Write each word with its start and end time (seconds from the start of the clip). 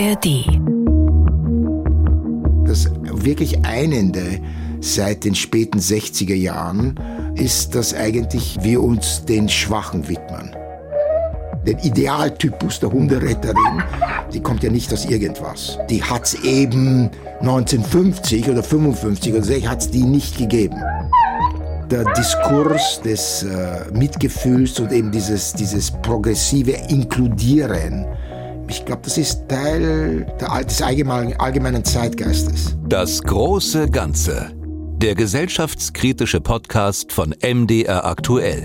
ARD. 0.00 0.46
Das 2.66 2.90
wirklich 3.02 3.62
Einende 3.66 4.40
seit 4.80 5.24
den 5.24 5.34
späten 5.34 5.78
60er 5.78 6.34
Jahren 6.34 6.98
ist, 7.34 7.74
dass 7.74 7.92
eigentlich 7.92 8.58
wir 8.62 8.82
uns 8.82 9.26
den 9.26 9.48
Schwachen 9.48 10.08
widmen. 10.08 10.56
Den 11.66 11.78
Idealtypus 11.80 12.80
der 12.80 12.90
Hunderetterin, 12.90 13.82
die 14.32 14.40
kommt 14.40 14.62
ja 14.62 14.70
nicht 14.70 14.90
aus 14.90 15.04
irgendwas. 15.04 15.78
Die 15.90 16.02
hat's 16.02 16.32
eben 16.44 17.10
1950 17.40 18.48
oder 18.48 18.62
55 18.62 19.34
oder 19.34 19.42
60 19.42 19.68
hat's 19.68 19.90
die 19.90 20.04
nicht 20.04 20.38
gegeben. 20.38 20.80
Der 21.90 22.04
Diskurs 22.14 23.02
des 23.02 23.42
äh, 23.42 23.90
Mitgefühls 23.92 24.80
und 24.80 24.92
eben 24.92 25.10
dieses, 25.10 25.52
dieses 25.52 25.90
progressive 25.90 26.70
Inkludieren, 26.88 28.06
ich 28.70 28.84
glaube, 28.84 29.02
das 29.04 29.18
ist 29.18 29.48
Teil 29.48 30.26
des 30.64 30.80
allgemeinen, 30.80 31.84
Zeitgeistes. 31.84 32.76
Das 32.88 33.20
große 33.20 33.90
Ganze. 33.90 34.52
Der 34.98 35.16
gesellschaftskritische 35.16 36.40
Podcast 36.40 37.10
von 37.10 37.34
MDR 37.42 38.04
aktuell. 38.04 38.62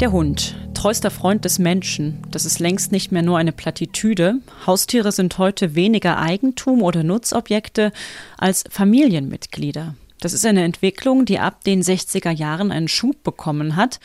Der 0.00 0.10
Hund, 0.10 0.56
treuster 0.74 1.10
Freund 1.10 1.44
des 1.44 1.60
Menschen, 1.60 2.22
das 2.30 2.44
ist 2.44 2.58
längst 2.58 2.90
nicht 2.90 3.12
mehr 3.12 3.22
nur 3.22 3.38
eine 3.38 3.52
Plattitüde. 3.52 4.40
Haustiere 4.66 5.12
sind 5.12 5.38
heute 5.38 5.76
weniger 5.76 6.18
Eigentum 6.18 6.82
oder 6.82 7.04
Nutzobjekte 7.04 7.92
als 8.36 8.64
Familienmitglieder. 8.68 9.94
Das 10.20 10.32
ist 10.32 10.44
eine 10.44 10.64
Entwicklung, 10.64 11.24
die 11.24 11.38
ab 11.38 11.62
den 11.62 11.82
60er 11.82 12.30
Jahren 12.30 12.72
einen 12.72 12.88
Schub 12.88 13.22
bekommen 13.22 13.76
hat. 13.76 14.00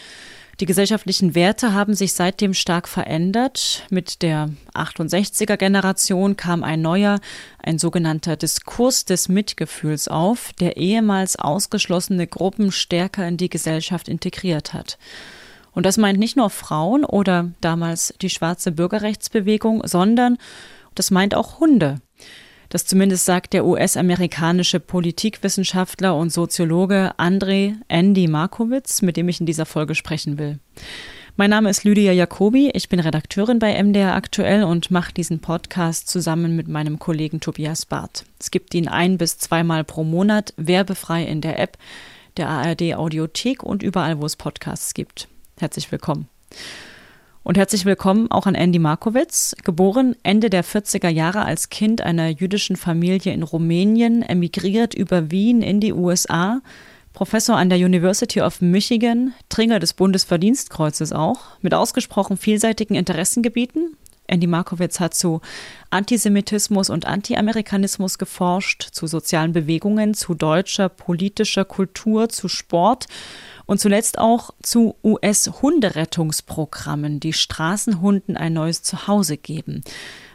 Die 0.61 0.65
gesellschaftlichen 0.65 1.35
Werte 1.35 1.73
haben 1.73 1.95
sich 1.95 2.13
seitdem 2.13 2.53
stark 2.53 2.87
verändert. 2.87 3.83
Mit 3.89 4.21
der 4.21 4.49
68er 4.73 5.57
Generation 5.57 6.37
kam 6.37 6.63
ein 6.63 6.81
neuer, 6.81 7.19
ein 7.61 7.77
sogenannter 7.77 8.37
Diskurs 8.37 9.03
des 9.03 9.27
Mitgefühls 9.27 10.07
auf, 10.07 10.53
der 10.53 10.77
ehemals 10.77 11.37
ausgeschlossene 11.37 12.25
Gruppen 12.25 12.71
stärker 12.71 13.27
in 13.27 13.35
die 13.35 13.49
Gesellschaft 13.49 14.07
integriert 14.07 14.73
hat. 14.73 14.97
Und 15.73 15.85
das 15.85 15.97
meint 15.97 16.19
nicht 16.19 16.37
nur 16.37 16.49
Frauen 16.49 17.03
oder 17.03 17.51
damals 17.59 18.13
die 18.21 18.29
schwarze 18.29 18.71
Bürgerrechtsbewegung, 18.71 19.85
sondern 19.85 20.37
das 20.95 21.11
meint 21.11 21.35
auch 21.35 21.59
Hunde. 21.59 21.99
Das 22.69 22.85
zumindest 22.85 23.25
sagt 23.25 23.53
der 23.53 23.65
US-amerikanische 23.65 24.79
Politikwissenschaftler 24.79 26.15
und 26.15 26.31
Soziologe 26.31 27.13
Andrei 27.17 27.75
Andy 27.87 28.27
Markowitz, 28.27 29.01
mit 29.01 29.17
dem 29.17 29.29
ich 29.29 29.39
in 29.39 29.45
dieser 29.45 29.65
Folge 29.65 29.95
sprechen 29.95 30.37
will. 30.37 30.59
Mein 31.37 31.49
Name 31.49 31.69
ist 31.69 31.83
Lydia 31.83 32.13
Jacobi, 32.13 32.71
ich 32.73 32.87
bin 32.87 33.01
Redakteurin 33.01 33.59
bei 33.59 33.83
MDR 33.83 34.15
aktuell 34.15 34.63
und 34.63 34.89
mache 34.89 35.13
diesen 35.13 35.39
Podcast 35.39 36.07
zusammen 36.07 36.55
mit 36.55 36.69
meinem 36.69 36.97
Kollegen 36.97 37.41
Tobias 37.41 37.85
Barth. 37.85 38.23
Es 38.39 38.51
gibt 38.51 38.73
ihn 38.73 38.87
ein 38.87 39.17
bis 39.17 39.37
zweimal 39.37 39.83
pro 39.83 40.05
Monat 40.05 40.53
werbefrei 40.55 41.25
in 41.25 41.41
der 41.41 41.59
App 41.59 41.77
der 42.37 42.47
ARD 42.47 42.95
Audiothek 42.95 43.63
und 43.63 43.83
überall, 43.83 44.21
wo 44.21 44.25
es 44.25 44.37
Podcasts 44.37 44.93
gibt. 44.93 45.27
Herzlich 45.59 45.91
willkommen. 45.91 46.29
Und 47.45 47.59
herzlich 47.59 47.85
willkommen 47.85 48.31
auch 48.31 48.47
an 48.47 48.55
Andy 48.55 48.79
Markowitz, 48.79 49.55
geboren 49.63 50.15
Ende 50.23 50.49
der 50.49 50.65
40er 50.65 51.09
Jahre 51.09 51.45
als 51.45 51.69
Kind 51.69 52.01
einer 52.01 52.29
jüdischen 52.29 52.75
Familie 52.75 53.33
in 53.33 53.43
Rumänien, 53.43 54.23
emigriert 54.23 54.95
über 54.95 55.29
Wien 55.29 55.61
in 55.61 55.79
die 55.79 55.93
USA, 55.93 56.61
Professor 57.13 57.55
an 57.55 57.69
der 57.69 57.77
University 57.77 58.41
of 58.41 58.61
Michigan, 58.61 59.35
Träger 59.47 59.77
des 59.77 59.93
Bundesverdienstkreuzes 59.93 61.13
auch, 61.13 61.41
mit 61.61 61.75
ausgesprochen 61.75 62.37
vielseitigen 62.37 62.95
Interessengebieten. 62.95 63.95
Andy 64.25 64.47
Markowitz 64.47 64.99
hat 64.99 65.13
zu 65.13 65.41
Antisemitismus 65.91 66.89
und 66.89 67.05
Anti-Amerikanismus 67.05 68.17
geforscht, 68.17 68.89
zu 68.91 69.05
sozialen 69.05 69.53
Bewegungen, 69.53 70.15
zu 70.15 70.33
deutscher 70.33 70.89
politischer 70.89 71.63
Kultur, 71.63 72.27
zu 72.29 72.47
Sport 72.47 73.05
und 73.65 73.79
zuletzt 73.79 74.19
auch 74.19 74.51
zu 74.61 74.95
US-Hunderettungsprogrammen, 75.03 77.19
die 77.19 77.33
Straßenhunden 77.33 78.37
ein 78.37 78.53
neues 78.53 78.83
Zuhause 78.83 79.37
geben. 79.37 79.83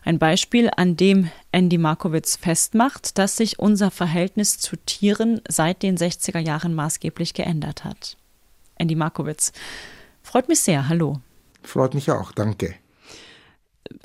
Ein 0.05 0.19
Beispiel, 0.19 0.71
an 0.77 0.97
dem 0.97 1.31
Andy 1.53 1.79
Markowitz 1.79 2.37
festmacht, 2.37 3.19
dass 3.19 3.37
sich 3.37 3.59
unser 3.59 3.91
Verhältnis 3.91 4.59
zu 4.59 4.77
Tieren 4.77 5.41
seit 5.49 5.83
den 5.83 5.97
60er 5.97 6.39
Jahren 6.39 6.75
maßgeblich 6.75 7.35
geändert 7.35 7.85
hat. 7.85 8.17
Andy 8.77 8.95
Markowitz, 8.95 9.53
freut 10.23 10.49
mich 10.49 10.61
sehr. 10.61 10.89
Hallo. 10.89 11.21
Freut 11.63 11.95
mich 11.95 12.11
auch, 12.11 12.33
danke. 12.33 12.75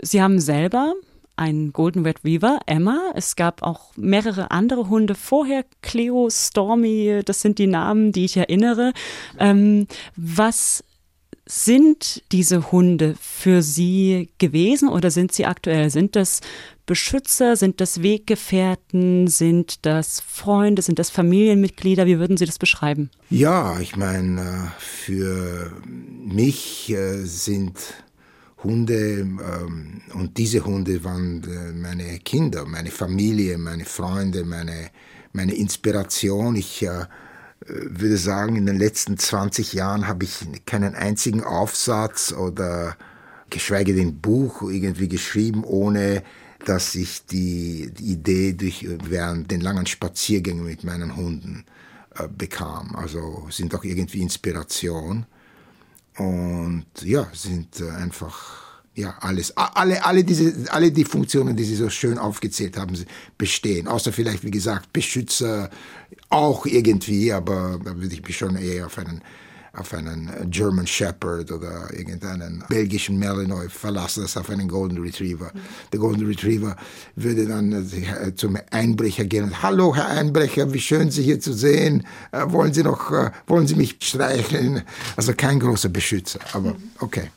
Sie 0.01 0.21
haben 0.21 0.39
selber 0.39 0.93
ein 1.35 1.73
Golden 1.73 2.03
Retriever, 2.05 2.59
Emma. 2.65 3.11
Es 3.15 3.35
gab 3.35 3.61
auch 3.61 3.91
mehrere 3.95 4.51
andere 4.51 4.89
Hunde 4.89 5.15
vorher, 5.15 5.65
Cleo, 5.81 6.29
Stormy, 6.29 7.21
das 7.25 7.41
sind 7.41 7.59
die 7.59 7.67
Namen, 7.67 8.11
die 8.11 8.25
ich 8.25 8.37
erinnere. 8.37 8.93
Ähm, 9.39 9.87
was 10.15 10.83
sind 11.47 12.23
diese 12.31 12.71
Hunde 12.71 13.15
für 13.21 13.61
Sie 13.61 14.29
gewesen 14.39 14.89
oder 14.89 15.11
sind 15.11 15.31
sie 15.31 15.45
aktuell? 15.45 15.89
Sind 15.91 16.15
das 16.15 16.41
Beschützer, 16.85 17.55
sind 17.55 17.81
das 17.81 18.01
Weggefährten, 18.01 19.27
sind 19.27 19.85
das 19.85 20.21
Freunde, 20.21 20.81
sind 20.81 20.97
das 20.97 21.09
Familienmitglieder? 21.09 22.05
Wie 22.07 22.19
würden 22.19 22.37
Sie 22.37 22.45
das 22.45 22.57
beschreiben? 22.57 23.11
Ja, 23.29 23.79
ich 23.79 23.95
meine, 23.95 24.71
für 24.77 25.71
mich 25.85 26.89
äh, 26.91 27.23
sind 27.25 27.79
Hunde 28.65 29.19
ähm, 29.19 30.01
und 30.13 30.37
diese 30.37 30.65
Hunde 30.65 31.03
waren 31.03 31.43
äh, 31.43 31.71
meine 31.71 32.19
Kinder, 32.19 32.65
meine 32.65 32.91
Familie, 32.91 33.57
meine 33.57 33.85
Freunde, 33.85 34.43
meine, 34.43 34.89
meine 35.33 35.53
Inspiration. 35.53 36.55
Ich 36.55 36.83
äh, 36.83 37.05
würde 37.67 38.17
sagen, 38.17 38.55
in 38.55 38.65
den 38.65 38.77
letzten 38.77 39.17
20 39.17 39.73
Jahren 39.73 40.07
habe 40.07 40.25
ich 40.25 40.45
keinen 40.65 40.95
einzigen 40.95 41.43
Aufsatz 41.43 42.33
oder 42.33 42.97
geschweige 43.49 43.93
denn 43.95 44.19
Buch 44.19 44.61
irgendwie 44.63 45.07
geschrieben, 45.07 45.63
ohne 45.63 46.23
dass 46.65 46.95
ich 46.95 47.25
die, 47.25 47.91
Idee 47.99 48.53
durch, 48.53 48.87
während 49.07 49.51
den 49.51 49.61
langen 49.61 49.85
Spaziergängen 49.85 50.65
mit 50.65 50.83
meinen 50.83 51.15
Hunden 51.15 51.63
äh, 52.15 52.27
bekam. 52.27 52.95
Also 52.95 53.47
sind 53.51 53.73
auch 53.75 53.83
irgendwie 53.83 54.21
Inspiration. 54.21 55.25
Und 56.17 56.85
ja, 57.03 57.27
sind 57.33 57.81
äh, 57.81 57.89
einfach 57.89 58.65
ja, 58.95 59.15
alles, 59.19 59.55
alle, 59.57 60.05
alle 60.05 60.23
diese, 60.23 60.71
alle 60.71 60.91
die 60.91 61.03
Funktionen, 61.03 61.55
die 61.55 61.65
Sie 61.65 61.75
so 61.75 61.89
schön 61.89 62.17
aufgezählt 62.17 62.77
haben, 62.77 62.97
bestehen. 63.37 63.87
Außer 63.87 64.13
vielleicht, 64.13 64.43
wie 64.45 64.51
gesagt, 64.51 64.93
Beschützer 64.93 65.69
auch 66.29 66.65
irgendwie, 66.65 67.33
aber 67.33 67.79
da 67.83 67.95
würde 67.97 68.13
ich 68.13 68.25
mich 68.25 68.37
schon 68.37 68.55
eher 68.55 68.85
auf 68.85 68.97
einen, 68.97 69.21
auf 69.75 69.93
einen 69.93 70.29
German 70.49 70.87
Shepherd 70.87 71.51
oder 71.51 71.89
irgendeinen 71.93 72.63
belgischen 72.69 73.19
Malinois 73.19 73.69
verlassen, 73.69 74.23
als 74.23 74.37
auf 74.37 74.49
einen 74.49 74.67
Golden 74.67 74.97
Retriever. 74.97 75.51
Mhm. 75.53 75.59
Der 75.91 75.99
Golden 75.99 76.25
Retriever 76.25 76.75
würde 77.15 77.45
dann 77.45 77.71
äh, 77.71 78.35
zum 78.35 78.57
Einbrecher 78.71 79.25
gehen 79.25 79.45
und, 79.45 79.61
hallo 79.61 79.95
Herr 79.95 80.07
Einbrecher, 80.07 80.73
wie 80.73 80.79
schön 80.79 81.11
Sie 81.11 81.23
hier 81.23 81.39
zu 81.39 81.53
sehen, 81.53 82.05
äh, 82.31 82.43
wollen 82.47 82.73
Sie 82.73 82.83
noch, 82.83 83.11
äh, 83.11 83.31
wollen 83.47 83.67
Sie 83.67 83.75
mich 83.75 83.97
streicheln? 84.01 84.83
Also 85.15 85.33
kein 85.33 85.59
großer 85.59 85.89
Beschützer, 85.89 86.39
aber 86.53 86.73
mhm. 86.73 86.91
okay. 86.99 87.29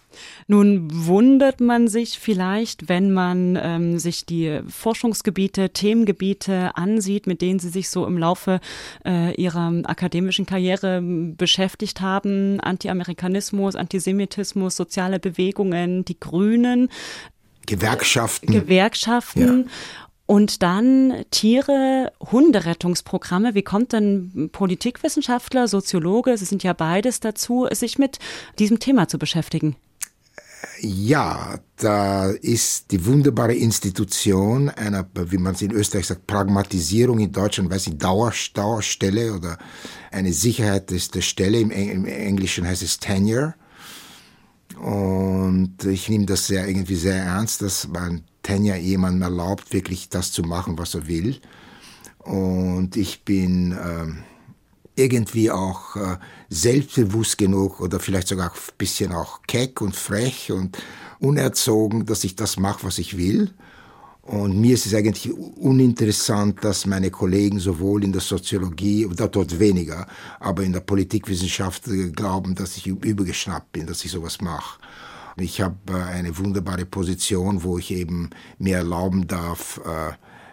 Nun 0.46 0.88
wundert 0.90 1.60
man 1.60 1.88
sich 1.88 2.18
vielleicht, 2.18 2.88
wenn 2.88 3.12
man 3.12 3.58
ähm, 3.60 3.98
sich 3.98 4.26
die 4.26 4.60
Forschungsgebiete, 4.68 5.70
Themengebiete 5.70 6.76
ansieht, 6.76 7.26
mit 7.26 7.42
denen 7.42 7.58
Sie 7.58 7.68
sich 7.68 7.90
so 7.90 8.06
im 8.06 8.18
Laufe 8.18 8.60
äh, 9.04 9.34
Ihrer 9.34 9.72
akademischen 9.84 10.46
Karriere 10.46 11.02
beschäftigt 11.02 12.00
haben. 12.00 12.60
Anti-Amerikanismus, 12.60 13.76
Antisemitismus, 13.76 14.76
soziale 14.76 15.18
Bewegungen, 15.18 16.04
die 16.04 16.18
Grünen. 16.18 16.88
Gewerkschaften. 17.66 18.52
Gewerkschaften. 18.52 19.64
Ja. 19.64 19.70
Und 20.30 20.62
dann 20.62 21.24
Tiere, 21.30 22.12
Hunderettungsprogramme. 22.20 23.54
Wie 23.54 23.62
kommt 23.62 23.94
denn 23.94 24.50
Politikwissenschaftler, 24.52 25.68
Soziologe, 25.68 26.36
Sie 26.36 26.44
sind 26.44 26.62
ja 26.62 26.74
beides 26.74 27.20
dazu, 27.20 27.66
sich 27.70 27.98
mit 27.98 28.18
diesem 28.58 28.78
Thema 28.78 29.08
zu 29.08 29.18
beschäftigen? 29.18 29.76
Ja, 30.80 31.58
da 31.76 32.30
ist 32.30 32.90
die 32.90 33.04
wunderbare 33.04 33.54
Institution 33.54 34.68
einer, 34.68 35.08
wie 35.14 35.38
man 35.38 35.54
es 35.54 35.62
in 35.62 35.72
Österreich 35.72 36.06
sagt, 36.06 36.26
Pragmatisierung 36.26 37.18
in 37.20 37.32
Deutschland, 37.32 37.70
weiß 37.70 37.88
ich, 37.88 37.98
Dauer, 37.98 38.32
Dauerstelle 38.54 39.34
oder 39.34 39.58
eine 40.10 40.32
Sicherheit 40.32 40.90
ist 40.90 41.14
der 41.14 41.20
Stelle. 41.20 41.60
Im, 41.60 41.70
Im, 41.70 42.04
Englischen 42.04 42.66
heißt 42.66 42.82
es 42.82 42.98
Tenure. 42.98 43.54
Und 44.80 45.84
ich 45.84 46.08
nehme 46.08 46.26
das 46.26 46.46
sehr, 46.46 46.68
irgendwie 46.68 46.96
sehr 46.96 47.16
ernst, 47.16 47.62
dass 47.62 47.88
man 47.88 48.22
Tenure 48.42 48.76
jemandem 48.78 49.22
erlaubt, 49.22 49.72
wirklich 49.72 50.08
das 50.08 50.32
zu 50.32 50.42
machen, 50.42 50.78
was 50.78 50.94
er 50.94 51.06
will. 51.08 51.40
Und 52.18 52.96
ich 52.96 53.24
bin, 53.24 53.72
ähm, 53.72 54.24
irgendwie 54.98 55.50
auch 55.50 55.96
äh, 55.96 56.16
selbstbewusst 56.48 57.38
genug 57.38 57.80
oder 57.80 58.00
vielleicht 58.00 58.28
sogar 58.28 58.52
ein 58.52 58.58
bisschen 58.78 59.12
auch 59.12 59.40
keck 59.46 59.80
und 59.80 59.94
frech 59.94 60.50
und, 60.50 60.78
unerzogen, 61.20 62.06
dass 62.06 62.24
ich 62.24 62.36
das 62.36 62.58
mache, 62.58 62.84
was 62.84 62.98
ich 62.98 63.16
will. 63.16 63.50
Und 64.22 64.60
mir 64.60 64.74
ist 64.74 64.84
es 64.84 64.94
eigentlich 64.94 65.32
uninteressant, 65.32 66.62
dass 66.62 66.84
meine 66.84 67.10
Kollegen 67.10 67.58
sowohl 67.60 68.04
in 68.04 68.12
der 68.12 68.20
Soziologie, 68.20 69.06
oder 69.06 69.28
dort 69.28 69.58
weniger, 69.58 70.06
aber 70.38 70.64
in 70.64 70.74
der 70.74 70.80
Politikwissenschaft 70.80 71.88
äh, 71.88 72.10
glauben, 72.10 72.54
dass 72.54 72.76
ich 72.76 72.86
übergeschnappt 72.86 73.72
bin, 73.72 73.86
dass 73.86 74.04
ich 74.04 74.10
sowas 74.10 74.42
mache. 74.42 74.80
Ich 75.38 75.62
habe 75.62 75.76
äh, 75.88 75.94
eine 75.94 76.36
wunderbare 76.36 76.84
Position, 76.84 77.62
wo 77.62 77.78
ich 77.78 77.90
eben 77.90 78.28
mir 78.58 78.76
erlauben 78.76 79.26
darf, 79.26 79.80
äh, 79.86 80.12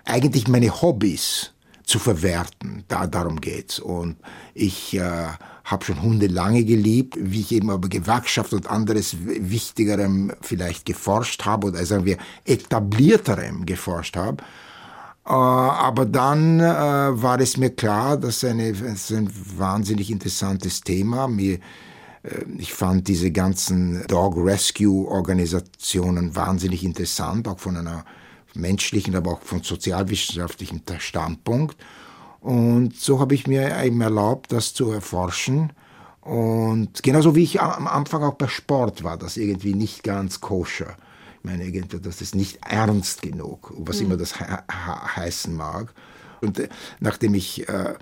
eigentlich 0.09 0.47
meine 0.47 0.81
Hobbys 0.81 1.51
zu 1.85 1.99
verwerten. 1.99 2.83
Da, 2.87 3.07
darum 3.07 3.41
geht's. 3.41 3.79
Und 3.79 4.17
ich 4.53 4.95
äh, 4.95 5.27
habe 5.63 5.85
schon 5.85 6.01
Hunde 6.01 6.27
lange 6.27 6.63
geliebt, 6.63 7.17
wie 7.19 7.41
ich 7.41 7.51
eben 7.51 7.69
aber 7.69 7.89
Gewerkschaft 7.89 8.53
und 8.53 8.67
anderes 8.67 9.15
Wichtigerem 9.19 10.31
vielleicht 10.41 10.85
geforscht 10.85 11.45
habe 11.45 11.67
oder 11.67 11.85
sagen 11.85 12.05
wir 12.05 12.17
etablierterem 12.45 13.65
geforscht 13.65 14.15
habe. 14.15 14.43
Äh, 15.25 15.31
aber 15.31 16.05
dann 16.05 16.59
äh, 16.59 16.63
war 16.63 17.39
es 17.39 17.57
mir 17.57 17.71
klar, 17.71 18.17
dass 18.17 18.43
eine, 18.43 18.69
es 18.69 19.11
ein 19.11 19.29
wahnsinnig 19.57 20.11
interessantes 20.11 20.81
Thema. 20.81 21.27
Mir, 21.27 21.55
äh, 21.55 22.45
ich 22.57 22.73
fand 22.73 23.07
diese 23.07 23.31
ganzen 23.31 24.05
Dog 24.07 24.35
Rescue 24.37 25.07
Organisationen 25.07 26.35
wahnsinnig 26.35 26.83
interessant, 26.83 27.47
auch 27.47 27.59
von 27.59 27.77
einer 27.77 28.05
menschlichen, 28.55 29.15
aber 29.15 29.33
auch 29.33 29.41
von 29.41 29.63
sozialwissenschaftlichen 29.63 30.81
Standpunkt. 30.99 31.77
Und 32.41 32.95
so 32.95 33.19
habe 33.19 33.35
ich 33.35 33.47
mir 33.47 33.83
eben 33.83 34.01
erlaubt, 34.01 34.51
das 34.51 34.73
zu 34.73 34.91
erforschen. 34.91 35.73
Und 36.21 37.03
genauso 37.03 37.35
wie 37.35 37.43
ich 37.43 37.61
am 37.61 37.87
Anfang 37.87 38.23
auch 38.23 38.35
bei 38.35 38.47
Sport 38.47 39.03
war, 39.03 39.17
das 39.17 39.37
irgendwie 39.37 39.73
nicht 39.73 40.03
ganz 40.03 40.41
koscher. 40.41 40.97
Ich 41.39 41.43
meine, 41.43 41.65
irgendwie, 41.65 41.99
das 41.99 42.21
ist 42.21 42.35
nicht 42.35 42.59
ernst 42.65 43.21
genug, 43.21 43.73
was 43.77 43.99
mhm. 43.99 44.05
immer 44.05 44.17
das 44.17 44.39
he 44.39 44.45
heißen 44.45 45.55
mag. 45.55 45.93
Und 46.41 46.59
äh, 46.59 46.69
nachdem 46.99 47.35
ich 47.35 47.67
äh, 47.69 47.93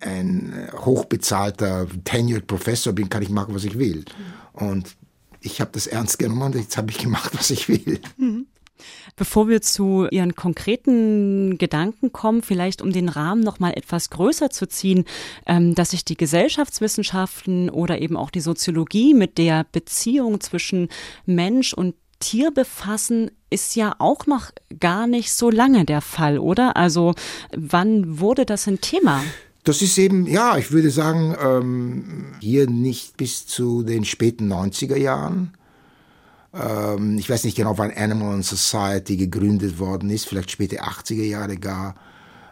ein 0.00 0.68
hochbezahlter 0.84 1.86
Tenured 2.04 2.46
Professor 2.46 2.92
bin, 2.92 3.08
kann 3.08 3.22
ich 3.22 3.30
machen, 3.30 3.54
was 3.54 3.64
ich 3.64 3.78
will. 3.78 4.04
Mhm. 4.52 4.66
Und 4.66 4.96
ich 5.40 5.60
habe 5.60 5.70
das 5.72 5.86
ernst 5.86 6.18
genommen 6.18 6.42
und 6.42 6.54
jetzt 6.54 6.76
habe 6.76 6.90
ich 6.90 6.98
gemacht, 6.98 7.32
was 7.34 7.50
ich 7.50 7.68
will. 7.68 8.00
Mhm. 8.16 8.46
Bevor 9.16 9.48
wir 9.48 9.62
zu 9.62 10.06
Ihren 10.10 10.34
konkreten 10.34 11.58
Gedanken 11.58 12.12
kommen, 12.12 12.42
vielleicht 12.42 12.82
um 12.82 12.92
den 12.92 13.08
Rahmen 13.08 13.42
noch 13.42 13.60
mal 13.60 13.72
etwas 13.72 14.10
größer 14.10 14.50
zu 14.50 14.66
ziehen, 14.68 15.04
ähm, 15.46 15.74
dass 15.74 15.90
sich 15.90 16.04
die 16.04 16.16
Gesellschaftswissenschaften 16.16 17.70
oder 17.70 18.00
eben 18.00 18.16
auch 18.16 18.30
die 18.30 18.40
Soziologie 18.40 19.14
mit 19.14 19.38
der 19.38 19.66
Beziehung 19.70 20.40
zwischen 20.40 20.88
Mensch 21.26 21.74
und 21.74 21.94
Tier 22.20 22.52
befassen, 22.52 23.32
ist 23.50 23.74
ja 23.74 23.96
auch 23.98 24.26
noch 24.26 24.52
gar 24.78 25.08
nicht 25.08 25.32
so 25.32 25.50
lange 25.50 25.84
der 25.84 26.00
Fall, 26.00 26.38
oder? 26.38 26.76
Also 26.76 27.14
wann 27.54 28.20
wurde 28.20 28.46
das 28.46 28.68
ein 28.68 28.80
Thema? 28.80 29.22
Das 29.64 29.82
ist 29.82 29.98
eben, 29.98 30.26
ja, 30.26 30.56
ich 30.56 30.72
würde 30.72 30.90
sagen, 30.90 31.36
ähm, 31.40 32.34
hier 32.40 32.68
nicht 32.68 33.16
bis 33.16 33.46
zu 33.46 33.82
den 33.82 34.04
späten 34.04 34.52
90er 34.52 34.96
Jahren. 34.96 35.52
Ähm, 36.54 37.18
ich 37.18 37.28
weiß 37.28 37.44
nicht 37.44 37.56
genau, 37.56 37.78
wann 37.78 37.92
Animal 37.92 38.34
and 38.34 38.44
Society 38.44 39.16
gegründet 39.16 39.78
worden 39.78 40.10
ist, 40.10 40.26
vielleicht 40.26 40.50
späte 40.50 40.82
80er 40.82 41.24
Jahre 41.24 41.56
gar. 41.56 41.94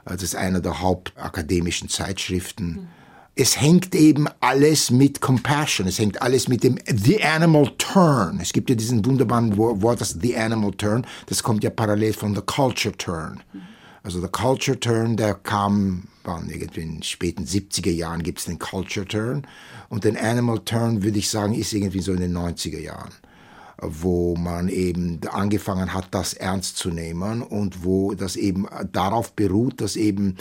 Das 0.04 0.22
ist 0.22 0.34
einer 0.34 0.60
der 0.60 0.80
hauptakademischen 0.80 1.88
Zeitschriften. 1.88 2.66
Mhm. 2.66 2.88
Es 3.36 3.60
hängt 3.60 3.94
eben 3.94 4.26
alles 4.40 4.90
mit 4.90 5.20
Compassion, 5.20 5.86
es 5.86 5.98
hängt 5.98 6.20
alles 6.20 6.48
mit 6.48 6.64
dem 6.64 6.78
The 6.86 7.22
Animal 7.22 7.70
Turn. 7.78 8.38
Es 8.40 8.52
gibt 8.52 8.70
ja 8.70 8.76
diesen 8.76 9.04
wunderbaren 9.04 9.56
Wort, 9.56 10.00
das 10.00 10.16
The 10.20 10.36
Animal 10.36 10.72
Turn, 10.72 11.06
das 11.26 11.42
kommt 11.42 11.62
ja 11.62 11.70
parallel 11.70 12.12
von 12.12 12.34
The 12.34 12.42
Culture 12.42 12.96
Turn. 12.96 13.42
Mhm. 13.52 13.60
Also 14.02 14.20
der 14.20 14.30
Culture 14.30 14.80
Turn, 14.80 15.16
der 15.16 15.34
kam, 15.34 16.04
wann 16.24 16.48
irgendwie 16.48 16.80
in 16.80 16.94
den 16.94 17.02
späten 17.02 17.44
70er 17.44 17.90
Jahren 17.90 18.22
gibt 18.22 18.38
es 18.38 18.46
den 18.46 18.58
Culture 18.58 19.06
Turn. 19.06 19.46
Und 19.90 20.04
den 20.04 20.16
Animal 20.16 20.60
Turn, 20.60 21.02
würde 21.02 21.18
ich 21.18 21.28
sagen, 21.28 21.54
ist 21.54 21.72
irgendwie 21.74 22.00
so 22.00 22.12
in 22.12 22.20
den 22.20 22.36
90er 22.36 22.80
Jahren 22.80 23.10
wo 23.82 24.36
man 24.36 24.68
eben 24.68 25.20
angefangen 25.30 25.94
hat, 25.94 26.08
das 26.10 26.34
ernst 26.34 26.76
zu 26.76 26.90
nehmen 26.90 27.42
und 27.42 27.84
wo 27.84 28.14
das 28.14 28.36
eben 28.36 28.66
darauf 28.92 29.32
beruht, 29.32 29.80
dass 29.80 29.96
eben 29.96 30.36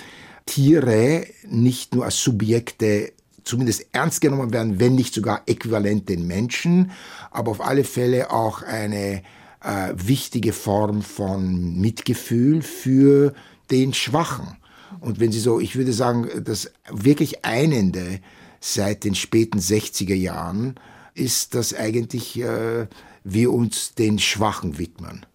Tiere 0.45 1.25
nicht 1.47 1.95
nur 1.95 2.06
als 2.06 2.21
Subjekte 2.21 3.13
zumindest 3.44 3.88
ernst 3.91 4.21
genommen 4.21 4.53
werden, 4.53 4.80
wenn 4.80 4.95
nicht 4.95 5.13
sogar 5.13 5.44
äquivalent 5.47 6.09
den 6.09 6.27
Menschen, 6.27 6.91
aber 7.31 7.51
auf 7.51 7.62
alle 7.62 7.83
Fälle 7.83 8.31
auch 8.31 8.62
eine 8.62 9.24
äh, 9.63 9.94
wichtige 9.95 10.53
Form 10.53 11.01
von 11.01 11.80
Mitgefühl 11.80 12.62
für 12.62 13.33
den 13.71 13.94
Schwachen. 13.94 14.57
Und 15.00 15.19
wenn 15.19 15.31
Sie 15.31 15.39
so, 15.39 15.59
ich 15.59 15.75
würde 15.75 15.94
sagen, 15.94 16.30
das 16.44 16.71
wirklich 16.89 17.45
Einende 17.45 18.19
seit 18.59 19.03
den 19.03 19.15
späten 19.15 19.59
60er 19.59 20.15
Jahren 20.15 20.75
ist, 21.13 21.56
dass 21.56 21.74
eigentlich 21.74 22.39
äh, 22.39 22.88
wir 23.24 23.51
uns 23.51 23.94
den 23.95 24.19
Schwachen 24.19 24.77
widmen. 24.77 25.25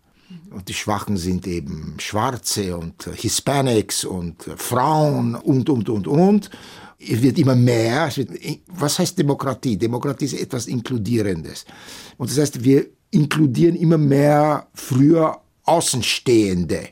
Und 0.50 0.69
die 0.69 0.75
Schwachen 0.75 1.16
sind 1.16 1.46
eben 1.46 1.96
Schwarze 1.98 2.76
und 2.76 3.04
Hispanics 3.14 4.04
und 4.04 4.42
Frauen 4.56 5.34
und, 5.34 5.69
und, 5.69 5.88
und, 5.88 6.06
und. 6.06 6.50
Es 6.98 7.20
wird 7.20 7.38
immer 7.38 7.54
mehr. 7.54 8.10
Wird, 8.16 8.31
was 8.69 8.98
heißt 8.98 9.19
Demokratie? 9.19 9.76
Demokratie 9.76 10.26
ist 10.26 10.40
etwas 10.40 10.66
Inkludierendes. 10.66 11.64
Und 12.16 12.31
das 12.31 12.38
heißt, 12.38 12.64
wir 12.64 12.86
inkludieren 13.10 13.76
immer 13.76 13.98
mehr 13.98 14.69
früher 14.75 15.40
Außenstehende 15.64 16.88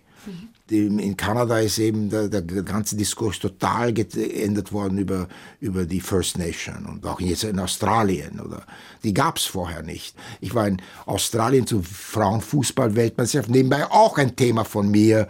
in 0.73 1.17
Kanada 1.17 1.59
ist 1.59 1.79
eben 1.79 2.09
der, 2.11 2.29
der, 2.29 2.43
ganze 2.43 2.97
Diskurs 2.97 3.39
total 3.39 3.93
geändert 3.93 4.73
worden 4.73 4.99
über, 4.99 5.29
über 5.61 5.85
die 5.85 6.01
First 6.01 6.39
Nation 6.39 6.87
und 6.87 7.07
auch 7.07 7.21
jetzt 7.21 7.45
in 7.45 7.59
Australien. 7.59 8.41
Oder, 8.41 8.63
die 9.05 9.15
gab 9.15 9.37
es 9.37 9.45
vorher 9.45 9.83
nicht. 9.83 10.15
Ich 10.41 10.55
war 10.55 10.67
in 10.67 10.81
Australien 11.07 11.67
zur 11.67 11.83
Frauenfußball-Weltmeisterschaft, 11.83 13.51
nebenbei 13.51 13.85
auch 13.91 14.19
ein 14.19 14.35
Thema 14.35 14.65
von 14.65 14.91
mir, 14.91 15.29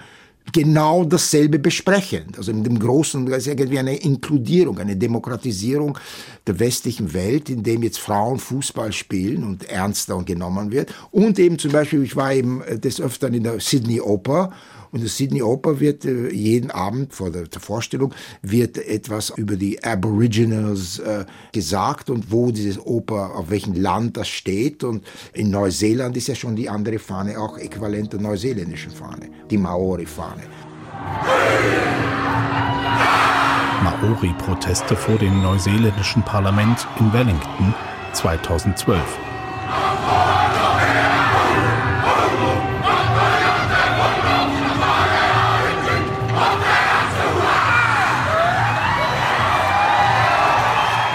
genau 0.53 1.05
dasselbe 1.05 1.59
besprechend. 1.59 2.37
Also 2.37 2.51
in 2.51 2.65
dem 2.65 2.79
Großen 2.79 3.27
ist 3.29 3.47
irgendwie 3.47 3.79
eine 3.79 3.97
Inkludierung, 3.97 4.79
eine 4.79 4.97
Demokratisierung 4.97 5.99
der 6.47 6.59
westlichen 6.59 7.13
Welt, 7.15 7.49
in 7.49 7.63
dem 7.63 7.83
jetzt 7.83 7.99
Frauen 7.99 8.39
Fußball 8.39 8.93
spielen 8.93 9.45
und 9.45 9.65
ernster 9.69 10.21
genommen 10.25 10.73
wird. 10.73 10.93
Und 11.11 11.39
eben 11.39 11.59
zum 11.59 11.73
Beispiel, 11.73 12.03
ich 12.03 12.17
war 12.17 12.33
eben 12.33 12.63
des 12.81 13.01
Öfteren 13.01 13.35
in 13.35 13.45
der 13.45 13.61
Sydney 13.61 14.01
Oper 14.01 14.53
und 14.93 15.01
der 15.01 15.09
Sydney 15.09 15.43
Oper 15.43 15.81
wird 15.81 16.05
äh, 16.05 16.31
jeden 16.31 16.71
Abend 16.71 17.15
vor 17.15 17.31
der, 17.31 17.45
der, 17.45 17.61
Vorstellung 17.61 18.15
wird 18.43 18.77
etwas 18.77 19.31
über 19.31 19.57
die 19.57 19.83
Aboriginals 19.83 20.99
äh, 20.99 21.25
gesagt 21.53 22.11
und 22.11 22.31
wo 22.31 22.51
dieses 22.51 22.79
Oper, 22.79 23.35
auf 23.35 23.51
welchem 23.51 23.75
Land 23.75 24.19
das 24.19 24.29
steht. 24.29 24.85
Und 24.85 25.05
in 25.33 25.51
Neuseeland 25.51 26.17
ist 26.17 26.29
ja 26.29 26.35
schon 26.35 26.57
die 26.57 26.69
andere 26.69 26.99
Fahne 26.99 27.39
auch 27.39 27.57
äquivalent 27.57 28.13
der 28.13 28.21
neuseeländischen 28.21 28.93
Fahne, 28.93 29.31
die 29.51 29.57
Maori-Fahne. 29.57 30.43
Maori-Proteste 33.83 34.95
vor 34.95 35.17
dem 35.17 35.43
neuseeländischen 35.43 36.23
Parlament 36.23 36.87
in 37.01 37.13
Wellington 37.13 37.75
2012. 38.13 39.01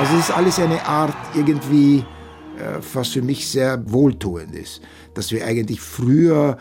Also 0.07 0.19
es 0.19 0.29
ist 0.29 0.35
alles 0.37 0.57
eine 0.57 0.85
Art 0.85 1.17
irgendwie, 1.35 1.97
äh, 2.57 2.79
was 2.93 3.09
für 3.09 3.21
mich 3.21 3.49
sehr 3.49 3.91
wohltuend 3.91 4.55
ist, 4.55 4.79
dass 5.13 5.33
wir 5.33 5.45
eigentlich 5.45 5.81
früher 5.81 6.57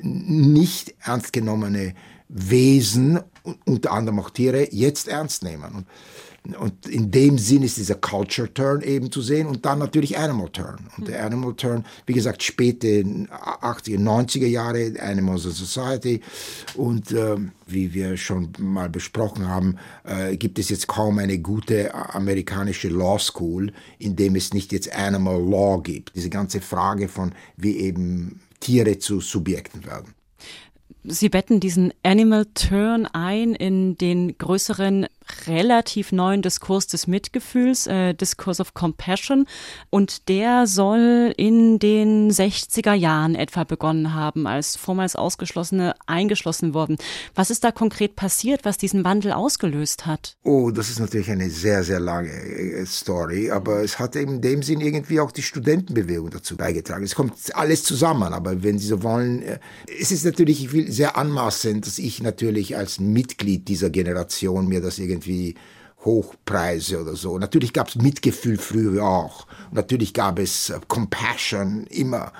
nicht 0.00 0.94
ernst 1.00 1.32
genommene 1.32 1.94
Wesen, 2.28 3.18
unter 3.64 3.90
anderem 3.90 4.20
auch 4.20 4.30
Tiere, 4.30 4.72
jetzt 4.72 5.08
ernst 5.08 5.42
nehmen. 5.42 5.74
Und 5.74 5.86
und 6.58 6.86
in 6.86 7.10
dem 7.10 7.38
Sinn 7.38 7.62
ist 7.62 7.78
dieser 7.78 7.94
Culture 7.94 8.52
Turn 8.52 8.82
eben 8.82 9.10
zu 9.10 9.22
sehen 9.22 9.46
und 9.46 9.64
dann 9.64 9.78
natürlich 9.78 10.18
Animal 10.18 10.50
Turn. 10.50 10.76
Und 10.98 11.08
der 11.08 11.24
Animal 11.24 11.54
Turn, 11.54 11.86
wie 12.04 12.12
gesagt, 12.12 12.42
späte 12.42 12.86
80er, 12.86 13.98
90er 13.98 14.46
Jahre, 14.46 14.92
Animals 15.00 15.46
and 15.46 15.54
Society. 15.54 16.20
Und 16.74 17.12
äh, 17.12 17.36
wie 17.66 17.94
wir 17.94 18.18
schon 18.18 18.52
mal 18.58 18.90
besprochen 18.90 19.48
haben, 19.48 19.78
äh, 20.04 20.36
gibt 20.36 20.58
es 20.58 20.68
jetzt 20.68 20.86
kaum 20.86 21.18
eine 21.18 21.38
gute 21.38 21.94
amerikanische 21.94 22.88
Law 22.88 23.18
School, 23.18 23.72
in 23.98 24.14
dem 24.14 24.36
es 24.36 24.52
nicht 24.52 24.70
jetzt 24.72 24.94
Animal 24.94 25.42
Law 25.42 25.80
gibt. 25.80 26.14
Diese 26.14 26.28
ganze 26.28 26.60
Frage 26.60 27.08
von, 27.08 27.32
wie 27.56 27.78
eben 27.78 28.40
Tiere 28.60 28.98
zu 28.98 29.20
Subjekten 29.20 29.86
werden. 29.86 30.14
Sie 31.06 31.28
betten 31.28 31.60
diesen 31.60 31.92
Animal 32.02 32.46
Turn 32.54 33.06
ein 33.06 33.54
in 33.54 33.98
den 33.98 34.38
größeren 34.38 35.06
relativ 35.46 36.12
neuen 36.12 36.42
Diskurs 36.42 36.86
des 36.86 37.06
Mitgefühls, 37.06 37.86
äh, 37.86 38.14
Discourse 38.14 38.60
of 38.60 38.74
Compassion. 38.74 39.46
Und 39.90 40.28
der 40.28 40.66
soll 40.66 41.32
in 41.36 41.78
den 41.78 42.30
60er 42.30 42.94
Jahren 42.94 43.34
etwa 43.34 43.64
begonnen 43.64 44.14
haben, 44.14 44.46
als 44.46 44.76
vormals 44.76 45.16
Ausgeschlossene 45.16 45.94
eingeschlossen 46.06 46.74
wurden. 46.74 46.98
Was 47.34 47.50
ist 47.50 47.64
da 47.64 47.72
konkret 47.72 48.16
passiert, 48.16 48.64
was 48.64 48.78
diesen 48.78 49.04
Wandel 49.04 49.32
ausgelöst 49.32 50.06
hat? 50.06 50.36
Oh, 50.42 50.70
das 50.70 50.90
ist 50.90 51.00
natürlich 51.00 51.30
eine 51.30 51.50
sehr, 51.50 51.84
sehr 51.84 52.00
lange 52.00 52.30
äh, 52.30 52.86
Story, 52.86 53.50
aber 53.50 53.82
es 53.82 53.98
hat 53.98 54.16
in 54.16 54.40
dem 54.40 54.62
Sinn 54.62 54.80
irgendwie 54.80 55.20
auch 55.20 55.32
die 55.32 55.42
Studentenbewegung 55.42 56.30
dazu 56.30 56.56
beigetragen. 56.56 57.04
Es 57.04 57.14
kommt 57.14 57.34
alles 57.54 57.84
zusammen, 57.84 58.32
aber 58.32 58.62
wenn 58.62 58.78
Sie 58.78 58.86
so 58.86 59.02
wollen, 59.02 59.42
äh, 59.42 59.58
es 60.00 60.12
ist 60.12 60.24
natürlich 60.24 60.68
sehr 60.88 61.16
anmaßend, 61.16 61.86
dass 61.86 61.98
ich 61.98 62.22
natürlich 62.22 62.76
als 62.76 63.00
Mitglied 63.00 63.68
dieser 63.68 63.90
Generation 63.90 64.68
mir 64.68 64.80
das 64.80 64.98
irgendwie 64.98 65.13
Hochpreise 66.04 67.00
oder 67.00 67.16
so. 67.16 67.38
Natürlich 67.38 67.72
gab 67.72 67.88
es 67.88 67.96
Mitgefühl 67.96 68.58
früher 68.58 69.04
auch. 69.04 69.46
Natürlich 69.72 70.12
gab 70.12 70.38
es 70.38 70.70
äh, 70.70 70.78
Compassion 70.88 71.86
immer. 71.88 72.32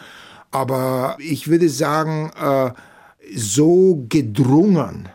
Aber 0.50 1.16
ich 1.18 1.48
würde 1.48 1.68
sagen, 1.68 2.30
äh, 2.40 2.70
so 3.34 4.04
gedrungen 4.08 5.08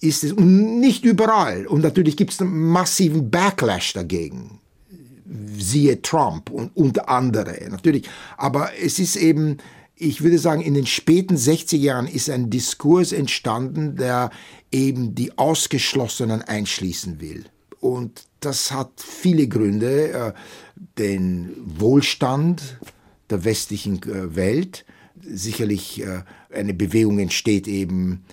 ist 0.00 0.24
es 0.24 0.34
nicht 0.36 1.04
überall. 1.04 1.66
Und 1.66 1.82
natürlich 1.82 2.16
gibt 2.16 2.32
es 2.32 2.40
einen 2.40 2.68
massiven 2.68 3.30
Backlash 3.30 3.94
dagegen. 3.94 4.60
Siehe 5.56 6.02
Trump 6.02 6.50
und, 6.50 6.76
und 6.76 7.08
andere 7.08 7.56
natürlich. 7.70 8.08
Aber 8.36 8.70
es 8.82 8.98
ist 8.98 9.16
eben, 9.16 9.56
ich 9.96 10.22
würde 10.22 10.38
sagen, 10.38 10.60
in 10.60 10.74
den 10.74 10.86
späten 10.86 11.36
60er 11.36 11.76
Jahren 11.76 12.06
ist 12.06 12.28
ein 12.28 12.50
Diskurs 12.50 13.12
entstanden, 13.12 13.96
der 13.96 14.30
eben 14.72 15.14
die 15.14 15.38
Ausgeschlossenen 15.38 16.42
einschließen 16.42 17.20
will. 17.20 17.44
Und 17.80 18.24
das 18.40 18.72
hat 18.72 18.90
viele 18.96 19.46
Gründe. 19.46 20.10
Äh, 20.10 20.32
den 20.98 21.54
Wohlstand 21.64 22.78
der 23.30 23.44
westlichen 23.44 24.02
äh, 24.02 24.36
Welt, 24.36 24.84
sicherlich 25.20 26.02
äh, 26.02 26.22
eine 26.52 26.74
Bewegung 26.74 27.18
entsteht 27.18 27.68
eben 27.68 28.24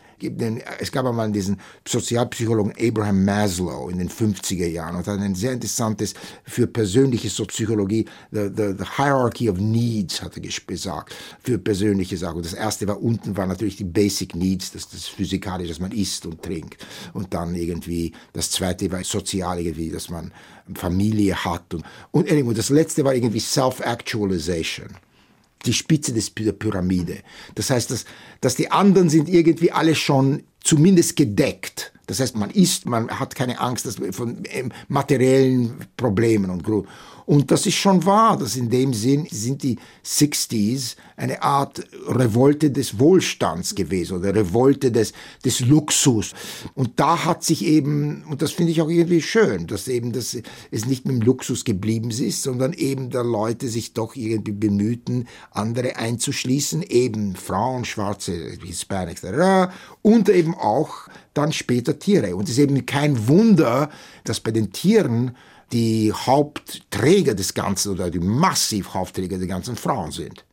es 0.79 0.91
gab 0.91 1.05
einmal 1.05 1.31
diesen 1.31 1.59
Sozialpsychologen 1.87 2.73
Abraham 2.79 3.25
Maslow 3.25 3.89
in 3.89 3.97
den 3.97 4.09
50er 4.09 4.67
Jahren 4.67 4.95
und 4.95 5.07
hat 5.07 5.19
ein 5.19 5.35
sehr 5.35 5.53
interessantes 5.53 6.13
für 6.43 6.67
persönliche 6.67 7.29
Psychologie, 7.45 8.05
the, 8.31 8.49
the, 8.55 8.73
the 8.77 8.85
Hierarchy 8.97 9.49
of 9.49 9.57
Needs, 9.59 10.21
hat 10.21 10.35
er 10.37 10.41
gesagt, 10.41 11.15
für 11.41 11.57
persönliche 11.57 12.17
Sachen. 12.17 12.41
Das 12.41 12.53
erste 12.53 12.87
war 12.87 13.01
unten 13.01 13.35
war 13.37 13.45
natürlich 13.47 13.77
die 13.77 13.83
Basic 13.83 14.35
Needs, 14.35 14.71
das, 14.71 14.89
das 14.89 15.07
physikalische, 15.07 15.69
dass 15.69 15.79
man 15.79 15.91
isst 15.91 16.25
und 16.25 16.41
trinkt. 16.41 16.85
Und 17.13 17.33
dann 17.33 17.55
irgendwie, 17.55 18.13
das 18.33 18.51
zweite 18.51 18.91
war 18.91 19.03
sozial 19.03 19.59
irgendwie, 19.59 19.89
dass 19.89 20.09
man 20.09 20.31
Familie 20.75 21.35
hat. 21.43 21.73
Und, 21.73 21.83
und 22.11 22.31
anyway, 22.31 22.53
das 22.53 22.69
letzte 22.69 23.03
war 23.03 23.13
irgendwie 23.13 23.39
Self-Actualization 23.39 24.89
die 25.65 25.73
Spitze 25.73 26.13
des, 26.13 26.33
der 26.33 26.53
Pyramide. 26.53 27.19
Das 27.55 27.69
heißt, 27.69 27.91
dass, 27.91 28.05
dass 28.41 28.55
die 28.55 28.71
anderen 28.71 29.09
sind 29.09 29.29
irgendwie 29.29 29.71
alle 29.71 29.95
schon 29.95 30.43
zumindest 30.63 31.15
gedeckt. 31.15 31.93
Das 32.07 32.19
heißt, 32.19 32.35
man 32.35 32.49
isst, 32.49 32.85
man 32.85 33.19
hat 33.19 33.35
keine 33.35 33.59
Angst 33.59 33.87
von 34.11 34.43
ähm, 34.49 34.71
materiellen 34.87 35.75
Problemen 35.97 36.49
und 36.49 36.63
und 37.31 37.49
das 37.49 37.65
ist 37.65 37.75
schon 37.75 38.05
wahr, 38.05 38.35
dass 38.35 38.57
in 38.57 38.69
dem 38.69 38.93
Sinn 38.93 39.25
sind 39.31 39.63
die 39.63 39.77
60s 40.05 40.97
eine 41.15 41.41
Art 41.41 41.81
Revolte 42.05 42.71
des 42.71 42.99
Wohlstands 42.99 43.73
gewesen 43.73 44.17
oder 44.17 44.35
Revolte 44.35 44.91
des, 44.91 45.13
des 45.45 45.61
Luxus. 45.61 46.33
Und 46.73 46.99
da 46.99 47.23
hat 47.23 47.45
sich 47.45 47.65
eben, 47.65 48.25
und 48.29 48.41
das 48.41 48.51
finde 48.51 48.73
ich 48.73 48.81
auch 48.81 48.89
irgendwie 48.89 49.21
schön, 49.21 49.65
dass 49.65 49.87
eben 49.87 50.11
das, 50.11 50.35
es 50.71 50.85
nicht 50.85 51.05
mit 51.05 51.15
dem 51.15 51.21
Luxus 51.21 51.63
geblieben 51.63 52.11
ist, 52.11 52.43
sondern 52.43 52.73
eben 52.73 53.11
der 53.11 53.23
Leute 53.23 53.69
sich 53.69 53.93
doch 53.93 54.17
irgendwie 54.17 54.51
bemühten, 54.51 55.25
andere 55.51 55.95
einzuschließen, 55.95 56.81
eben 56.81 57.37
Frauen, 57.37 57.85
Schwarze, 57.85 58.33
Hispanics, 58.61 59.21
und 60.01 60.27
eben 60.27 60.53
auch 60.53 61.07
dann 61.33 61.53
später 61.53 61.97
Tiere. 61.97 62.35
Und 62.35 62.49
es 62.49 62.57
ist 62.57 62.59
eben 62.59 62.85
kein 62.85 63.29
Wunder, 63.29 63.89
dass 64.25 64.41
bei 64.41 64.51
den 64.51 64.73
Tieren 64.73 65.31
die 65.71 66.11
Hauptträger 66.13 67.33
des 67.33 67.53
Ganzen 67.53 67.93
oder 67.93 68.09
die 68.09 68.19
massiv 68.19 68.93
Hauptträger 68.93 69.37
der 69.37 69.47
ganzen 69.47 69.75
Frauen 69.75 70.11
sind. 70.11 70.45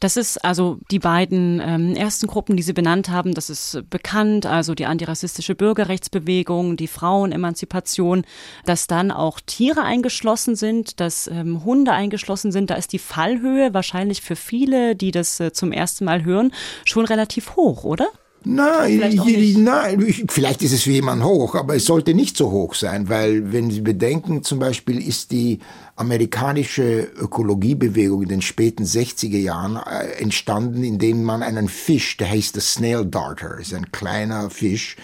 Das 0.00 0.16
ist 0.16 0.42
also 0.42 0.78
die 0.90 0.98
beiden 0.98 1.60
ähm, 1.62 1.94
ersten 1.94 2.26
Gruppen, 2.26 2.56
die 2.56 2.62
Sie 2.62 2.72
benannt 2.72 3.10
haben. 3.10 3.34
Das 3.34 3.50
ist 3.50 3.82
bekannt, 3.90 4.46
also 4.46 4.74
die 4.74 4.86
antirassistische 4.86 5.54
Bürgerrechtsbewegung, 5.54 6.78
die 6.78 6.86
Frauenemanzipation, 6.86 8.24
dass 8.64 8.86
dann 8.86 9.10
auch 9.10 9.40
Tiere 9.40 9.82
eingeschlossen 9.82 10.56
sind, 10.56 11.00
dass 11.00 11.26
ähm, 11.26 11.64
Hunde 11.64 11.92
eingeschlossen 11.92 12.50
sind. 12.50 12.70
Da 12.70 12.76
ist 12.76 12.94
die 12.94 12.98
Fallhöhe 12.98 13.74
wahrscheinlich 13.74 14.22
für 14.22 14.36
viele, 14.36 14.96
die 14.96 15.10
das 15.10 15.38
äh, 15.38 15.52
zum 15.52 15.70
ersten 15.70 16.06
Mal 16.06 16.24
hören, 16.24 16.54
schon 16.86 17.04
relativ 17.04 17.56
hoch, 17.56 17.84
oder? 17.84 18.08
Nein, 18.42 19.12
vielleicht, 19.14 19.58
nein, 19.58 20.26
vielleicht 20.30 20.62
ist 20.62 20.72
es 20.72 20.82
für 20.84 20.92
jemanden 20.92 21.24
hoch, 21.24 21.54
aber 21.54 21.76
es 21.76 21.84
sollte 21.84 22.14
nicht 22.14 22.38
so 22.38 22.50
hoch 22.50 22.74
sein, 22.74 23.10
weil 23.10 23.52
wenn 23.52 23.70
Sie 23.70 23.82
bedenken, 23.82 24.42
zum 24.42 24.58
Beispiel 24.58 25.06
ist 25.06 25.30
die 25.30 25.58
amerikanische 25.96 27.02
Ökologiebewegung 27.18 28.22
in 28.22 28.28
den 28.30 28.42
späten 28.42 28.84
60er 28.84 29.36
Jahren 29.36 29.76
äh, 29.76 30.22
entstanden, 30.22 30.84
indem 30.84 31.22
man 31.22 31.42
einen 31.42 31.68
Fisch, 31.68 32.16
der 32.16 32.30
heißt 32.30 32.54
der 32.54 32.62
Snail 32.62 33.04
Darter, 33.04 33.58
ist 33.58 33.74
ein 33.74 33.92
kleiner 33.92 34.48
Fisch, 34.48 34.96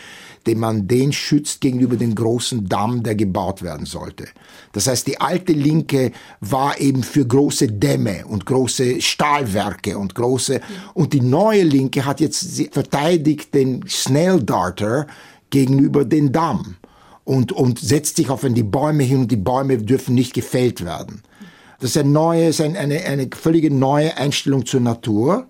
den 0.46 0.58
man 0.58 0.86
den 0.86 1.12
schützt 1.12 1.60
gegenüber 1.60 1.96
dem 1.96 2.14
großen 2.14 2.68
Damm, 2.68 3.02
der 3.02 3.14
gebaut 3.14 3.62
werden 3.62 3.86
sollte. 3.86 4.26
Das 4.72 4.86
heißt, 4.86 5.06
die 5.06 5.20
alte 5.20 5.52
Linke 5.52 6.12
war 6.40 6.80
eben 6.80 7.02
für 7.02 7.26
große 7.26 7.68
Dämme 7.68 8.26
und 8.26 8.46
große 8.46 9.00
Stahlwerke 9.00 9.98
und 9.98 10.14
große, 10.14 10.60
und 10.94 11.12
die 11.12 11.20
neue 11.20 11.62
Linke 11.62 12.04
hat 12.04 12.20
jetzt 12.20 12.62
verteidigt 12.72 13.54
den 13.54 13.84
Snail 13.88 14.42
Darter 14.42 15.06
gegenüber 15.50 16.04
den 16.04 16.32
Damm 16.32 16.76
und, 17.24 17.52
und 17.52 17.78
setzt 17.78 18.16
sich 18.16 18.30
auf 18.30 18.46
die 18.46 18.62
Bäume 18.62 19.02
hin 19.02 19.20
und 19.20 19.32
die 19.32 19.36
Bäume 19.36 19.78
dürfen 19.78 20.14
nicht 20.14 20.32
gefällt 20.32 20.84
werden. 20.84 21.22
Das 21.80 21.90
ist 21.90 21.98
ein 21.98 22.12
neues, 22.12 22.60
eine, 22.60 22.78
eine, 22.78 23.04
eine 23.04 23.28
völlige 23.34 23.70
neue 23.70 24.16
Einstellung 24.16 24.64
zur 24.64 24.80
Natur 24.80 25.46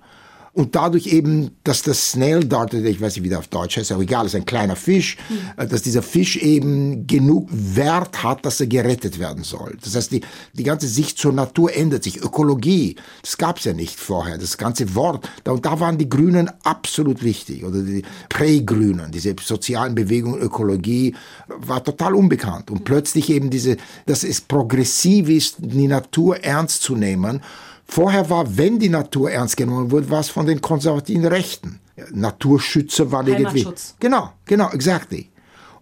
und 0.57 0.75
dadurch 0.75 1.09
eben, 1.09 1.51
dass 1.65 1.83
das 1.83 2.13
Snail 2.13 2.43
Dart, 2.43 2.73
ich 2.73 2.99
weiß 2.99 3.17
nicht, 3.17 3.25
wie 3.25 3.29
der 3.29 3.41
auf 3.41 3.49
Deutsch 3.49 3.77
heißt, 3.77 3.93
aber 3.93 4.03
egal, 4.03 4.25
ist 4.25 4.35
ein 4.35 4.47
kleiner 4.47 4.75
Fisch, 4.75 5.19
mhm. 5.29 5.69
dass 5.69 5.83
dieser 5.83 6.01
Fisch 6.01 6.39
eben 6.39 7.07
genug 7.07 7.51
Wert 7.53 8.23
hat, 8.23 8.47
dass 8.47 8.59
er 8.59 8.67
gerettet 8.67 9.19
werden 9.19 9.45
soll. 9.45 9.77
Das 9.85 9.95
heißt, 9.95 10.13
die, 10.13 10.23
die 10.55 10.63
ganze 10.63 10.89
Sicht 10.89 11.19
zur 11.19 11.35
Natur 11.35 11.77
ändert 11.77 12.05
sich. 12.05 12.23
Ökologie, 12.23 12.97
das 13.21 13.37
gab 13.37 13.59
es 13.59 13.65
ja 13.65 13.75
nicht 13.75 14.01
vorher, 14.01 14.39
das 14.39 14.57
ganze 14.57 14.95
Wort. 14.95 15.29
Da, 15.45 15.53
und 15.53 15.67
da 15.67 15.79
waren 15.79 15.99
die 15.99 16.09
Grünen 16.09 16.51
absolut 16.63 17.23
wichtig, 17.23 17.63
oder 17.63 17.83
die 17.83 18.03
Prä-Grünen, 18.31 19.13
diese 19.13 19.37
sozialen 19.39 19.95
Bewegungen, 19.95 20.41
Ökologie, 20.41 21.15
war 21.49 21.85
total 21.85 22.15
unbekannt. 22.15 22.71
Und 22.71 22.85
plötzlich 22.85 23.29
eben 23.29 23.51
diese, 23.51 23.77
dass 24.07 24.25
es 24.25 24.41
progressiv 24.41 25.29
ist, 25.29 25.57
die 25.59 25.87
Natur 25.87 26.43
ernst 26.43 26.83
zu 26.83 26.97
nehmen, 26.97 27.43
Vorher 27.87 28.29
war, 28.29 28.57
wenn 28.57 28.79
die 28.79 28.89
Natur 28.89 29.31
ernst 29.31 29.57
genommen 29.57 29.91
wurde, 29.91 30.11
war 30.11 30.21
es 30.21 30.29
von 30.29 30.47
den 30.47 30.61
konservativen 30.61 31.27
Rechten. 31.27 31.81
Naturschützer 32.13 33.11
waren 33.11 33.27
irgendwie. 33.27 33.67
Genau, 34.01 34.33
genau, 34.45 34.71
exactly. 34.71 35.31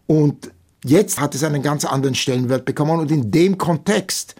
Und 0.06 0.50
jetzt 0.84 1.20
hat 1.20 1.34
es 1.34 1.42
einen 1.42 1.62
ganz 1.62 1.84
anderen 1.84 2.14
Stellenwert 2.14 2.66
bekommen 2.66 3.00
und 3.00 3.10
in 3.10 3.30
dem 3.30 3.58
Kontext 3.58 4.34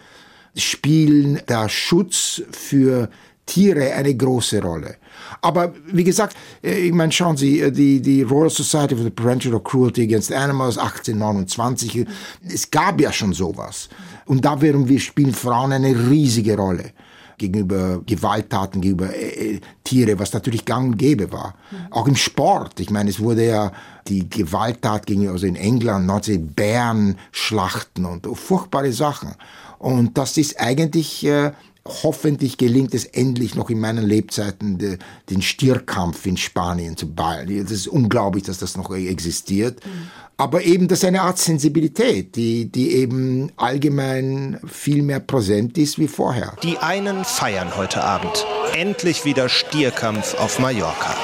spielen 0.55 1.41
der 1.49 1.67
Schutz 1.67 2.41
für 2.51 3.09
Tiere 3.45 3.93
eine 3.93 4.15
große 4.15 4.61
Rolle. 4.61 4.95
Aber 5.41 5.73
wie 5.91 6.03
gesagt, 6.03 6.35
äh, 6.63 6.87
ich 6.87 6.93
meine, 6.93 7.11
schauen 7.11 7.37
Sie, 7.37 7.59
äh, 7.59 7.71
die, 7.71 8.01
die 8.01 8.23
Royal 8.23 8.49
Society 8.49 8.95
for 8.95 9.03
the 9.03 9.09
Prevention 9.09 9.53
of 9.53 9.63
Cruelty 9.63 10.03
Against 10.03 10.31
Animals 10.31 10.77
1829, 10.77 12.07
es 12.47 12.71
gab 12.71 12.99
ja 12.99 13.11
schon 13.11 13.33
sowas. 13.33 13.89
Und 14.25 14.45
da 14.45 14.61
wären 14.61 14.87
wir, 14.87 14.99
spielen 14.99 15.33
Frauen 15.33 15.73
eine 15.73 16.09
riesige 16.09 16.57
Rolle 16.57 16.91
gegenüber 17.37 18.01
Gewalttaten, 18.05 18.81
gegenüber 18.81 19.13
äh, 19.13 19.55
äh, 19.55 19.61
Tiere, 19.83 20.17
was 20.19 20.33
natürlich 20.33 20.65
gang 20.65 20.91
und 20.91 20.97
gäbe 20.97 21.31
war. 21.31 21.55
Mhm. 21.71 21.91
Auch 21.91 22.07
im 22.07 22.15
Sport. 22.15 22.79
Ich 22.79 22.89
meine, 22.89 23.09
es 23.09 23.19
wurde 23.19 23.45
ja 23.45 23.71
die 24.07 24.29
Gewalttat 24.29 25.05
gegenüber, 25.05 25.33
also 25.33 25.47
in 25.47 25.55
England, 25.55 26.05
19 26.05 26.47
Bären 26.47 27.17
schlachten 27.31 28.05
und 28.05 28.27
furchtbare 28.37 28.91
Sachen. 28.91 29.35
Und 29.79 30.17
das 30.17 30.37
ist 30.37 30.59
eigentlich, 30.59 31.25
äh, 31.25 31.51
hoffentlich 31.87 32.57
gelingt 32.57 32.93
es 32.93 33.05
endlich 33.05 33.55
noch 33.55 33.69
in 33.69 33.79
meinen 33.79 34.05
Lebzeiten, 34.05 34.77
de, 34.77 34.97
den 35.29 35.41
Stierkampf 35.41 36.25
in 36.25 36.37
Spanien 36.37 36.97
zu 36.97 37.13
ballen. 37.13 37.61
Das 37.61 37.71
ist 37.71 37.87
unglaublich, 37.87 38.43
dass 38.43 38.57
das 38.57 38.75
noch 38.75 38.93
existiert. 38.95 39.85
Mhm. 39.85 40.09
Aber 40.37 40.63
eben, 40.63 40.87
das 40.87 40.99
ist 40.99 41.05
eine 41.05 41.21
Art 41.21 41.37
Sensibilität, 41.37 42.35
die, 42.35 42.65
die 42.65 42.95
eben 42.95 43.51
allgemein 43.55 44.59
viel 44.67 45.01
mehr 45.01 45.21
präsent 45.21 45.77
ist 45.77 45.97
wie 45.97 46.09
vorher. 46.09 46.55
Die 46.61 46.77
einen 46.77 47.23
feiern 47.23 47.77
heute 47.77 48.03
Abend. 48.03 48.45
Endlich 48.73 49.23
wieder 49.23 49.47
Stierkampf 49.47 50.33
auf 50.35 50.59
Mallorca. 50.59 51.15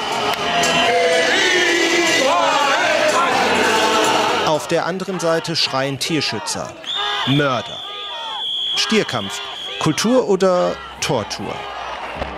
der 4.72 4.86
anderen 4.86 5.20
Seite 5.20 5.54
schreien 5.54 5.98
Tierschützer. 5.98 6.74
Mörder. 7.26 7.78
Stierkampf. 8.74 9.38
Kultur 9.82 10.28
oder 10.28 10.76
Tortur? 11.00 11.52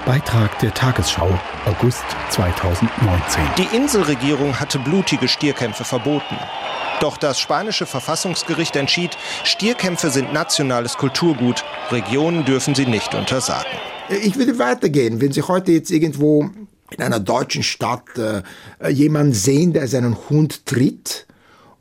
Beitrag 0.07 0.59
der 0.61 0.73
Tagesschau, 0.73 1.29
August 1.67 2.03
2019. 2.31 3.43
Die 3.59 3.77
Inselregierung 3.77 4.59
hatte 4.59 4.79
blutige 4.79 5.29
Stierkämpfe 5.29 5.85
verboten. 5.85 6.39
Doch 7.03 7.19
das 7.19 7.39
spanische 7.39 7.85
Verfassungsgericht 7.85 8.77
entschied, 8.77 9.19
Stierkämpfe 9.45 10.09
sind 10.09 10.33
nationales 10.33 10.97
Kulturgut, 10.97 11.67
Regionen 11.91 12.47
dürfen 12.47 12.75
sie 12.75 12.87
nicht 12.87 13.15
untersagen. 13.15 13.73
Ich 14.09 14.37
würde 14.37 14.59
weitergehen. 14.59 15.21
Wenn 15.21 15.33
Sie 15.33 15.43
heute 15.43 15.73
jetzt 15.73 15.91
irgendwo 15.91 16.49
in 16.97 17.03
einer 17.03 17.21
deutschen 17.21 17.63
Stadt 17.63 18.05
äh, 18.17 18.89
jemanden 18.89 19.35
sehen, 19.35 19.75
der 19.75 19.87
seinen 19.87 20.17
Hund 20.31 20.65
tritt 20.65 21.27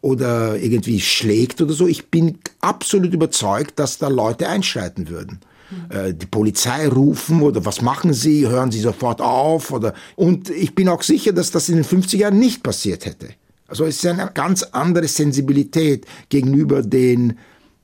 oder 0.01 0.57
irgendwie 0.57 0.99
schlägt 0.99 1.61
oder 1.61 1.71
so, 1.71 1.87
ich 1.87 2.09
bin 2.09 2.39
absolut 2.59 3.13
überzeugt, 3.13 3.79
dass 3.79 3.97
da 3.97 4.09
Leute 4.09 4.49
einschreiten 4.49 5.07
würden 5.07 5.39
äh, 5.89 6.13
die 6.13 6.25
Polizei 6.25 6.87
rufen 6.87 7.41
oder 7.41 7.65
was 7.65 7.81
machen 7.81 8.13
Sie, 8.13 8.47
hören 8.47 8.71
Sie 8.71 8.79
sofort 8.79 9.21
auf 9.21 9.71
oder 9.71 9.93
und 10.15 10.49
ich 10.49 10.75
bin 10.75 10.89
auch 10.89 11.01
sicher, 11.01 11.33
dass 11.33 11.51
das 11.51 11.69
in 11.69 11.75
den 11.75 11.85
50er 11.85 12.17
Jahren 12.17 12.39
nicht 12.39 12.63
passiert 12.63 13.05
hätte. 13.05 13.29
Also 13.67 13.85
es 13.85 13.97
ist 13.97 14.05
eine 14.05 14.29
ganz 14.33 14.63
andere 14.63 15.07
Sensibilität 15.07 16.05
gegenüber 16.29 16.81
den 16.81 17.39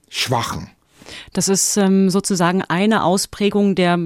Schwachen. 0.09 0.69
Das 1.33 1.47
ist 1.47 1.77
ähm, 1.77 2.09
sozusagen 2.09 2.61
eine 2.61 3.03
Ausprägung 3.03 3.75
der 3.75 3.97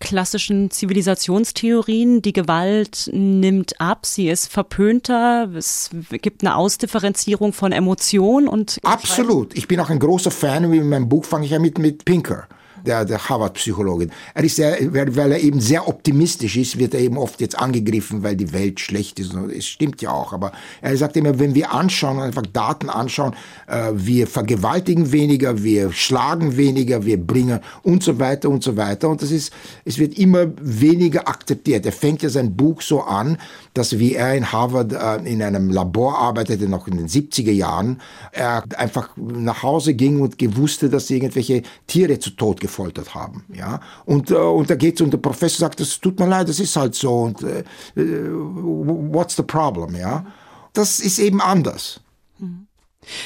klassischen 0.00 0.70
Zivilisationstheorien. 0.70 2.22
Die 2.22 2.32
Gewalt 2.32 3.10
nimmt 3.12 3.80
ab, 3.80 4.06
sie 4.06 4.28
ist 4.28 4.50
verpönter, 4.52 5.48
es 5.56 5.90
gibt 6.10 6.42
eine 6.42 6.56
Ausdifferenzierung 6.56 7.52
von 7.52 7.72
Emotionen 7.72 8.48
und 8.48 8.78
Absolut. 8.82 9.56
Ich 9.56 9.68
bin 9.68 9.80
auch 9.80 9.90
ein 9.90 9.98
großer 9.98 10.30
Fan, 10.30 10.70
wie 10.72 10.78
in 10.78 10.88
meinem 10.88 11.08
Buch 11.08 11.24
fange 11.24 11.44
ich 11.44 11.52
ja 11.52 11.58
mit, 11.58 11.78
mit 11.78 12.04
Pinker 12.04 12.48
der, 12.86 13.04
der 13.04 13.28
Harvard-Psychologin. 13.28 14.10
Er 14.34 14.44
ist 14.44 14.56
sehr, 14.56 14.76
weil 14.92 15.32
er 15.32 15.40
eben 15.40 15.60
sehr 15.60 15.88
optimistisch 15.88 16.56
ist, 16.56 16.78
wird 16.78 16.94
er 16.94 17.00
eben 17.00 17.18
oft 17.18 17.40
jetzt 17.40 17.58
angegriffen, 17.58 18.22
weil 18.22 18.36
die 18.36 18.52
Welt 18.52 18.80
schlecht 18.80 19.18
ist. 19.18 19.34
Es 19.34 19.66
stimmt 19.66 20.02
ja 20.02 20.10
auch, 20.10 20.32
aber 20.32 20.52
er 20.80 20.96
sagt 20.96 21.16
immer, 21.16 21.38
wenn 21.38 21.54
wir 21.54 21.72
anschauen, 21.72 22.20
einfach 22.20 22.46
Daten 22.46 22.88
anschauen, 22.88 23.34
äh, 23.66 23.90
wir 23.94 24.26
vergewaltigen 24.26 25.12
weniger, 25.12 25.62
wir 25.62 25.92
schlagen 25.92 26.56
weniger, 26.56 27.04
wir 27.04 27.18
bringen 27.18 27.60
und 27.82 28.02
so 28.02 28.18
weiter 28.18 28.48
und 28.48 28.62
so 28.62 28.76
weiter. 28.76 29.08
Und 29.08 29.22
das 29.22 29.30
ist, 29.30 29.52
es 29.84 29.98
wird 29.98 30.18
immer 30.18 30.46
weniger 30.60 31.28
akzeptiert. 31.28 31.86
Er 31.86 31.92
fängt 31.92 32.22
ja 32.22 32.28
sein 32.28 32.56
Buch 32.56 32.82
so 32.82 33.02
an, 33.02 33.38
dass 33.78 33.98
wie 33.98 34.14
er 34.14 34.34
in 34.34 34.52
Harvard 34.52 34.92
äh, 34.92 35.16
in 35.30 35.42
einem 35.42 35.70
Labor 35.70 36.18
arbeitete, 36.18 36.68
noch 36.68 36.86
in 36.88 36.96
den 36.96 37.08
70er 37.08 37.52
Jahren, 37.52 38.00
er 38.32 38.64
einfach 38.76 39.10
nach 39.16 39.62
Hause 39.62 39.94
ging 39.94 40.20
und 40.20 40.38
gewusste, 40.38 40.90
dass 40.90 41.08
irgendwelche 41.08 41.62
Tiere 41.86 42.18
zu 42.18 42.30
Tod 42.30 42.60
gefoltert 42.60 43.14
haben. 43.14 43.44
Ja? 43.54 43.80
Und, 44.04 44.30
äh, 44.30 44.34
und 44.34 44.68
da 44.68 44.74
geht's 44.74 45.00
und 45.00 45.12
der 45.12 45.18
Professor 45.18 45.60
sagt, 45.60 45.80
das 45.80 46.00
tut 46.00 46.18
mir 46.18 46.26
leid, 46.26 46.48
das 46.48 46.60
ist 46.60 46.76
halt 46.76 46.94
so. 46.94 47.22
Und 47.22 47.42
äh, 47.42 47.60
äh 47.96 48.30
what's 48.30 49.36
the 49.36 49.42
problem? 49.42 49.94
Ja? 49.94 50.26
Das 50.72 51.00
ist 51.00 51.18
eben 51.18 51.40
anders. 51.40 52.00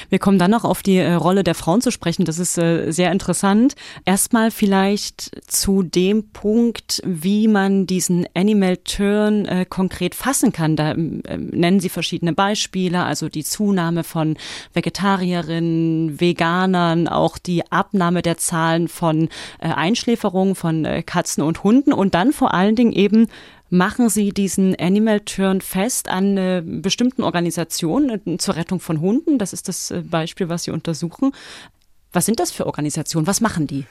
Wir 0.09 0.19
kommen 0.19 0.39
dann 0.39 0.51
noch 0.51 0.65
auf 0.65 0.83
die 0.83 0.97
äh, 0.97 1.15
Rolle 1.15 1.45
der 1.45 1.55
Frauen 1.55 1.81
zu 1.81 1.91
sprechen. 1.91 2.25
Das 2.25 2.39
ist 2.39 2.59
äh, 2.59 2.91
sehr 2.91 3.13
interessant. 3.13 3.75
Erstmal 4.05 4.51
vielleicht 4.51 5.31
zu 5.51 5.83
dem 5.83 6.31
Punkt, 6.31 7.03
wie 7.05 7.49
man 7.49 7.87
diesen 7.87 8.27
Animal 8.35 8.77
Turn 8.79 9.47
äh, 9.47 9.67
konkret 9.69 10.15
fassen 10.15 10.53
kann. 10.53 10.77
Da 10.77 10.93
ähm, 10.93 11.23
nennen 11.25 11.81
Sie 11.81 11.89
verschiedene 11.89 12.33
Beispiele, 12.33 13.03
also 13.03 13.29
die 13.29 13.45
Zunahme 13.45 14.05
von 14.05 14.37
Vegetarierinnen, 14.73 16.21
Veganern, 16.21 17.09
auch 17.09 17.39
die 17.39 17.71
Abnahme 17.71 18.23
der 18.23 18.39
Zahlen 18.39 18.89
von 18.89 19.29
Einschläferungen 19.59 20.55
von 20.55 20.87
Katzen 21.07 21.43
und 21.43 21.63
Hunden 21.65 21.93
und 21.93 22.15
dann 22.15 22.33
vor 22.33 22.55
allen 22.55 22.77
Dingen 22.77 22.93
eben 22.93 23.29
machen 23.73 24.11
Sie 24.11 24.33
diesen 24.33 24.77
Animal 24.79 25.21
Turn 25.21 25.63
fest 25.63 26.09
an 26.09 26.37
äh, 26.37 26.63
bestimmten 26.65 27.23
Organisationen 27.23 28.21
äh, 28.27 28.37
zur 28.37 28.57
Rettung 28.57 28.81
von 28.81 29.01
Hunden. 29.01 29.39
Das 29.39 29.55
ist 29.55 29.67
das 29.67 29.91
äh, 29.91 30.03
Beispiel, 30.03 30.49
was 30.51 30.65
Sie 30.65 30.71
untersuchen. 30.71 31.33
Was 32.13 32.27
sind 32.27 32.39
das 32.39 32.51
für 32.51 32.67
Organisationen? 32.67 33.27
Was 33.27 33.41
machen 33.41 33.67
die? 33.67 33.87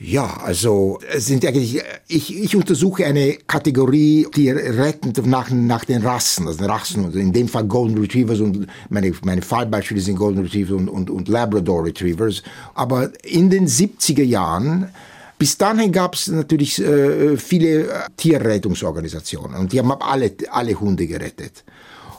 Ja, 0.00 0.38
also 0.42 0.98
sind 1.16 1.44
eigentlich, 1.46 1.80
ich, 2.08 2.36
ich 2.36 2.56
untersuche 2.56 3.06
eine 3.06 3.34
Kategorie, 3.46 4.26
die 4.34 4.50
retten 4.50 5.12
nach, 5.30 5.50
nach 5.50 5.84
den 5.84 6.02
Rassen, 6.02 6.48
also 6.48 6.58
den 6.58 6.70
Rassen, 6.70 7.12
in 7.12 7.32
dem 7.32 7.48
Fall 7.48 7.64
Golden 7.64 7.98
Retrievers 7.98 8.40
und 8.40 8.66
meine, 8.88 9.12
meine 9.24 9.42
Fallbeispiele 9.42 10.00
sind 10.00 10.16
Golden 10.16 10.42
Retrievers 10.42 10.76
und, 10.76 10.88
und, 10.88 11.10
und 11.10 11.28
Labrador 11.28 11.84
Retrievers. 11.84 12.42
Aber 12.74 13.12
in 13.24 13.50
den 13.50 13.68
70er 13.68 14.24
Jahren 14.24 14.88
bis 15.38 15.58
dahin 15.58 15.92
gab 15.92 16.14
es 16.14 16.28
natürlich 16.28 16.80
äh, 16.80 17.36
viele 17.36 17.88
äh, 17.88 18.00
Tierrettungsorganisationen 18.16 19.56
und 19.56 19.72
die 19.72 19.78
haben 19.78 19.92
alle, 19.92 20.32
alle 20.50 20.78
Hunde 20.78 21.06
gerettet 21.06 21.64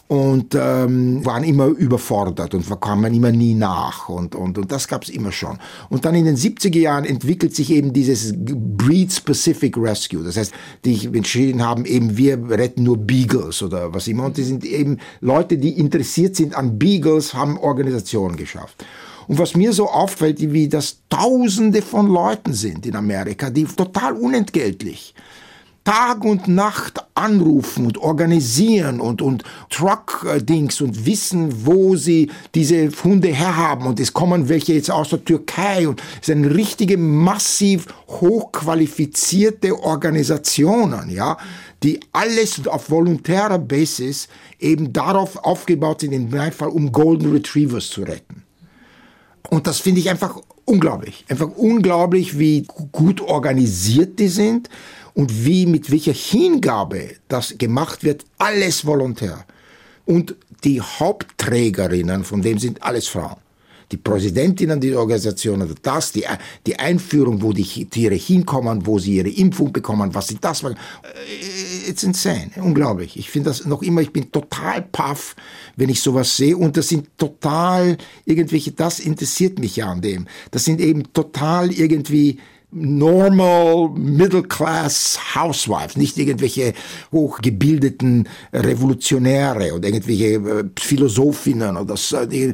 und 0.07 0.53
ähm, 0.53 1.25
waren 1.25 1.43
immer 1.43 1.65
überfordert 1.65 2.53
und 2.53 2.79
kamen 2.79 3.13
immer 3.13 3.31
nie 3.31 3.55
nach 3.55 4.07
und, 4.07 4.35
und, 4.35 4.57
und 4.57 4.71
das 4.71 4.87
gab 4.87 5.03
es 5.03 5.09
immer 5.09 5.31
schon. 5.31 5.57
Und 5.89 6.05
dann 6.05 6.13
in 6.13 6.25
den 6.25 6.37
70er 6.37 6.77
Jahren 6.77 7.05
entwickelt 7.05 7.55
sich 7.55 7.71
eben 7.71 7.91
dieses 7.91 8.33
Breed-Specific 8.37 9.75
Rescue. 9.77 10.23
Das 10.23 10.37
heißt, 10.37 10.53
die 10.85 11.07
entschieden 11.07 11.65
haben, 11.65 11.85
eben 11.85 12.17
wir 12.17 12.37
retten 12.49 12.83
nur 12.83 12.97
Beagles 12.97 13.63
oder 13.63 13.93
was 13.95 14.07
immer. 14.07 14.25
Und 14.25 14.37
die 14.37 14.43
sind 14.43 14.63
eben 14.63 14.99
Leute, 15.21 15.57
die 15.57 15.79
interessiert 15.79 16.35
sind 16.35 16.55
an 16.55 16.77
Beagles, 16.77 17.33
haben 17.33 17.57
Organisationen 17.57 18.37
geschafft. 18.37 18.85
Und 19.27 19.37
was 19.39 19.55
mir 19.55 19.73
so 19.73 19.89
auffällt, 19.89 20.39
wie 20.39 20.67
das 20.67 20.99
Tausende 21.09 21.81
von 21.81 22.07
Leuten 22.07 22.53
sind 22.53 22.85
in 22.85 22.95
Amerika, 22.95 23.49
die 23.49 23.65
total 23.65 24.13
unentgeltlich 24.13 25.13
Tag 25.85 26.25
und 26.25 26.47
Nacht 26.47 26.99
anrufen 27.13 27.85
und 27.85 27.99
organisieren 27.99 28.99
und, 28.99 29.21
und 29.21 29.43
Truck-Dings 29.69 30.81
und 30.81 31.05
wissen, 31.05 31.67
wo 31.67 31.95
sie 31.95 32.31
diese 32.55 32.89
Hunde 33.03 33.27
herhaben. 33.27 33.85
Und 33.85 33.99
es 33.99 34.11
kommen 34.11 34.49
welche 34.49 34.73
jetzt 34.73 34.89
aus 34.89 35.09
der 35.09 35.23
Türkei 35.23 35.87
und 35.87 36.01
es 36.19 36.25
sind 36.25 36.45
richtige, 36.45 36.97
massiv 36.97 37.85
hochqualifizierte 38.07 39.79
Organisationen, 39.79 41.11
ja, 41.11 41.37
die 41.83 41.99
alles 42.11 42.67
auf 42.67 42.89
volontärer 42.89 43.59
Basis 43.59 44.27
eben 44.59 44.91
darauf 44.91 45.37
aufgebaut 45.37 46.01
sind, 46.01 46.13
in 46.13 46.31
meinem 46.31 46.51
Fall, 46.51 46.69
um 46.69 46.91
Golden 46.91 47.31
Retrievers 47.31 47.89
zu 47.89 48.01
retten. 48.01 48.44
Und 49.49 49.67
das 49.67 49.79
finde 49.79 50.01
ich 50.01 50.09
einfach 50.09 50.39
unglaublich. 50.65 51.25
Einfach 51.29 51.49
unglaublich, 51.55 52.39
wie 52.39 52.65
gut 52.91 53.21
organisiert 53.21 54.19
die 54.19 54.27
sind 54.27 54.69
und 55.13 55.45
wie 55.45 55.65
mit 55.65 55.91
welcher 55.91 56.13
Hingabe 56.13 57.15
das 57.27 57.57
gemacht 57.57 58.03
wird. 58.03 58.25
Alles 58.37 58.85
volontär. 58.85 59.45
Und 60.05 60.35
die 60.63 60.81
Hauptträgerinnen 60.81 62.23
von 62.23 62.41
dem 62.41 62.59
sind 62.59 62.83
alles 62.83 63.07
Frauen 63.07 63.44
die 63.91 63.97
Präsidentinnen 63.97 64.79
Organisation 64.95 65.61
oder 65.61 65.75
das, 65.81 66.11
die, 66.11 66.25
die 66.65 66.77
Einführung, 66.77 67.41
wo 67.41 67.53
die 67.53 67.85
Tiere 67.85 68.15
hinkommen, 68.15 68.85
wo 68.85 68.99
sie 68.99 69.17
ihre 69.17 69.29
Impfung 69.29 69.71
bekommen, 69.71 70.13
was 70.13 70.27
sie 70.27 70.37
das 70.39 70.63
machen. 70.63 70.77
Äh, 71.03 71.89
it's 71.89 72.03
insane, 72.03 72.51
unglaublich. 72.57 73.17
Ich 73.17 73.29
finde 73.29 73.49
das 73.49 73.65
noch 73.65 73.81
immer, 73.81 74.01
ich 74.01 74.11
bin 74.11 74.31
total 74.31 74.81
paff, 74.81 75.35
wenn 75.75 75.89
ich 75.89 76.01
sowas 76.01 76.35
sehe 76.35 76.57
und 76.57 76.77
das 76.77 76.87
sind 76.87 77.09
total 77.17 77.97
irgendwelche, 78.25 78.71
das 78.71 78.99
interessiert 78.99 79.59
mich 79.59 79.75
ja 79.75 79.91
an 79.91 80.01
dem. 80.01 80.27
Das 80.51 80.65
sind 80.65 80.81
eben 80.81 81.11
total 81.13 81.71
irgendwie 81.71 82.39
normal 82.71 83.89
middle 83.95 84.43
class 84.43 85.17
housewives, 85.35 85.95
nicht 85.95 86.17
irgendwelche 86.17 86.73
hochgebildeten 87.11 88.27
Revolutionäre 88.53 89.73
oder 89.73 89.87
irgendwelche 89.87 90.35
äh, 90.35 90.63
Philosophinnen 90.77 91.77
oder 91.77 91.95
so. 91.97 92.17
Äh, 92.17 92.53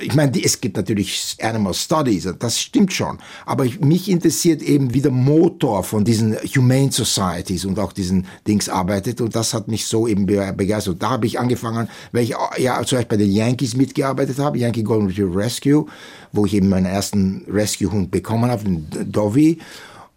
ich 0.00 0.14
meine, 0.14 0.32
es 0.42 0.60
gibt 0.60 0.76
natürlich 0.76 1.36
Animal 1.40 1.74
Studies, 1.74 2.28
das 2.38 2.60
stimmt 2.60 2.92
schon, 2.92 3.18
aber 3.46 3.64
ich, 3.64 3.80
mich 3.80 4.08
interessiert 4.08 4.62
eben, 4.62 4.94
wie 4.94 5.00
der 5.00 5.12
Motor 5.12 5.84
von 5.84 6.04
diesen 6.04 6.36
Humane 6.36 6.92
Societies 6.92 7.64
und 7.64 7.78
auch 7.78 7.92
diesen 7.92 8.26
Dings 8.46 8.68
arbeitet 8.68 9.20
und 9.20 9.36
das 9.36 9.54
hat 9.54 9.68
mich 9.68 9.86
so 9.86 10.08
eben 10.08 10.26
begeistert. 10.26 11.02
Da 11.02 11.10
habe 11.10 11.26
ich 11.26 11.38
angefangen, 11.38 11.88
weil 12.12 12.24
ich 12.24 12.34
ja 12.58 12.82
zuerst 12.84 13.08
bei 13.08 13.16
den 13.16 13.30
Yankees 13.30 13.76
mitgearbeitet 13.76 14.38
habe, 14.38 14.58
Yankee 14.58 14.82
Golden 14.82 15.12
Rescue, 15.34 15.86
wo 16.32 16.46
ich 16.46 16.54
eben 16.54 16.68
meinen 16.68 16.86
ersten 16.86 17.44
Rescue-Hund 17.48 18.10
bekommen 18.10 18.50
habe, 18.50 18.64
den 18.64 19.12
Dovi. 19.12 19.58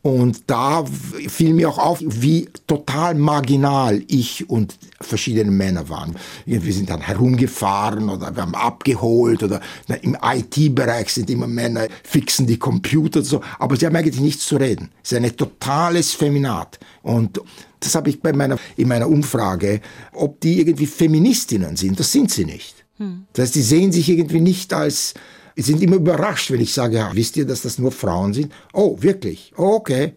Und 0.06 0.44
da 0.46 0.86
fiel 0.86 1.56
mir 1.56 1.68
auch 1.68 1.80
auf, 1.80 2.00
wie 2.06 2.48
total 2.68 3.16
marginal 3.16 4.04
ich 4.08 4.48
und 4.48 4.78
verschiedene 5.02 5.50
Männer 5.50 5.90
waren. 5.90 6.16
Wir 6.46 6.74
sind 6.74 6.92
dann 6.92 7.02
herumgefahren 7.02 8.08
oder 8.10 8.36
wir 8.36 8.44
haben 8.44 8.54
abgeholt 8.54 9.42
oder 9.42 9.62
im 10.04 10.16
IT-Bereich 10.22 11.12
sind 11.12 11.32
immer 11.32 11.48
Männer, 11.48 11.88
fixen 12.04 12.46
die 12.46 12.60
Computer 12.60 13.22
und 13.22 13.26
so. 13.26 13.42
Aber 13.58 13.78
sie 13.78 13.88
haben 13.88 13.96
eigentlich 13.96 14.22
nichts 14.22 14.46
zu 14.46 14.58
reden. 14.58 14.92
Es 15.04 15.12
ist 15.12 15.18
ein 15.18 15.36
totales 15.36 16.12
Feminat. 16.12 16.78
Und 17.02 17.42
das 17.80 17.96
habe 17.96 18.12
ich 18.12 18.22
bei 18.22 18.32
meiner, 18.32 18.60
in 18.78 18.88
meiner 18.88 19.08
Umfrage, 19.08 19.82
ob 20.14 20.40
die 20.40 20.60
irgendwie 20.60 20.86
Feministinnen 20.86 21.78
sind. 21.78 22.00
Das 22.00 22.12
sind 22.12 22.30
sie 22.30 22.46
nicht. 22.46 22.86
Hm. 22.98 23.26
Das 23.34 23.46
heißt, 23.46 23.56
die 23.56 23.64
sehen 23.64 23.92
sich 23.92 24.08
irgendwie 24.08 24.42
nicht 24.42 24.72
als, 24.72 25.16
sind 25.64 25.82
immer 25.82 25.96
überrascht, 25.96 26.52
wenn 26.52 26.62
ich 26.62 26.74
sage, 26.74 26.98
ja, 26.98 27.12
wisst 27.14 27.38
ihr, 27.38 27.46
dass 27.46 27.62
das 27.62 27.80
nur 27.80 27.92
Frauen 27.92 28.34
sind? 28.34 28.52
Oh, 28.74 28.98
wirklich? 29.00 29.54
Oh, 29.58 29.76
okay. 29.76 30.14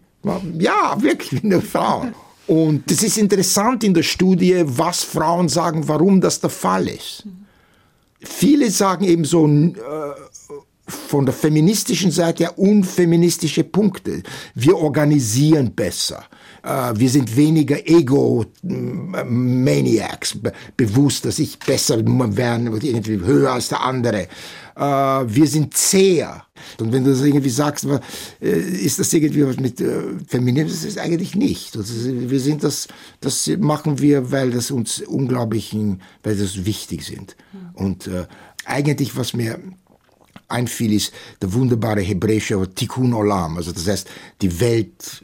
Ja, 0.57 0.97
wirklich, 0.99 1.43
nur 1.43 1.61
Frauen. 1.61 2.13
Und 2.47 2.89
es 2.91 3.03
ist 3.03 3.17
interessant 3.17 3.83
in 3.83 3.93
der 3.93 4.03
Studie, 4.03 4.63
was 4.65 5.03
Frauen 5.03 5.49
sagen, 5.49 5.87
warum 5.87 6.19
das 6.19 6.39
der 6.39 6.49
Fall 6.49 6.87
ist. 6.87 7.23
Viele 8.19 8.69
sagen 8.69 9.05
eben 9.05 9.23
so 9.23 9.47
äh, 9.47 9.73
von 10.87 11.25
der 11.25 11.33
feministischen 11.33 12.11
Seite 12.11 12.43
ja 12.43 12.49
unfeministische 12.51 13.63
Punkte. 13.63 14.23
Wir 14.55 14.75
organisieren 14.77 15.71
besser. 15.73 16.25
Äh, 16.69 16.93
wir 16.95 17.09
sind 17.09 17.35
weniger 17.35 17.85
Ego-Maniacs, 17.87 20.37
bewusst, 20.77 21.25
dass 21.25 21.39
ich 21.39 21.57
besser 21.57 21.97
werden, 22.05 22.67
irgendwie 22.67 23.19
höher 23.19 23.53
als 23.53 23.69
der 23.69 23.81
andere. 23.81 24.27
Äh, 24.75 24.81
wir 24.81 25.47
sind 25.47 25.75
zäher. 25.75 26.45
Und 26.79 26.91
wenn 26.91 27.03
du 27.03 27.09
das 27.11 27.21
irgendwie 27.21 27.49
sagst, 27.49 27.87
äh, 28.39 28.59
ist 28.59 28.99
das 28.99 29.11
irgendwie 29.13 29.47
was 29.47 29.59
mit 29.59 29.83
Feminismus? 30.27 30.81
Das 30.81 30.85
ist 30.85 30.99
eigentlich 30.99 31.33
nicht. 31.35 31.75
Wir 31.75 32.39
sind 32.39 32.63
das, 32.63 32.87
das 33.19 33.49
machen 33.57 33.97
wir, 33.99 34.31
weil 34.31 34.51
das 34.51 34.69
uns 34.69 35.01
unglaublich, 35.01 35.75
weil 36.23 36.37
das 36.37 36.65
wichtig 36.65 37.03
sind. 37.03 37.35
Und 37.73 38.07
eigentlich, 38.65 39.17
was 39.17 39.33
mir 39.33 39.59
einfiel, 40.49 40.93
ist 40.93 41.13
der 41.41 41.53
wunderbare 41.53 42.01
hebräische 42.01 42.61
Tikkun 42.73 43.13
Olam, 43.13 43.57
also 43.57 43.71
das 43.71 43.87
heißt, 43.87 44.09
die 44.41 44.59
Welt 44.59 45.23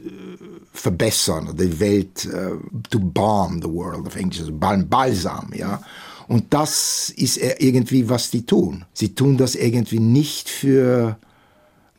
verbessern, 0.78 1.48
oder 1.48 1.64
die 1.64 1.80
Welt 1.80 2.28
uh, 2.32 2.58
to 2.90 2.98
balm 2.98 3.60
the 3.62 3.68
world 3.68 4.06
auf 4.06 4.16
Englisch, 4.16 4.40
also 4.40 4.52
Balsam, 4.52 5.50
ja. 5.54 5.80
Und 6.28 6.52
das 6.52 7.12
ist 7.16 7.36
irgendwie, 7.36 8.08
was 8.08 8.30
die 8.30 8.44
tun. 8.44 8.84
Sie 8.92 9.14
tun 9.14 9.36
das 9.36 9.54
irgendwie 9.54 10.00
nicht 10.00 10.48
für, 10.48 11.18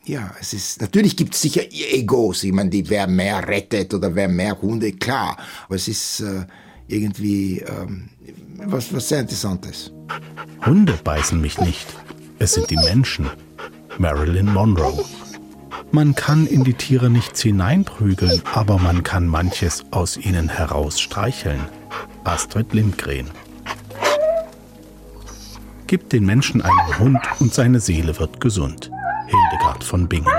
ja, 0.03 0.35
es 0.41 0.53
ist, 0.53 0.81
natürlich 0.81 1.15
gibt 1.15 1.33
es 1.33 1.41
sicher 1.41 1.61
Egos, 1.71 2.43
ich 2.43 2.51
meine, 2.51 2.69
die, 2.69 2.89
wer 2.89 3.07
mehr 3.07 3.47
rettet 3.47 3.93
oder 3.93 4.13
wer 4.13 4.27
mehr 4.27 4.61
Hunde, 4.61 4.91
klar, 4.91 5.37
aber 5.65 5.75
es 5.75 5.87
ist 5.87 6.19
äh, 6.19 6.45
irgendwie 6.87 7.59
ähm, 7.59 8.09
was, 8.65 8.93
was 8.93 9.09
sehr 9.09 9.21
Interessantes. 9.21 9.91
Hunde 10.65 10.93
beißen 11.03 11.39
mich 11.39 11.59
nicht. 11.59 11.87
Es 12.39 12.53
sind 12.53 12.69
die 12.69 12.77
Menschen. 12.77 13.29
Marilyn 13.97 14.53
Monroe. 14.53 15.03
Man 15.91 16.15
kann 16.15 16.47
in 16.47 16.63
die 16.63 16.73
Tiere 16.73 17.09
nichts 17.09 17.41
hineinprügeln, 17.41 18.41
aber 18.53 18.77
man 18.77 19.03
kann 19.03 19.27
manches 19.27 19.85
aus 19.91 20.17
ihnen 20.17 20.49
herausstreicheln. 20.49 21.61
Astrid 22.23 22.73
Lindgren. 22.73 23.31
Gib 25.87 26.09
den 26.09 26.25
Menschen 26.25 26.61
einen 26.61 26.99
Hund 26.99 27.19
und 27.39 27.53
seine 27.53 27.79
Seele 27.79 28.19
wird 28.19 28.41
gesund. 28.41 28.91
Hildegard 29.27 29.83
von 29.83 30.07
Bingen. 30.07 30.33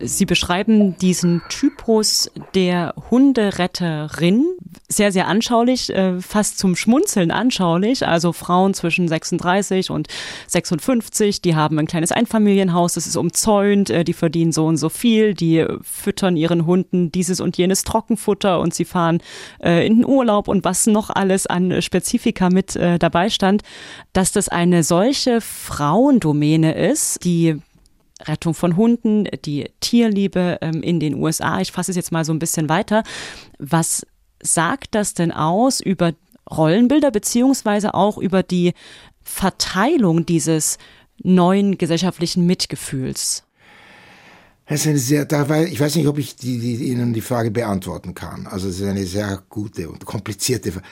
Sie 0.00 0.26
beschreiben 0.26 0.96
diesen 0.98 1.42
Typus 1.48 2.30
der 2.54 2.94
Hunderetterin 3.10 4.44
sehr, 4.88 5.12
sehr 5.12 5.28
anschaulich, 5.28 5.90
äh, 5.90 6.20
fast 6.20 6.58
zum 6.58 6.76
Schmunzeln 6.76 7.30
anschaulich. 7.30 8.06
Also 8.06 8.32
Frauen 8.32 8.74
zwischen 8.74 9.08
36 9.08 9.90
und 9.90 10.08
56, 10.46 11.42
die 11.42 11.54
haben 11.54 11.78
ein 11.78 11.86
kleines 11.86 12.12
Einfamilienhaus, 12.12 12.94
das 12.94 13.06
ist 13.06 13.16
umzäunt, 13.16 13.90
äh, 13.90 14.04
die 14.04 14.12
verdienen 14.12 14.52
so 14.52 14.66
und 14.66 14.76
so 14.76 14.88
viel, 14.88 15.34
die 15.34 15.64
füttern 15.82 16.36
ihren 16.36 16.66
Hunden 16.66 17.10
dieses 17.10 17.40
und 17.40 17.56
jenes 17.56 17.82
Trockenfutter 17.82 18.60
und 18.60 18.74
sie 18.74 18.84
fahren 18.84 19.20
äh, 19.62 19.86
in 19.86 19.96
den 19.96 20.06
Urlaub 20.06 20.48
und 20.48 20.64
was 20.64 20.86
noch 20.86 21.10
alles 21.10 21.46
an 21.46 21.82
Spezifika 21.82 22.50
mit 22.50 22.76
dabei 22.76 23.30
stand, 23.30 23.62
dass 24.12 24.32
das 24.32 24.48
eine 24.48 24.82
solche 24.82 25.40
Frauendomäne 25.40 26.74
ist, 26.74 27.24
die 27.24 27.60
Rettung 28.24 28.54
von 28.54 28.76
Hunden, 28.76 29.28
die 29.44 29.70
Tierliebe 29.80 30.58
ähm, 30.60 30.82
in 30.82 31.00
den 31.00 31.14
USA. 31.14 31.60
Ich 31.60 31.72
fasse 31.72 31.90
es 31.90 31.96
jetzt 31.96 32.12
mal 32.12 32.24
so 32.24 32.32
ein 32.32 32.38
bisschen 32.38 32.68
weiter. 32.68 33.02
Was 33.58 34.06
sagt 34.42 34.94
das 34.94 35.14
denn 35.14 35.32
aus 35.32 35.80
über 35.80 36.12
Rollenbilder 36.50 37.10
beziehungsweise 37.10 37.94
auch 37.94 38.18
über 38.18 38.42
die 38.42 38.74
Verteilung 39.22 40.26
dieses 40.26 40.78
neuen 41.22 41.78
gesellschaftlichen 41.78 42.46
Mitgefühls? 42.46 43.44
Das 44.66 44.80
ist 44.80 44.86
eine 44.86 44.98
sehr, 44.98 45.26
ich 45.66 45.80
weiß 45.80 45.96
nicht, 45.96 46.06
ob 46.06 46.18
ich 46.18 46.36
die, 46.36 46.58
die, 46.58 46.76
Ihnen 46.88 47.12
die 47.12 47.20
Frage 47.20 47.50
beantworten 47.50 48.14
kann. 48.14 48.46
Also 48.46 48.68
es 48.68 48.80
ist 48.80 48.86
eine 48.86 49.04
sehr 49.04 49.42
gute 49.48 49.90
und 49.90 50.06
komplizierte 50.06 50.72
Frage. 50.72 50.86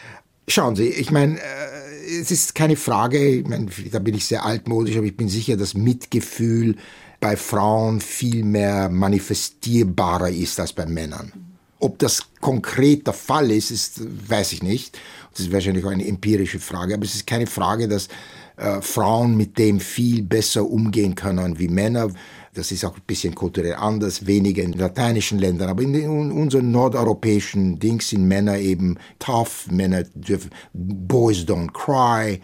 Schauen 0.48 0.76
Sie, 0.76 0.88
ich 0.88 1.10
meine, 1.10 1.38
äh, 1.38 2.20
es 2.20 2.30
ist 2.30 2.54
keine 2.54 2.76
Frage, 2.76 3.24
ich 3.26 3.46
meine, 3.46 3.68
da 3.90 3.98
bin 3.98 4.14
ich 4.14 4.26
sehr 4.26 4.44
altmodisch, 4.44 4.96
aber 4.96 5.06
ich 5.06 5.16
bin 5.16 5.28
sicher, 5.28 5.56
dass 5.56 5.74
Mitgefühl 5.74 6.76
bei 7.22 7.36
Frauen 7.36 8.00
viel 8.00 8.42
mehr 8.42 8.88
manifestierbarer 8.88 10.28
ist 10.28 10.58
als 10.58 10.72
bei 10.72 10.86
Männern. 10.86 11.32
Ob 11.78 11.96
das 12.00 12.26
konkret 12.40 13.06
der 13.06 13.14
Fall 13.14 13.52
ist, 13.52 13.70
ist 13.70 14.00
weiß 14.28 14.52
ich 14.54 14.62
nicht. 14.64 14.98
Das 15.30 15.40
ist 15.42 15.52
wahrscheinlich 15.52 15.84
auch 15.84 15.90
eine 15.90 16.06
empirische 16.06 16.58
Frage, 16.58 16.94
aber 16.94 17.04
es 17.04 17.14
ist 17.14 17.26
keine 17.28 17.46
Frage, 17.46 17.86
dass 17.86 18.08
äh, 18.56 18.82
Frauen 18.82 19.36
mit 19.36 19.56
dem 19.56 19.78
viel 19.78 20.24
besser 20.24 20.68
umgehen 20.68 21.14
können 21.14 21.60
wie 21.60 21.68
Männer. 21.68 22.08
Das 22.54 22.72
ist 22.72 22.84
auch 22.84 22.96
ein 22.96 23.02
bisschen 23.06 23.36
kulturell 23.36 23.74
anders, 23.74 24.26
weniger 24.26 24.64
in 24.64 24.72
lateinischen 24.72 25.38
Ländern, 25.38 25.70
aber 25.70 25.82
in, 25.82 25.94
in 25.94 26.32
unseren 26.32 26.72
nordeuropäischen 26.72 27.78
Dings 27.78 28.08
sind 28.08 28.26
Männer 28.26 28.58
eben 28.58 28.98
tough, 29.20 29.68
Männer 29.70 30.02
dürfen, 30.02 30.50
Boys 30.72 31.44
don't 31.44 31.72
cry, 31.72 32.40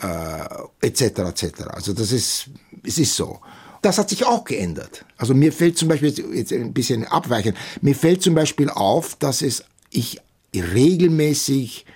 äh, 0.00 0.86
etc. 0.86 1.02
etc. 1.20 1.44
Also 1.68 1.92
das 1.92 2.10
ist, 2.10 2.50
es 2.82 2.98
ist 2.98 3.14
so 3.14 3.38
das 3.86 3.98
hat 3.98 4.10
sich 4.10 4.26
auch 4.26 4.42
geändert. 4.42 5.04
Also 5.16 5.32
mir 5.32 5.52
fällt 5.52 5.78
zum 5.78 5.88
Beispiel, 5.88 6.12
jetzt 6.34 6.52
ein 6.52 6.72
bisschen 6.72 7.04
abweichen, 7.04 7.54
mir 7.80 7.94
fällt 7.94 8.20
zum 8.20 8.34
Beispiel 8.34 8.68
auf, 8.68 9.14
dass 9.14 9.42
es 9.42 9.62
ich 9.90 10.20
regelmäßig 10.52 11.86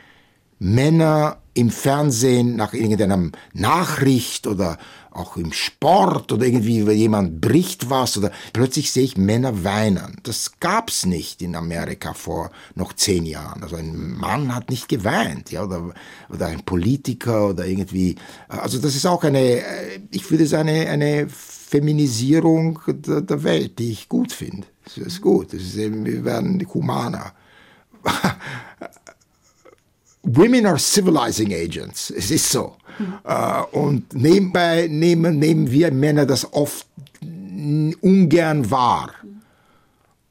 Männer 0.61 1.38
im 1.55 1.70
Fernsehen 1.70 2.55
nach 2.55 2.74
irgendeiner 2.74 3.31
Nachricht 3.55 4.46
oder 4.46 4.79
auch 5.11 5.37
im 5.37 5.53
Sport 5.53 6.31
oder 6.31 6.46
irgendwie, 6.46 6.88
jemand 6.92 7.40
bricht 7.40 7.90
was 7.90 8.16
oder 8.16 8.31
plötzlich 8.53 8.92
sehe 8.92 9.03
ich 9.03 9.16
Männer 9.16 9.64
weinen. 9.64 10.18
Das 10.22 10.61
gab's 10.61 11.05
nicht 11.05 11.42
in 11.42 11.57
Amerika 11.57 12.14
vor 12.14 12.53
noch 12.76 12.92
zehn 12.92 13.26
Jahren. 13.26 13.64
Also 13.64 13.74
ein 13.74 14.16
Mann 14.16 14.55
hat 14.55 14.70
nicht 14.70 14.88
geweint, 14.88 15.50
ja, 15.50 15.64
oder, 15.64 15.92
oder 16.29 16.46
ein 16.46 16.62
Politiker 16.62 17.48
oder 17.48 17.66
irgendwie. 17.66 18.14
Also 18.46 18.79
das 18.79 18.94
ist 18.94 19.07
auch 19.07 19.24
eine, 19.24 19.61
ich 20.12 20.31
würde 20.31 20.46
sagen, 20.46 20.68
eine, 20.68 20.88
eine 20.88 21.26
Feminisierung 21.70 22.80
der, 22.88 23.20
der 23.20 23.44
Welt, 23.44 23.78
die 23.78 23.92
ich 23.92 24.09
gut 24.09 24.33
finde. 24.33 24.66
Das 24.85 24.98
ist 24.98 25.20
gut. 25.20 25.52
Das 25.52 25.62
ist 25.62 25.76
eben, 25.76 26.04
wir 26.04 26.24
werden 26.24 26.66
humaner. 26.74 27.33
Women 30.24 30.66
are 30.66 30.78
civilizing 30.78 31.54
agents. 31.54 32.11
Es 32.11 32.33
ist 32.33 32.50
so. 32.50 32.76
Mhm. 32.98 33.14
Uh, 33.24 33.62
und 33.78 34.12
nebenbei 34.14 34.88
nehmen, 34.90 35.38
nehmen 35.38 35.70
wir 35.70 35.92
Männer 35.92 36.26
das 36.26 36.52
oft 36.52 36.88
ungern 38.02 38.68
wahr. 38.68 39.12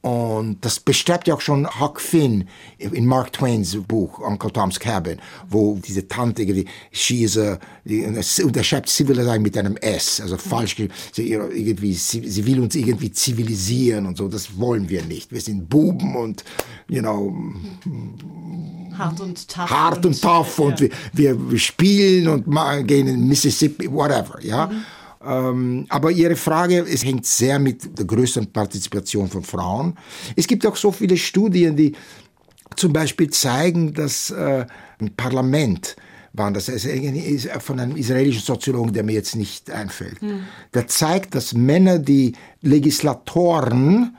Und 0.01 0.63
das 0.63 0.79
beschreibt 0.79 1.27
ja 1.27 1.35
auch 1.35 1.41
schon 1.41 1.67
Huck 1.81 1.99
Finn 1.99 2.47
in 2.77 3.05
Mark 3.05 3.33
Twains 3.33 3.77
Buch 3.85 4.19
Uncle 4.19 4.49
Tom's 4.49 4.79
Cabin, 4.79 5.19
wo 5.49 5.77
diese 5.85 6.07
Tante 6.07 6.43
irgendwie, 6.43 6.65
she 6.91 7.23
is 7.23 7.37
a, 7.37 7.59
und 7.85 8.55
er 8.55 8.63
schreibt 8.63 8.87
Civilizing 8.87 9.41
mit 9.41 9.57
einem 9.57 9.75
S, 9.75 10.21
also 10.21 10.37
falsch, 10.37 10.77
sie, 11.11 11.31
irgendwie, 11.31 11.93
sie, 11.93 12.25
sie 12.29 12.45
will 12.45 12.61
uns 12.61 12.75
irgendwie 12.75 13.11
zivilisieren 13.11 14.05
und 14.05 14.17
so, 14.17 14.29
das 14.29 14.57
wollen 14.57 14.87
wir 14.87 15.03
nicht. 15.03 15.33
Wir 15.33 15.41
sind 15.41 15.69
Buben 15.69 16.15
und, 16.15 16.45
you 16.87 17.01
know, 17.01 17.35
hart 18.97 19.19
und 19.19 19.49
tough. 19.49 19.69
Hart 19.69 20.05
und, 20.05 20.21
tough 20.21 20.59
und, 20.59 20.79
ja. 20.79 20.87
wir, 21.11 21.51
wir, 21.51 21.59
spielen 21.59 22.29
und 22.29 22.87
gehen 22.87 23.07
in 23.07 23.27
Mississippi, 23.27 23.91
whatever, 23.91 24.39
ja. 24.41 24.67
Mhm. 24.67 24.85
Ähm, 25.21 25.85
aber 25.89 26.11
Ihre 26.11 26.35
Frage, 26.35 26.79
es 26.79 27.03
hängt 27.03 27.25
sehr 27.25 27.59
mit 27.59 27.97
der 27.97 28.05
größeren 28.05 28.51
Partizipation 28.51 29.29
von 29.29 29.43
Frauen. 29.43 29.97
Es 30.35 30.47
gibt 30.47 30.65
auch 30.65 30.75
so 30.75 30.91
viele 30.91 31.17
Studien, 31.17 31.75
die 31.75 31.95
zum 32.75 32.93
Beispiel 32.93 33.29
zeigen, 33.29 33.93
dass 33.93 34.31
äh, 34.31 34.65
ein 34.99 35.15
Parlament 35.15 35.95
waren 36.33 36.53
das 36.53 36.69
ist 36.69 36.87
von 37.59 37.79
einem 37.79 37.95
israelischen 37.95 38.43
Soziologen, 38.43 38.93
der 38.93 39.03
mir 39.03 39.13
jetzt 39.13 39.35
nicht 39.35 39.71
einfällt. 39.71 40.21
Hm. 40.21 40.43
Der 40.73 40.87
zeigt, 40.87 41.35
dass 41.35 41.53
Männer, 41.53 41.99
die 41.99 42.33
Legislatoren, 42.61 44.15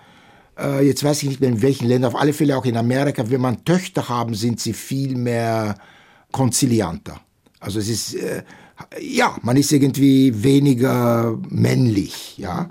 äh, 0.59 0.85
jetzt 0.85 1.05
weiß 1.05 1.23
ich 1.23 1.29
nicht 1.29 1.41
mehr 1.41 1.51
in 1.51 1.63
welchen 1.63 1.89
Ländern, 1.89 2.13
auf 2.13 2.21
alle 2.21 2.33
Fälle 2.33 2.57
auch 2.57 2.65
in 2.65 2.77
Amerika, 2.77 3.31
wenn 3.31 3.41
man 3.41 3.65
Töchter 3.65 4.09
haben, 4.09 4.35
sind 4.35 4.61
sie 4.61 4.73
viel 4.73 5.17
mehr 5.17 5.77
konzilianter. 6.33 7.21
Also 7.61 7.79
es 7.79 7.89
ist 7.89 8.15
äh, 8.15 8.43
ja, 8.99 9.37
man 9.43 9.57
ist 9.57 9.73
irgendwie 9.73 10.43
weniger 10.43 11.39
männlich, 11.49 12.39
ja. 12.39 12.71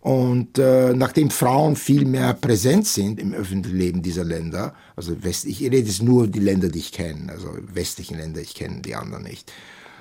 Und 0.00 0.58
äh, 0.58 0.92
nachdem 0.94 1.30
Frauen 1.30 1.76
viel 1.76 2.04
mehr 2.04 2.34
präsent 2.34 2.88
sind 2.88 3.20
im 3.20 3.34
öffentlichen 3.34 3.78
Leben 3.78 4.02
dieser 4.02 4.24
Länder, 4.24 4.74
also 4.96 5.22
West, 5.22 5.44
ich 5.44 5.60
rede 5.60 5.76
jetzt 5.76 6.02
nur 6.02 6.26
die 6.26 6.40
Länder, 6.40 6.68
die 6.68 6.80
ich 6.80 6.90
kenne, 6.90 7.30
also 7.30 7.56
westlichen 7.72 8.18
Länder, 8.18 8.40
ich 8.40 8.56
kenne 8.56 8.80
die 8.80 8.96
anderen 8.96 9.22
nicht. 9.22 9.52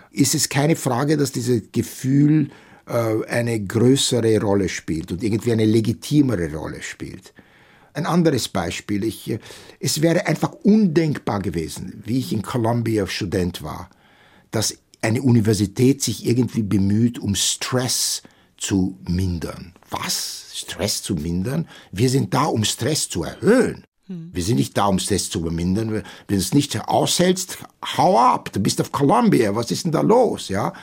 ist 0.09 0.33
es 0.33 0.49
keine 0.49 0.75
Frage, 0.75 1.17
dass 1.17 1.31
dieses 1.31 1.71
Gefühl 1.71 2.49
äh, 2.87 3.25
eine 3.27 3.59
größere 3.63 4.41
Rolle 4.41 4.69
spielt 4.69 5.11
und 5.11 5.23
irgendwie 5.23 5.51
eine 5.51 5.65
legitimere 5.65 6.51
Rolle 6.51 6.81
spielt. 6.81 7.31
Ein 7.93 8.07
anderes 8.07 8.47
Beispiel, 8.47 9.03
ich, 9.03 9.37
es 9.79 10.01
wäre 10.01 10.25
einfach 10.25 10.53
undenkbar 10.63 11.41
gewesen, 11.41 12.01
wie 12.05 12.17
ich 12.17 12.33
in 12.33 12.41
Columbia 12.41 13.05
Student 13.05 13.61
war, 13.61 13.89
dass 14.49 14.77
eine 15.01 15.21
Universität 15.21 16.01
sich 16.01 16.25
irgendwie 16.25 16.63
bemüht, 16.63 17.19
um 17.19 17.35
Stress 17.35 18.21
zu 18.57 18.97
mindern. 19.07 19.73
Was? 19.89 20.51
Stress 20.53 21.01
zu 21.01 21.15
mindern? 21.15 21.67
Wir 21.91 22.09
sind 22.09 22.33
da, 22.33 22.45
um 22.45 22.63
Stress 22.63 23.09
zu 23.09 23.23
erhöhen. 23.23 23.83
Hm. 24.07 24.29
Wir 24.31 24.43
sind 24.43 24.57
nicht 24.57 24.77
da, 24.77 24.85
um 24.85 24.99
Stress 24.99 25.29
zu 25.29 25.39
übermindern. 25.39 25.91
Wenn 25.91 26.03
du 26.27 26.35
es 26.35 26.53
nicht 26.53 26.79
aushältst, 26.87 27.57
hau 27.97 28.19
ab. 28.19 28.51
Du 28.53 28.59
bist 28.59 28.79
auf 28.79 28.91
Columbia. 28.91 29.55
Was 29.55 29.71
ist 29.71 29.85
denn 29.85 29.91
da 29.91 30.01
los? 30.01 30.49
Ja? 30.49 30.73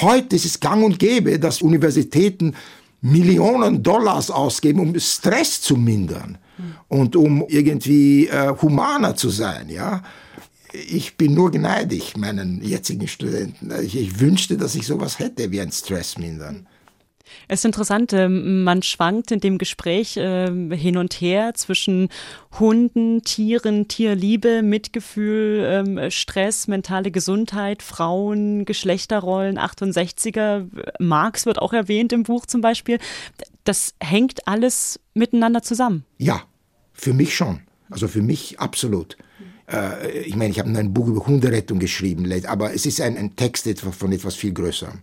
Heute 0.00 0.36
ist 0.36 0.44
es 0.44 0.60
gang 0.60 0.84
und 0.84 0.98
gäbe, 0.98 1.38
dass 1.38 1.60
Universitäten 1.60 2.54
Millionen 3.00 3.82
Dollars 3.82 4.30
ausgeben, 4.30 4.80
um 4.80 4.98
Stress 4.98 5.60
zu 5.60 5.76
mindern 5.76 6.38
hm. 6.56 6.74
und 6.88 7.16
um 7.16 7.44
irgendwie 7.48 8.28
äh, 8.28 8.54
humaner 8.62 9.16
zu 9.16 9.30
sein. 9.30 9.68
Ja? 9.68 10.02
Ich 10.72 11.16
bin 11.16 11.34
nur 11.34 11.50
gneidig 11.50 12.16
meinen 12.16 12.62
jetzigen 12.62 13.08
Studenten. 13.08 13.72
Ich, 13.82 13.96
ich, 13.96 14.20
wünschte, 14.20 14.56
dass 14.56 14.74
ich 14.74 14.86
sowas 14.86 15.18
hätte 15.18 15.50
wie 15.50 15.60
ein 15.60 15.72
Stress 15.72 16.18
mindern. 16.18 16.66
Es 17.46 17.60
ist 17.60 17.64
interessant, 17.66 18.12
ähm, 18.14 18.64
man 18.64 18.82
schwankt 18.82 19.30
in 19.30 19.40
dem 19.40 19.58
Gespräch 19.58 20.14
ähm, 20.16 20.70
hin 20.70 20.96
und 20.96 21.14
her 21.14 21.52
zwischen 21.54 22.08
Hunden, 22.58 23.22
Tieren, 23.22 23.86
Tierliebe, 23.86 24.62
Mitgefühl, 24.62 25.62
ähm, 25.66 26.10
Stress, 26.10 26.68
mentale 26.68 27.10
Gesundheit, 27.10 27.82
Frauen, 27.82 28.64
Geschlechterrollen, 28.64 29.58
68er. 29.58 30.68
Marx 30.98 31.44
wird 31.44 31.58
auch 31.58 31.74
erwähnt 31.74 32.12
im 32.12 32.22
Buch 32.22 32.46
zum 32.46 32.62
Beispiel. 32.62 32.98
Das 33.64 33.94
hängt 34.00 34.48
alles 34.48 34.98
miteinander 35.12 35.62
zusammen. 35.62 36.04
Ja, 36.16 36.42
für 36.94 37.12
mich 37.12 37.36
schon. 37.36 37.60
Also 37.90 38.08
für 38.08 38.22
mich 38.22 38.58
absolut 38.58 39.16
äh, 39.70 40.20
ich 40.20 40.36
meine, 40.36 40.50
ich 40.50 40.58
habe 40.58 40.70
ein 40.70 40.92
Buch 40.92 41.08
über 41.08 41.26
Hunderettung 41.26 41.78
geschrieben, 41.78 42.30
aber 42.46 42.74
es 42.74 42.86
ist 42.86 43.00
ein, 43.00 43.16
ein 43.16 43.36
Text 43.36 43.68
von 43.80 44.12
etwas 44.12 44.34
viel 44.34 44.52
Größerem. 44.52 44.98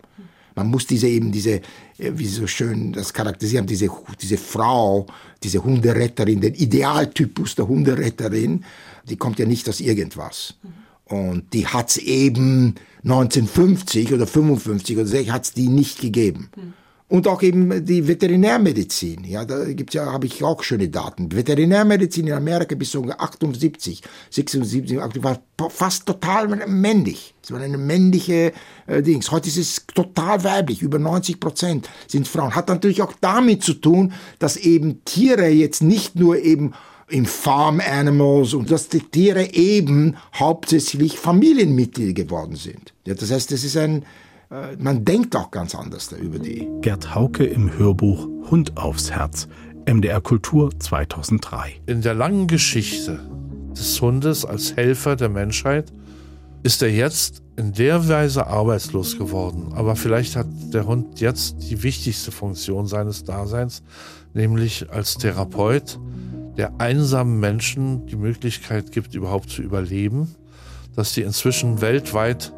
Man 0.56 0.67
muss 0.67 0.88
diese 0.88 1.08
eben, 1.08 1.32
diese, 1.32 1.62
äh, 1.97 2.12
wie 2.13 2.28
so 2.28 2.47
schön 2.47 2.93
das 2.93 3.13
charakterisieren, 3.13 3.67
diese, 3.67 3.89
diese 4.21 4.38
Frau, 4.38 5.06
diese 5.43 5.63
Hunderetterin, 5.63 6.41
den 6.41 6.54
Idealtypus 6.54 7.56
der 7.56 7.67
Hunderetterin, 7.67 8.63
die 9.08 9.17
kommt 9.17 9.38
ja 9.38 9.45
nicht 9.45 9.67
aus 9.69 9.82
irgendwas. 9.82 10.56
Und 11.06 11.54
die 11.54 11.67
hat's 11.67 11.97
eben 11.97 12.75
1950 13.04 14.13
oder 14.13 14.25
55 14.25 14.97
oder 14.97 15.06
60 15.06 15.32
hat's 15.32 15.54
die 15.54 15.67
nicht 15.67 15.99
gegeben. 15.99 16.49
Und 17.07 17.27
auch 17.27 17.43
eben 17.43 17.85
die 17.85 18.07
Veterinärmedizin. 18.07 19.25
Ja, 19.25 19.45
da 19.45 19.63
gibt's 19.65 19.93
ja, 19.93 20.11
habe 20.11 20.25
ich 20.25 20.43
auch 20.43 20.63
schöne 20.63 20.89
Daten. 20.89 21.31
Veterinärmedizin 21.31 22.25
in 22.25 22.33
Amerika 22.33 22.73
bis 22.73 22.91
so 22.91 23.03
78, 23.03 24.01
76, 24.31 24.97
war 24.97 25.39
fast 25.69 26.07
total 26.07 26.47
männlich. 26.67 27.35
Es 27.43 27.51
war 27.51 27.61
eine 27.61 27.77
männliche 27.77 28.53
äh, 28.87 29.03
Dings. 29.03 29.29
Heute 29.29 29.49
ist 29.49 29.57
es 29.57 29.85
total 29.93 30.43
weiblich. 30.43 30.81
Über 30.81 30.97
90 30.97 31.39
Prozent 31.39 31.89
sind 32.07 32.27
Frauen. 32.27 32.55
Hat 32.55 32.69
natürlich 32.69 33.03
auch 33.03 33.13
damit 33.21 33.61
zu 33.61 33.75
tun, 33.75 34.13
dass 34.39 34.57
eben 34.57 35.05
Tiere 35.05 35.47
jetzt 35.47 35.83
nicht 35.83 36.15
nur 36.15 36.39
eben 36.39 36.73
im 37.07 37.25
Farm 37.25 37.81
Animals 37.81 38.55
und 38.55 38.71
dass 38.71 38.89
die 38.89 38.99
Tiere 38.99 39.53
eben 39.53 40.17
hauptsächlich 40.33 41.19
Familienmitglieder 41.19 42.13
geworden 42.13 42.55
sind. 42.55 42.93
Ja, 43.05 43.13
das 43.13 43.29
heißt, 43.29 43.51
das 43.51 43.63
ist 43.63 43.77
ein, 43.77 44.05
man 44.77 45.05
denkt 45.05 45.36
auch 45.36 45.51
ganz 45.51 45.75
anders 45.75 46.10
da 46.10 46.17
über 46.17 46.39
die. 46.39 46.67
Gerd 46.81 47.15
Hauke 47.15 47.45
im 47.45 47.77
Hörbuch 47.77 48.27
Hund 48.49 48.77
aufs 48.77 49.12
Herz, 49.12 49.47
MDR 49.88 50.21
Kultur 50.21 50.69
2003. 50.79 51.81
In 51.88 52.01
der 52.01 52.13
langen 52.13 52.47
Geschichte 52.47 53.19
des 53.71 53.99
Hundes 54.01 54.45
als 54.45 54.75
Helfer 54.75 55.15
der 55.15 55.29
Menschheit 55.29 55.91
ist 56.63 56.81
er 56.81 56.89
jetzt 56.89 57.41
in 57.58 57.73
der 57.73 58.08
Weise 58.08 58.47
arbeitslos 58.47 59.17
geworden. 59.17 59.73
Aber 59.73 59.95
vielleicht 59.95 60.36
hat 60.36 60.47
der 60.73 60.86
Hund 60.86 61.19
jetzt 61.19 61.69
die 61.69 61.84
wichtigste 61.84 62.31
Funktion 62.31 62.88
seines 62.88 63.23
Daseins, 63.23 63.84
nämlich 64.34 64.89
als 64.91 65.17
Therapeut, 65.17 65.99
der 66.58 66.79
einsamen 66.79 67.39
Menschen 67.39 68.05
die 68.08 68.15
Möglichkeit 68.15 68.91
gibt, 68.91 69.15
überhaupt 69.15 69.49
zu 69.49 69.62
überleben, 69.62 70.36
dass 70.95 71.13
die 71.13 71.21
inzwischen 71.21 71.81
weltweit 71.81 72.53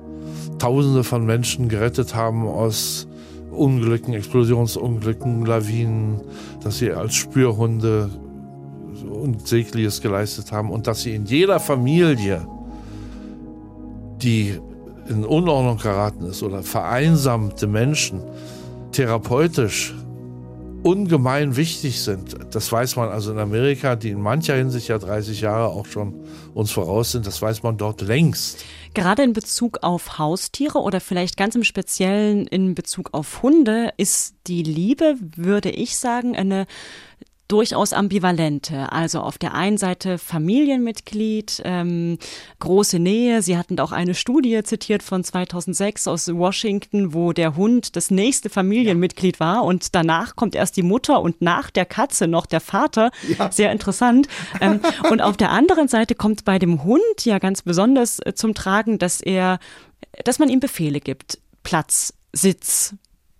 Tausende 0.59 1.03
von 1.03 1.25
Menschen 1.25 1.69
gerettet 1.69 2.15
haben 2.15 2.47
aus 2.47 3.07
Unglücken, 3.51 4.13
Explosionsunglücken, 4.13 5.45
Lawinen, 5.45 6.21
dass 6.63 6.79
sie 6.79 6.91
als 6.91 7.15
Spürhunde 7.15 8.09
Unsägliches 9.09 10.01
geleistet 10.01 10.51
haben 10.51 10.71
und 10.71 10.87
dass 10.87 11.01
sie 11.01 11.15
in 11.15 11.25
jeder 11.25 11.59
Familie, 11.59 12.47
die 14.21 14.57
in 15.07 15.23
Unordnung 15.23 15.77
geraten 15.77 16.25
ist 16.25 16.43
oder 16.43 16.63
vereinsamte 16.63 17.67
Menschen, 17.67 18.21
therapeutisch 18.91 19.93
ungemein 20.83 21.55
wichtig 21.55 22.01
sind. 22.01 22.35
Das 22.51 22.71
weiß 22.71 22.95
man 22.95 23.09
also 23.09 23.31
in 23.31 23.39
Amerika, 23.39 23.95
die 23.95 24.09
in 24.09 24.21
mancher 24.21 24.55
Hinsicht 24.55 24.87
ja 24.87 24.97
30 24.97 25.41
Jahre 25.41 25.67
auch 25.67 25.85
schon 25.85 26.13
uns 26.53 26.71
voraus 26.71 27.11
sind, 27.11 27.27
das 27.27 27.41
weiß 27.41 27.63
man 27.63 27.77
dort 27.77 28.01
längst. 28.01 28.63
Gerade 28.93 29.23
in 29.23 29.33
Bezug 29.33 29.79
auf 29.83 30.17
Haustiere 30.17 30.79
oder 30.79 30.99
vielleicht 30.99 31.37
ganz 31.37 31.55
im 31.55 31.63
Speziellen 31.63 32.47
in 32.47 32.73
Bezug 32.73 33.09
auf 33.13 33.43
Hunde 33.43 33.91
ist 33.97 34.35
die 34.47 34.63
Liebe, 34.63 35.15
würde 35.35 35.69
ich 35.69 35.97
sagen, 35.97 36.35
eine 36.35 36.65
durchaus 37.47 37.93
ambivalente. 37.93 38.91
Also 38.91 39.21
auf 39.21 39.37
der 39.37 39.53
einen 39.53 39.77
Seite 39.77 40.17
Familienmitglied, 40.17 41.61
ähm, 41.63 42.17
große 42.59 42.99
Nähe. 42.99 43.41
Sie 43.41 43.57
hatten 43.57 43.79
auch 43.79 43.91
eine 43.91 44.15
Studie 44.15 44.61
zitiert 44.63 45.03
von 45.03 45.23
2006 45.23 46.07
aus 46.07 46.27
Washington, 46.27 47.13
wo 47.13 47.33
der 47.33 47.55
Hund 47.55 47.95
das 47.95 48.11
nächste 48.11 48.49
Familienmitglied 48.49 49.39
war 49.39 49.63
und 49.63 49.95
danach 49.95 50.35
kommt 50.35 50.55
erst 50.55 50.77
die 50.77 50.83
Mutter 50.83 51.21
und 51.21 51.41
nach 51.41 51.69
der 51.69 51.85
Katze 51.85 52.27
noch 52.27 52.45
der 52.45 52.59
Vater. 52.59 53.11
Ja. 53.37 53.51
Sehr 53.51 53.71
interessant. 53.71 54.27
Ähm, 54.59 54.79
und 55.09 55.21
auf 55.21 55.37
der 55.37 55.51
anderen 55.51 55.87
Seite 55.87 56.15
kommt 56.15 56.45
bei 56.45 56.59
dem 56.59 56.83
Hund 56.83 57.01
ja 57.23 57.39
ganz 57.39 57.61
besonders 57.61 58.19
äh, 58.19 58.33
zum 58.33 58.53
Tragen, 58.53 58.97
dass 58.97 59.21
er, 59.21 59.59
dass 60.23 60.39
man 60.39 60.49
ihm 60.49 60.59
Befehle 60.59 60.99
gibt. 60.99 61.39
Platz, 61.63 62.13
Sitz, 62.33 62.95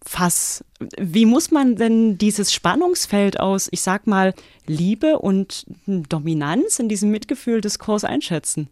Fass. 0.08 0.64
Wie 0.98 1.26
muss 1.26 1.52
man 1.52 1.76
denn 1.76 2.18
dieses 2.18 2.54
Spannungsfeld 2.54 3.40
aus, 3.40 3.68
ich 3.72 3.82
sag 3.82 4.08
mal, 4.08 4.34
Liebe 4.66 5.20
und 5.20 5.66
Dominanz 5.86 6.80
in 6.80 6.88
diesem 6.88 7.12
Mitgefühl-Diskurs 7.12 8.06
einschätzen? 8.06 8.70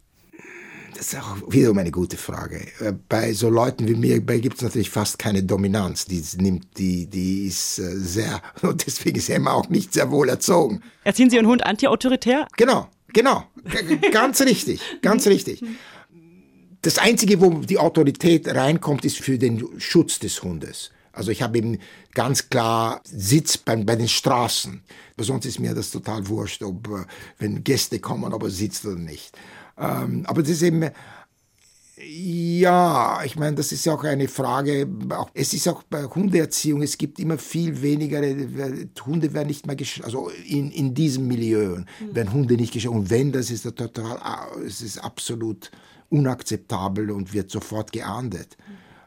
Das 0.95 1.11
ist 1.11 1.19
auch 1.19 1.35
wiederum 1.49 1.77
eine 1.77 1.91
gute 1.91 2.15
Frage. 2.15 2.67
Äh, 2.79 2.93
bei 3.09 3.33
so 3.33 3.49
Leuten 3.49 3.85
wie 3.87 3.95
mir 3.95 4.21
gibt 4.21 4.55
es 4.55 4.61
natürlich 4.61 4.89
fast 4.89 5.19
keine 5.19 5.43
Dominanz. 5.43 6.05
Die 6.05 6.23
nimmt, 6.37 6.77
die, 6.77 7.07
die 7.07 7.47
ist 7.47 7.79
äh, 7.79 7.97
sehr, 7.97 8.41
und 8.61 8.85
deswegen 8.85 9.17
ist 9.17 9.29
Emma 9.29 9.51
auch 9.51 9.67
nicht 9.67 9.93
sehr 9.93 10.09
wohl 10.11 10.29
erzogen. 10.29 10.81
Erziehen 11.03 11.29
Sie 11.29 11.35
Ihren 11.35 11.47
Hund 11.47 11.65
anti-autoritär? 11.65 12.47
Genau, 12.55 12.87
genau. 13.09 13.43
ganz 14.11 14.41
richtig, 14.41 14.79
ganz 15.01 15.27
richtig. 15.27 15.61
Das 16.81 16.97
Einzige, 16.97 17.41
wo 17.41 17.49
die 17.49 17.77
Autorität 17.77 18.47
reinkommt, 18.47 19.03
ist 19.03 19.17
für 19.17 19.37
den 19.37 19.67
Schutz 19.79 20.19
des 20.19 20.43
Hundes. 20.43 20.91
Also 21.15 21.32
ich 21.32 21.41
habe 21.41 21.58
eben 21.58 21.80
ganz 22.13 22.49
klar 22.49 23.01
Sitz 23.06 23.58
bei, 23.58 23.75
bei 23.78 23.95
den 23.95 24.08
Straßen. 24.08 24.84
Sonst 25.17 25.45
ist 25.45 25.60
mir 25.60 25.73
das 25.73 25.91
total 25.91 26.28
wurscht, 26.28 26.62
ob 26.63 26.88
äh, 26.88 27.06
wenn 27.39 27.63
Gäste 27.63 27.99
kommen, 27.99 28.34
ob 28.34 28.43
er 28.43 28.49
sitzt 28.49 28.86
oder 28.86 28.99
nicht. 28.99 29.38
Ähm, 29.78 30.23
aber 30.28 30.41
das 30.41 30.51
ist 30.51 30.62
eben 30.63 30.91
ja, 31.97 33.21
ich 33.23 33.38
meine, 33.38 33.56
das 33.56 33.71
ist 33.71 33.86
ja 33.86 33.93
auch 33.93 34.04
eine 34.04 34.28
Frage. 34.28 34.88
Es 35.34 35.54
ist 35.54 35.67
auch 35.67 35.84
bei 35.84 36.04
Hundeerziehung, 36.04 36.82
es 36.82 36.97
gibt 36.97 37.19
immer 37.19 37.38
viel 37.38 37.82
weniger, 37.82 38.21
Hunde 39.06 39.34
werden 39.34 39.47
nicht 39.47 39.65
mehr 39.65 39.78
geschlagen, 39.78 40.06
also 40.06 40.30
in, 40.45 40.71
in 40.71 40.93
diesem 40.93 41.28
Milieu 41.28 41.78
mhm. 41.78 42.15
werden 42.15 42.34
Hunde 42.34 42.56
nicht 42.56 42.73
geschlagen. 42.73 42.97
Und 42.97 43.10
wenn, 43.10 43.32
das 43.32 43.49
ist 43.49 43.63
total, 43.63 44.19
es 44.65 44.82
ist 44.82 44.97
absolut 44.97 45.71
unakzeptabel 46.10 47.12
und 47.12 47.34
wird 47.34 47.49
sofort 47.49 47.93
geahndet. 47.93 48.58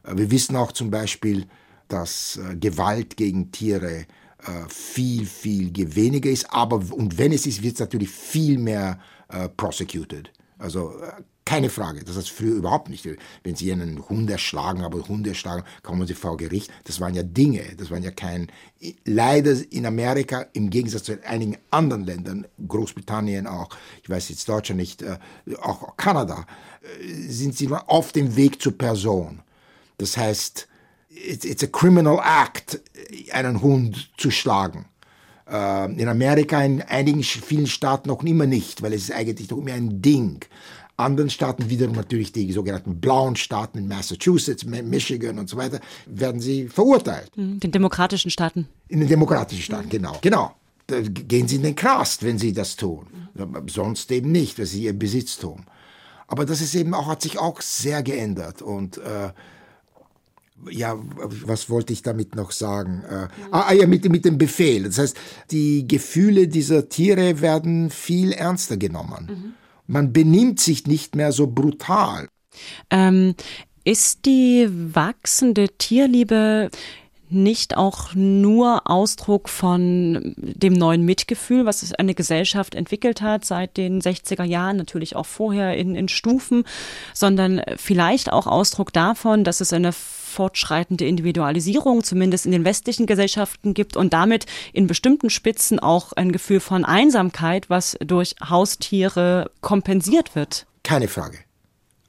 Mhm. 0.04 0.18
Wir 0.18 0.30
wissen 0.30 0.56
auch 0.56 0.72
zum 0.72 0.90
Beispiel, 0.90 1.46
dass 1.88 2.36
äh, 2.36 2.56
Gewalt 2.56 3.16
gegen 3.16 3.50
Tiere 3.50 4.06
äh, 4.46 4.68
viel, 4.68 5.26
viel 5.26 5.72
weniger 5.96 6.30
ist. 6.30 6.52
Aber, 6.52 6.76
und 6.76 7.18
wenn 7.18 7.32
es 7.32 7.44
ist, 7.46 7.62
wird 7.62 7.74
es 7.74 7.80
natürlich 7.80 8.10
viel 8.10 8.58
mehr 8.58 9.00
äh, 9.28 9.48
prosecuted. 9.48 10.32
Also 10.58 10.92
äh, 11.00 11.22
keine 11.44 11.70
Frage, 11.70 12.04
das 12.04 12.16
ist 12.16 12.30
früher 12.30 12.54
überhaupt 12.54 12.88
nicht. 12.88 13.08
Wenn 13.42 13.56
Sie 13.56 13.72
einen 13.72 14.06
Hund 14.08 14.30
erschlagen, 14.30 14.82
aber 14.82 15.08
Hunde 15.08 15.30
erschlagen, 15.30 15.64
kommen 15.82 16.06
Sie 16.06 16.14
vor 16.14 16.36
Gericht. 16.36 16.70
Das 16.84 17.00
waren 17.00 17.14
ja 17.14 17.22
Dinge, 17.22 17.64
das 17.76 17.90
waren 17.90 18.02
ja 18.02 18.10
kein. 18.10 18.48
Leider 19.04 19.56
in 19.70 19.86
Amerika, 19.86 20.46
im 20.52 20.68
Gegensatz 20.68 21.04
zu 21.04 21.24
einigen 21.24 21.56
anderen 21.70 22.04
Ländern, 22.04 22.46
Großbritannien 22.68 23.46
auch, 23.46 23.70
ich 24.02 24.10
weiß 24.10 24.28
jetzt 24.28 24.46
Deutschland 24.46 24.78
nicht, 24.78 25.02
auch 25.62 25.96
Kanada, 25.96 26.44
sind 27.26 27.56
Sie 27.56 27.70
auf 27.70 28.12
dem 28.12 28.36
Weg 28.36 28.60
zur 28.60 28.76
Person. 28.76 29.40
Das 29.96 30.18
heißt, 30.18 30.67
it's 31.24 31.62
a 31.62 31.66
criminal 31.66 32.20
act, 32.20 32.80
einen 33.32 33.60
Hund 33.62 34.10
zu 34.16 34.30
schlagen. 34.30 34.86
Äh, 35.50 35.92
in 36.00 36.08
Amerika, 36.08 36.62
in 36.62 36.82
einigen, 36.82 37.22
vielen 37.22 37.66
Staaten 37.66 38.08
noch 38.08 38.22
immer 38.22 38.46
nicht, 38.46 38.82
weil 38.82 38.92
es 38.92 39.04
ist 39.04 39.12
eigentlich 39.12 39.50
noch 39.50 39.58
immer 39.58 39.72
ein 39.72 40.02
Ding. 40.02 40.44
Anderen 40.96 41.30
Staaten, 41.30 41.70
wiederum 41.70 41.94
natürlich 41.94 42.32
die 42.32 42.50
sogenannten 42.52 43.00
blauen 43.00 43.36
Staaten 43.36 43.78
in 43.78 43.86
Massachusetts, 43.86 44.64
Michigan 44.64 45.38
und 45.38 45.48
so 45.48 45.56
weiter, 45.56 45.80
werden 46.06 46.40
sie 46.40 46.66
verurteilt. 46.66 47.30
Mhm, 47.36 47.60
den 47.60 47.70
demokratischen 47.70 48.30
Staaten. 48.30 48.68
In 48.88 49.00
den 49.00 49.08
demokratischen 49.08 49.62
Staaten, 49.62 49.88
genau. 49.88 50.18
Genau. 50.20 50.52
Da 50.88 51.00
gehen 51.00 51.46
sie 51.46 51.56
in 51.56 51.62
den 51.62 51.76
Knast, 51.76 52.24
wenn 52.24 52.38
sie 52.38 52.52
das 52.52 52.74
tun. 52.74 53.06
Sonst 53.68 54.10
eben 54.10 54.32
nicht, 54.32 54.58
das 54.58 54.70
ist 54.70 54.76
ihr 54.76 54.98
Besitztum. 54.98 55.64
Aber 56.26 56.44
das 56.44 56.60
ist 56.60 56.74
eben 56.74 56.94
auch, 56.94 57.06
hat 57.06 57.22
sich 57.22 57.38
auch 57.38 57.60
sehr 57.60 58.02
geändert 58.02 58.60
und 58.60 58.98
äh, 58.98 59.30
ja, 60.70 60.98
was 61.44 61.70
wollte 61.70 61.92
ich 61.92 62.02
damit 62.02 62.34
noch 62.34 62.50
sagen? 62.50 63.02
Äh, 63.08 63.28
ah, 63.50 63.72
ja, 63.72 63.86
mit, 63.86 64.08
mit 64.08 64.24
dem 64.24 64.38
Befehl. 64.38 64.84
Das 64.84 64.98
heißt, 64.98 65.16
die 65.50 65.86
Gefühle 65.86 66.48
dieser 66.48 66.88
Tiere 66.88 67.40
werden 67.40 67.90
viel 67.90 68.32
ernster 68.32 68.76
genommen. 68.76 69.26
Mhm. 69.30 69.54
Man 69.86 70.12
benimmt 70.12 70.60
sich 70.60 70.86
nicht 70.86 71.16
mehr 71.16 71.32
so 71.32 71.46
brutal. 71.46 72.28
Ähm, 72.90 73.34
ist 73.84 74.26
die 74.26 74.68
wachsende 74.70 75.68
Tierliebe 75.78 76.70
nicht 77.30 77.76
auch 77.76 78.14
nur 78.14 78.90
Ausdruck 78.90 79.48
von 79.48 80.34
dem 80.36 80.72
neuen 80.72 81.04
Mitgefühl, 81.04 81.66
was 81.66 81.92
eine 81.94 82.14
Gesellschaft 82.14 82.74
entwickelt 82.74 83.20
hat 83.20 83.44
seit 83.44 83.76
den 83.76 84.00
60er 84.00 84.44
Jahren, 84.44 84.76
natürlich 84.76 85.14
auch 85.14 85.26
vorher 85.26 85.76
in, 85.76 85.94
in 85.94 86.08
Stufen, 86.08 86.64
sondern 87.12 87.60
vielleicht 87.76 88.32
auch 88.32 88.46
Ausdruck 88.46 88.92
davon, 88.92 89.44
dass 89.44 89.60
es 89.60 89.72
eine 89.72 89.92
fortschreitende 90.38 91.04
Individualisierung, 91.04 92.04
zumindest 92.04 92.46
in 92.46 92.52
den 92.52 92.64
westlichen 92.64 93.06
Gesellschaften 93.06 93.74
gibt 93.74 93.96
und 93.96 94.12
damit 94.12 94.46
in 94.72 94.86
bestimmten 94.86 95.30
Spitzen 95.30 95.80
auch 95.80 96.12
ein 96.12 96.30
Gefühl 96.30 96.60
von 96.60 96.84
Einsamkeit, 96.84 97.68
was 97.68 97.96
durch 97.98 98.36
Haustiere 98.48 99.50
kompensiert 99.62 100.36
wird. 100.36 100.66
Keine 100.84 101.08
Frage. 101.08 101.38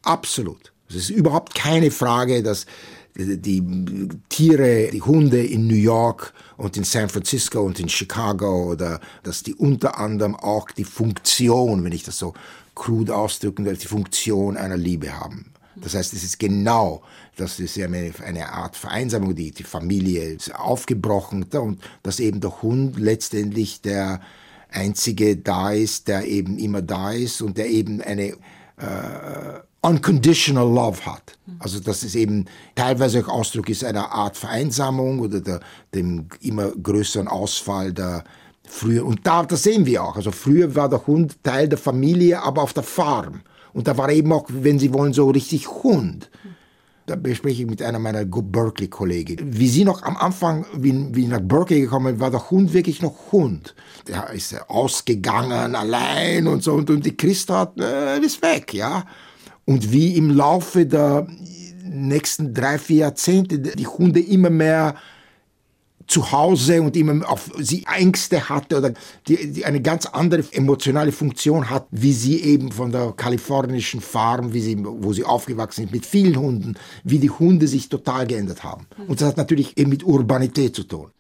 Absolut. 0.04 0.72
Es 0.89 0.96
ist 0.96 1.10
überhaupt 1.10 1.56
keine 1.56 1.89
Frage, 1.89 2.44
dass 2.44 2.68
die 3.15 3.63
Tiere, 4.30 4.92
die 4.94 5.02
Hunde 5.02 5.44
in 5.44 5.65
New 5.65 5.74
York 5.74 6.32
und 6.56 6.78
in 6.78 6.84
San 6.84 7.10
Francisco 7.10 7.62
und 7.62 7.80
in 7.80 7.89
Chicago 7.89 8.72
oder 8.72 9.00
dass 9.24 9.42
die 9.42 9.56
unter 9.56 9.98
anderem 9.98 10.36
auch 10.36 10.70
die 10.70 10.84
Funktion, 10.84 11.84
wenn 11.84 11.94
ich 11.94 12.04
das 12.04 12.20
so 12.20 12.36
krud 12.76 13.10
ausdrücken 13.10 13.65
darf, 13.65 13.80
die 13.80 13.88
Funktion 13.88 14.56
einer 14.56 14.78
Liebe 14.78 15.20
haben. 15.20 15.52
Das 15.82 15.96
heißt, 15.96 16.13
es 16.13 16.24
ist 16.24 16.39
genau, 16.39 17.02
das 17.36 17.60
ist 17.60 17.76
ja 17.76 17.88
eine, 17.88 18.50
Art 18.52 18.76
Vereinsamung, 18.76 19.36
die, 19.36 19.52
die 19.52 19.63
Familie 19.63 20.24
ist 20.24 20.54
aufgebrochen 20.54 21.46
und 21.54 21.82
dass 22.04 22.20
eben 22.20 22.42
der 22.42 22.62
Hund 22.62 23.00
letztendlich 23.00 23.82
der 23.82 24.22
einzige 24.72 25.38
da 25.38 25.72
ist, 25.72 26.08
der 26.08 26.26
eben 26.26 26.58
immer 26.58 26.82
da 26.82 27.12
ist 27.12 27.42
und 27.42 27.58
der 27.58 27.70
eben 27.70 28.02
eine 28.02 28.34
äh, 28.78 29.60
unconditional 29.82 30.68
love 30.68 31.06
hat. 31.06 31.38
Also 31.60 31.80
dass 31.80 32.04
es 32.04 32.15
eben 32.15 32.46
teilweise 32.76 33.26
auch 33.26 33.39
Ausdruck 33.39 33.70
ist 33.70 33.84
einer 33.84 34.12
Art 34.12 34.38
Vereinsamung 34.38 35.20
oder 35.20 35.42
der, 35.42 35.62
dem 35.94 36.28
immer 36.42 36.72
größeren 36.72 37.28
Ausfall 37.28 37.94
der 37.94 38.24
früher. 38.63 39.06
Und 39.06 39.26
da, 39.26 39.44
das 39.44 39.63
sehen 39.63 39.86
wir 39.86 40.04
auch. 40.04 40.15
Also 40.15 40.32
früher 40.32 40.76
war 40.76 40.89
der 40.89 41.06
Hund 41.08 41.44
Teil 41.44 41.68
der 41.68 41.78
Familie, 41.78 42.42
aber 42.42 42.62
auf 42.62 42.74
der 42.74 42.84
Farm. 42.84 43.42
Und 43.80 43.88
da 43.88 43.96
war 43.96 44.12
eben 44.12 44.34
auch, 44.34 44.46
wenn 44.50 44.78
Sie 44.78 44.94
wollen, 44.94 45.13
so 45.13 45.30
richtig 45.30 45.70
Hund. 45.70 46.30
Da 47.06 47.15
bespreche 47.15 47.63
ich 47.63 47.70
mit 47.70 47.82
einer 47.82 47.98
meiner 47.98 48.26
Berkeley-Kollegen. 48.26 49.38
Wie 49.42 49.70
sie 49.70 49.86
noch 49.86 50.04
am 50.04 50.18
Anfang, 50.18 50.65
wie, 50.76 51.15
wie 51.15 51.28
nach 51.28 51.39
Berkeley 51.39 51.80
gekommen 51.80 52.20
war 52.20 52.30
der 52.30 52.52
Hund 52.52 52.74
wirklich 52.74 53.02
noch 53.02 53.32
Hund. 53.32 53.76
Der 54.10 54.32
ist 54.32 54.70
ausgegangen, 54.70 55.76
allein 55.76 56.46
und 56.48 56.62
so. 56.62 56.74
Und, 56.74 56.89
und 56.89 57.06
die 57.06 57.15
Christa 57.15 57.60
hat, 57.60 57.80
äh, 57.80 58.20
ist 58.20 58.42
weg, 58.42 58.74
ja. 58.74 59.06
Und 59.63 59.94
wie 59.94 60.18
im 60.18 60.32
Laufe 60.32 60.86
der 60.86 61.26
nächsten 61.86 62.54
drei, 62.54 62.80
vier 62.80 62.98
Jahrzehnte 62.98 63.60
die 63.60 63.88
Hunde 63.88 64.20
immer 64.20 64.50
mehr 64.50 64.96
zu 66.10 66.32
Hause 66.32 66.82
und 66.82 66.98
immer 66.98 67.30
auf 67.30 67.52
sie 67.60 67.86
Ängste 67.86 68.50
hatte 68.50 68.78
oder 68.80 68.93
die, 69.28 69.52
die 69.52 69.65
eine 69.65 69.82
ganz 69.82 70.08
andere 70.08 70.43
emotionale 70.52 71.12
Funktion 71.12 71.69
hat, 71.69 71.88
wie 71.91 72.13
sie 72.13 72.41
eben 72.41 72.72
von 72.72 72.91
der 72.91 73.13
kalifornischen 73.15 74.02
Farm, 74.02 74.54
wie 74.54 74.62
sie, 74.62 74.78
wo 74.84 75.13
sie 75.13 75.24
aufgewachsen 75.24 75.84
sind, 75.84 75.93
mit 75.93 76.06
vielen 76.06 76.36
Hunden, 76.36 76.76
wie 77.04 77.19
die 77.19 77.30
Hunde 77.30 77.67
sich 77.67 77.89
total 77.89 78.26
geändert 78.28 78.63
haben. 78.63 78.88
Und 79.08 79.22
das 79.22 79.30
hat 79.30 79.38
natürlich 79.38 79.78
eben 79.78 79.91
mit 79.91 80.04
Urbanität 80.04 80.76
zu 80.76 80.84
tun. 80.84 81.12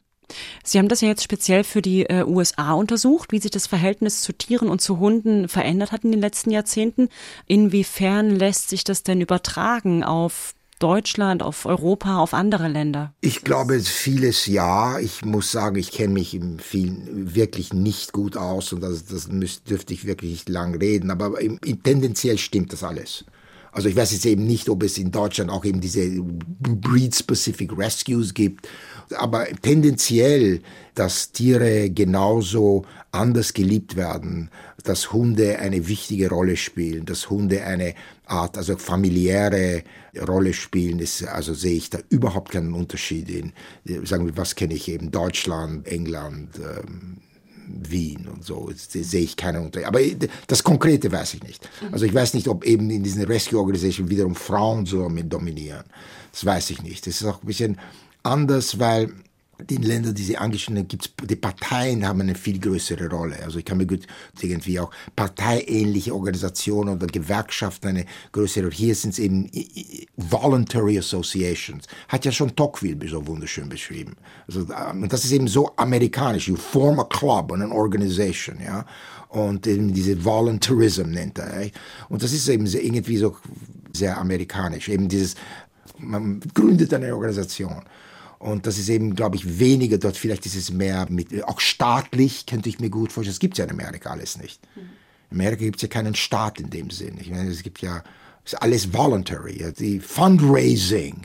Sie 0.63 0.77
haben 0.77 0.89
das 0.89 1.01
ja 1.01 1.07
jetzt 1.07 1.23
speziell 1.23 1.63
für 1.63 1.81
die 1.81 2.05
äh, 2.05 2.23
USA 2.23 2.73
untersucht, 2.73 3.31
wie 3.31 3.39
sich 3.39 3.51
das 3.51 3.67
Verhältnis 3.67 4.21
zu 4.21 4.33
Tieren 4.33 4.69
und 4.69 4.81
zu 4.81 4.99
Hunden 4.99 5.47
verändert 5.47 5.91
hat 5.91 6.03
in 6.03 6.11
den 6.11 6.21
letzten 6.21 6.51
Jahrzehnten. 6.51 7.09
Inwiefern 7.47 8.35
lässt 8.35 8.69
sich 8.69 8.83
das 8.83 9.03
denn 9.03 9.21
übertragen 9.21 10.03
auf 10.03 10.53
Deutschland, 10.79 11.43
auf 11.43 11.65
Europa, 11.65 12.19
auf 12.19 12.33
andere 12.33 12.67
Länder? 12.67 13.13
Ich 13.21 13.43
glaube, 13.43 13.79
vieles 13.79 14.45
ja. 14.45 14.97
Ich 14.99 15.23
muss 15.23 15.51
sagen, 15.51 15.75
ich 15.75 15.91
kenne 15.91 16.13
mich 16.13 16.33
im 16.33 16.57
vielen 16.59 17.35
wirklich 17.35 17.73
nicht 17.73 18.13
gut 18.13 18.37
aus 18.37 18.73
und 18.73 18.81
das, 18.81 19.05
das 19.05 19.27
müsst, 19.27 19.69
dürfte 19.69 19.93
ich 19.93 20.05
wirklich 20.05 20.31
nicht 20.31 20.49
lang 20.49 20.75
reden, 20.75 21.11
aber 21.11 21.39
im, 21.41 21.59
im, 21.63 21.83
tendenziell 21.83 22.37
stimmt 22.37 22.73
das 22.73 22.83
alles. 22.83 23.25
Also 23.71 23.89
ich 23.89 23.95
weiß 23.95 24.11
jetzt 24.13 24.25
eben 24.25 24.45
nicht, 24.45 24.69
ob 24.69 24.83
es 24.83 24.97
in 24.97 25.11
Deutschland 25.11 25.51
auch 25.51 25.65
eben 25.65 25.79
diese 25.81 26.09
Breed-Specific 26.09 27.77
Rescues 27.77 28.33
gibt, 28.33 28.67
aber 29.15 29.47
tendenziell, 29.61 30.61
dass 30.95 31.31
Tiere 31.31 31.89
genauso 31.89 32.85
anders 33.11 33.53
geliebt 33.53 33.95
werden, 33.95 34.49
dass 34.83 35.11
Hunde 35.11 35.59
eine 35.59 35.87
wichtige 35.87 36.29
Rolle 36.29 36.57
spielen, 36.57 37.05
dass 37.05 37.29
Hunde 37.29 37.63
eine 37.63 37.95
Art, 38.25 38.57
also 38.57 38.77
familiäre 38.77 39.83
Rolle 40.27 40.53
spielen, 40.53 40.99
ist, 40.99 41.23
also 41.23 41.53
sehe 41.53 41.77
ich 41.77 41.89
da 41.89 41.99
überhaupt 42.09 42.51
keinen 42.51 42.73
Unterschied 42.73 43.29
in, 43.29 43.53
sagen 44.05 44.25
wir, 44.25 44.37
was 44.37 44.55
kenne 44.55 44.73
ich 44.73 44.87
eben, 44.87 45.11
Deutschland, 45.11 45.87
England, 45.87 46.49
ähm, 46.57 47.17
Wien 47.69 48.27
und 48.27 48.43
so. 48.43 48.69
Sehe 48.75 49.21
ich 49.21 49.35
keinen 49.35 49.65
Unterschied. 49.65 49.87
Aber 49.87 49.99
das 50.47 50.63
Konkrete 50.63 51.11
weiß 51.11 51.35
ich 51.35 51.43
nicht. 51.43 51.69
Also 51.91 52.05
ich 52.05 52.13
weiß 52.13 52.33
nicht, 52.33 52.47
ob 52.47 52.65
eben 52.65 52.89
in 52.89 53.03
diesen 53.03 53.23
Rescue 53.23 53.59
Organisationen 53.59 54.09
wiederum 54.09 54.35
Frauen 54.35 54.85
so 54.85 55.07
dominieren. 55.07 55.83
Das 56.31 56.45
weiß 56.45 56.69
ich 56.71 56.83
nicht. 56.83 57.07
Das 57.07 57.21
ist 57.21 57.27
auch 57.27 57.41
ein 57.41 57.47
bisschen 57.47 57.79
anders, 58.23 58.79
weil 58.79 59.13
den 59.59 59.83
Ländern, 59.83 60.15
die 60.15 60.23
Sie 60.23 60.37
angeschnitten 60.37 60.83
haben, 60.83 60.87
gibt's, 60.87 61.09
die 61.23 61.35
Parteien 61.35 62.07
haben 62.07 62.21
eine 62.21 62.35
viel 62.35 62.59
größere 62.59 63.09
Rolle. 63.09 63.37
Also 63.43 63.59
ich 63.59 63.65
kann 63.65 63.77
mir 63.77 63.85
gut 63.85 64.07
irgendwie 64.41 64.79
auch 64.79 64.91
parteiähnliche 65.15 66.13
Organisationen 66.13 66.95
oder 66.95 67.07
Gewerkschaften 67.07 67.89
eine 67.89 68.05
größere, 68.31 68.69
hier 68.69 68.95
sind 68.95 69.11
es 69.11 69.19
eben 69.19 69.49
Voluntary 70.15 70.97
Associations. 70.97 71.85
Hat 72.07 72.25
ja 72.25 72.31
schon 72.31 72.55
Tocqueville 72.55 73.09
so 73.09 73.25
wunderschön 73.27 73.69
beschrieben. 73.69 74.15
Also, 74.47 74.61
ähm, 74.61 75.07
das 75.09 75.25
ist 75.25 75.31
eben 75.31 75.47
so 75.47 75.71
amerikanisch. 75.75 76.47
You 76.47 76.55
form 76.55 76.99
a 76.99 77.05
club 77.05 77.51
and 77.51 77.63
an 77.63 77.71
organization, 77.71 78.59
ja. 78.63 78.85
Und 79.29 79.67
eben 79.67 79.93
diese 79.93 80.23
Voluntarism 80.25 81.11
nennt 81.11 81.37
er. 81.37 81.69
Und 82.09 82.23
das 82.23 82.33
ist 82.33 82.47
eben 82.47 82.65
irgendwie 82.65 83.17
so 83.17 83.35
sehr 83.93 84.17
amerikanisch. 84.17 84.89
Eben 84.89 85.07
dieses, 85.07 85.35
man 85.99 86.39
gründet 86.53 86.93
eine 86.93 87.13
Organisation. 87.13 87.83
Und 88.39 88.65
das 88.65 88.77
ist 88.77 88.87
eben, 88.87 89.15
glaube 89.15 89.35
ich, 89.35 89.59
weniger 89.59 89.97
dort. 89.97 90.15
Vielleicht 90.15 90.45
ist 90.45 90.55
es 90.55 90.71
mehr 90.71 91.07
mit, 91.09 91.43
auch 91.43 91.59
staatlich, 91.59 92.45
könnte 92.45 92.69
ich 92.69 92.79
mir 92.79 92.89
gut 92.89 93.11
vorstellen. 93.11 93.33
Das 93.33 93.39
gibt 93.39 93.55
es 93.55 93.57
ja 93.59 93.65
in 93.65 93.71
Amerika 93.71 94.09
alles 94.11 94.37
nicht. 94.37 94.61
In 95.29 95.37
Amerika 95.37 95.65
gibt 95.65 95.75
es 95.75 95.81
ja 95.81 95.89
keinen 95.89 96.15
Staat 96.15 96.59
in 96.59 96.69
dem 96.69 96.89
Sinn. 96.89 97.17
Ich 97.19 97.29
meine, 97.29 97.49
es 97.49 97.61
gibt 97.63 97.81
ja, 97.81 98.01
es 98.45 98.53
ist 98.53 98.61
alles 98.61 98.93
voluntary. 98.93 99.73
Die 99.77 99.99
Fundraising, 99.99 101.23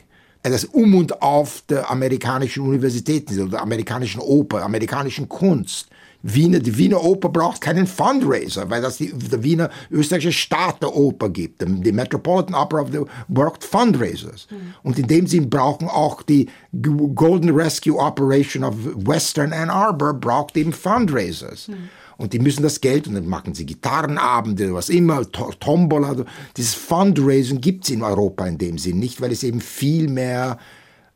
das 0.51 0.65
Um 0.65 0.95
und 0.95 1.21
Auf 1.21 1.63
der 1.69 1.89
amerikanischen 1.89 2.63
Universitäten 2.63 3.39
oder 3.39 3.51
der 3.51 3.61
amerikanischen 3.61 4.21
Oper, 4.21 4.63
amerikanischen 4.63 5.27
Kunst 5.29 5.89
Wiener, 6.27 6.59
die 6.59 6.75
Wiener 6.75 7.03
Oper 7.03 7.29
braucht 7.29 7.61
keinen 7.61 7.85
Fundraiser, 7.85 8.67
weil 8.67 8.81
das 8.81 8.97
die, 8.97 9.13
der 9.13 9.43
Wiener 9.43 9.69
österreichische 9.91 10.31
Staat 10.31 10.81
der 10.81 10.95
Oper 10.95 11.29
gibt. 11.29 11.63
Die 11.63 11.91
Metropolitan 11.91 12.55
Opera 12.55 12.81
of 12.81 12.91
the 12.91 13.01
braucht 13.27 13.63
Fundraisers. 13.63 14.47
Mhm. 14.49 14.73
Und 14.81 14.97
in 14.97 15.05
dem 15.05 15.27
Sinn 15.27 15.51
brauchen 15.51 15.87
auch 15.87 16.23
die 16.23 16.49
Golden 16.81 17.51
Rescue 17.51 17.99
Operation 17.99 18.63
of 18.63 18.73
Western 18.95 19.53
Ann 19.53 19.69
Arbor 19.69 20.15
braucht 20.15 20.57
eben 20.57 20.73
Fundraisers. 20.73 21.67
Mhm. 21.67 21.89
Und 22.17 22.33
die 22.33 22.39
müssen 22.39 22.63
das 22.63 22.81
Geld, 22.81 23.07
und 23.07 23.15
dann 23.15 23.27
machen 23.27 23.53
sie 23.53 23.65
Gitarrenabende, 23.65 24.73
was 24.73 24.89
immer, 24.89 25.29
Tombola. 25.31 26.25
Dieses 26.55 26.73
Fundraising 26.73 27.61
gibt 27.61 27.83
es 27.83 27.89
in 27.89 28.03
Europa 28.03 28.45
in 28.47 28.57
dem 28.57 28.77
Sinn 28.77 28.99
nicht, 28.99 29.21
weil 29.21 29.31
es 29.31 29.43
eben 29.43 29.61
viel 29.61 30.07
mehr 30.07 30.57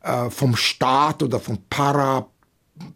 äh, 0.02 0.30
vom 0.30 0.56
Staat 0.56 1.22
oder 1.22 1.40
vom 1.40 1.58
Para 1.68 2.26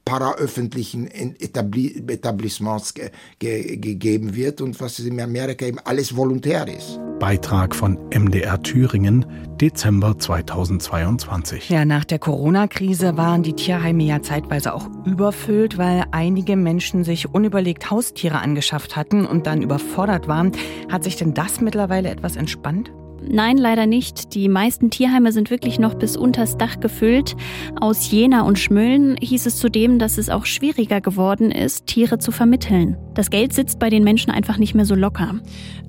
paraöffentlichen 0.05 1.09
Etablissements 1.09 2.95
ge 2.95 3.11
ge 3.39 3.77
gegeben 3.77 4.35
wird 4.35 4.61
und 4.61 4.81
was 4.81 4.99
in 4.99 5.21
Amerika 5.21 5.67
eben 5.67 5.79
alles 5.81 6.17
volontär 6.17 6.67
ist. 6.69 7.01
Beitrag 7.19 7.75
von 7.75 7.99
MDR 8.11 8.61
Thüringen, 8.63 9.25
Dezember 9.61 10.19
2022. 10.19 11.71
Ja, 11.71 11.85
nach 11.85 12.05
der 12.05 12.19
Corona-Krise 12.19 13.17
waren 13.17 13.43
die 13.43 13.55
Tierheime 13.55 14.03
ja 14.03 14.21
zeitweise 14.21 14.75
auch 14.75 14.89
überfüllt, 15.07 15.79
weil 15.79 16.05
einige 16.11 16.57
Menschen 16.57 17.05
sich 17.05 17.33
unüberlegt 17.33 17.91
Haustiere 17.91 18.41
angeschafft 18.41 18.97
hatten 18.97 19.27
und 19.27 19.47
dann 19.47 19.63
überfordert 19.63 20.29
waren. 20.29 20.53
Hat 20.91 21.05
sich 21.05 21.17
denn 21.17 21.35
das 21.35 21.61
mittlerweile 21.61 22.11
etwas 22.11 22.37
entspannt? 22.37 22.91
Nein, 23.29 23.57
leider 23.57 23.87
nicht. 23.87 24.35
Die 24.35 24.49
meisten 24.49 24.91
Tierheime 24.91 25.33
sind 25.33 25.51
wirklich 25.51 25.79
noch 25.79 25.95
bis 25.95 26.17
unters 26.17 26.57
Dach 26.57 26.81
gefüllt. 26.81 27.37
Aus 27.81 28.11
Jena 28.11 28.43
und 28.43 28.59
Schmölln 28.59 29.17
hieß 29.21 29.47
es 29.47 29.57
zudem, 29.57 29.99
dass 29.99 30.19
es 30.19 30.31
auch 30.31 30.47
schwieriger 30.47 31.01
geworden 31.01 31.51
ist, 31.51 31.87
Tiere 31.87 32.19
zu 32.19 32.33
vermitteln. 32.33 32.97
Das 33.15 33.31
Geld 33.31 33.53
sitzt 33.53 33.79
bei 33.79 33.91
den 33.91 34.05
Menschen 34.05 34.31
einfach 34.31 34.59
nicht 34.59 34.75
mehr 34.75 34.85
so 34.85 34.95
locker. 34.95 35.41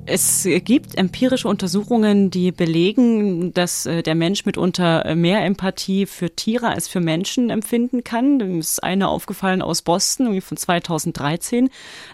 Es 0.08 0.48
gibt 0.66 0.96
empirische 1.00 1.48
Untersuchungen, 1.48 2.30
die 2.30 2.52
belegen, 2.52 3.54
dass 3.54 3.88
äh, 3.88 4.04
der 4.04 4.14
Mensch 4.14 4.46
mitunter 4.46 5.16
mehr 5.16 5.44
Empathie 5.44 6.06
für 6.06 6.36
Tiere 6.36 6.68
als 6.68 6.88
für 6.88 7.00
Menschen 7.00 7.50
empfinden 7.50 8.04
kann. 8.04 8.38
Dem 8.38 8.60
ist 8.60 8.84
eine 8.84 9.08
aufgefallen 9.08 9.64
aus 9.64 9.82
Boston 9.82 10.40
von 10.42 10.58
2013. 10.58 11.70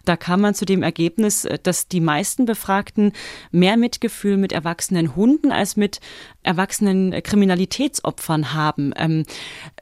Da 0.05 0.15
kam 0.15 0.39
man 0.39 0.55
zu 0.55 0.63
dem 0.63 0.84
Ergebnis, 0.84 1.43
äh, 1.43 1.59
dass 1.61 1.89
die 1.89 1.99
meisten 1.99 2.45
Befragten 2.45 3.11
mehr 3.51 3.76
Mitgefühl 3.76 4.38
mit 4.38 4.53
erwachsenen 4.53 5.11
Hunden 5.16 5.51
als 5.51 5.76
mit 5.78 5.99
erwachsenen 6.43 7.12
Kriminalitätsopfern 7.24 8.53
haben. 8.53 8.93
Ähm, 8.95 9.26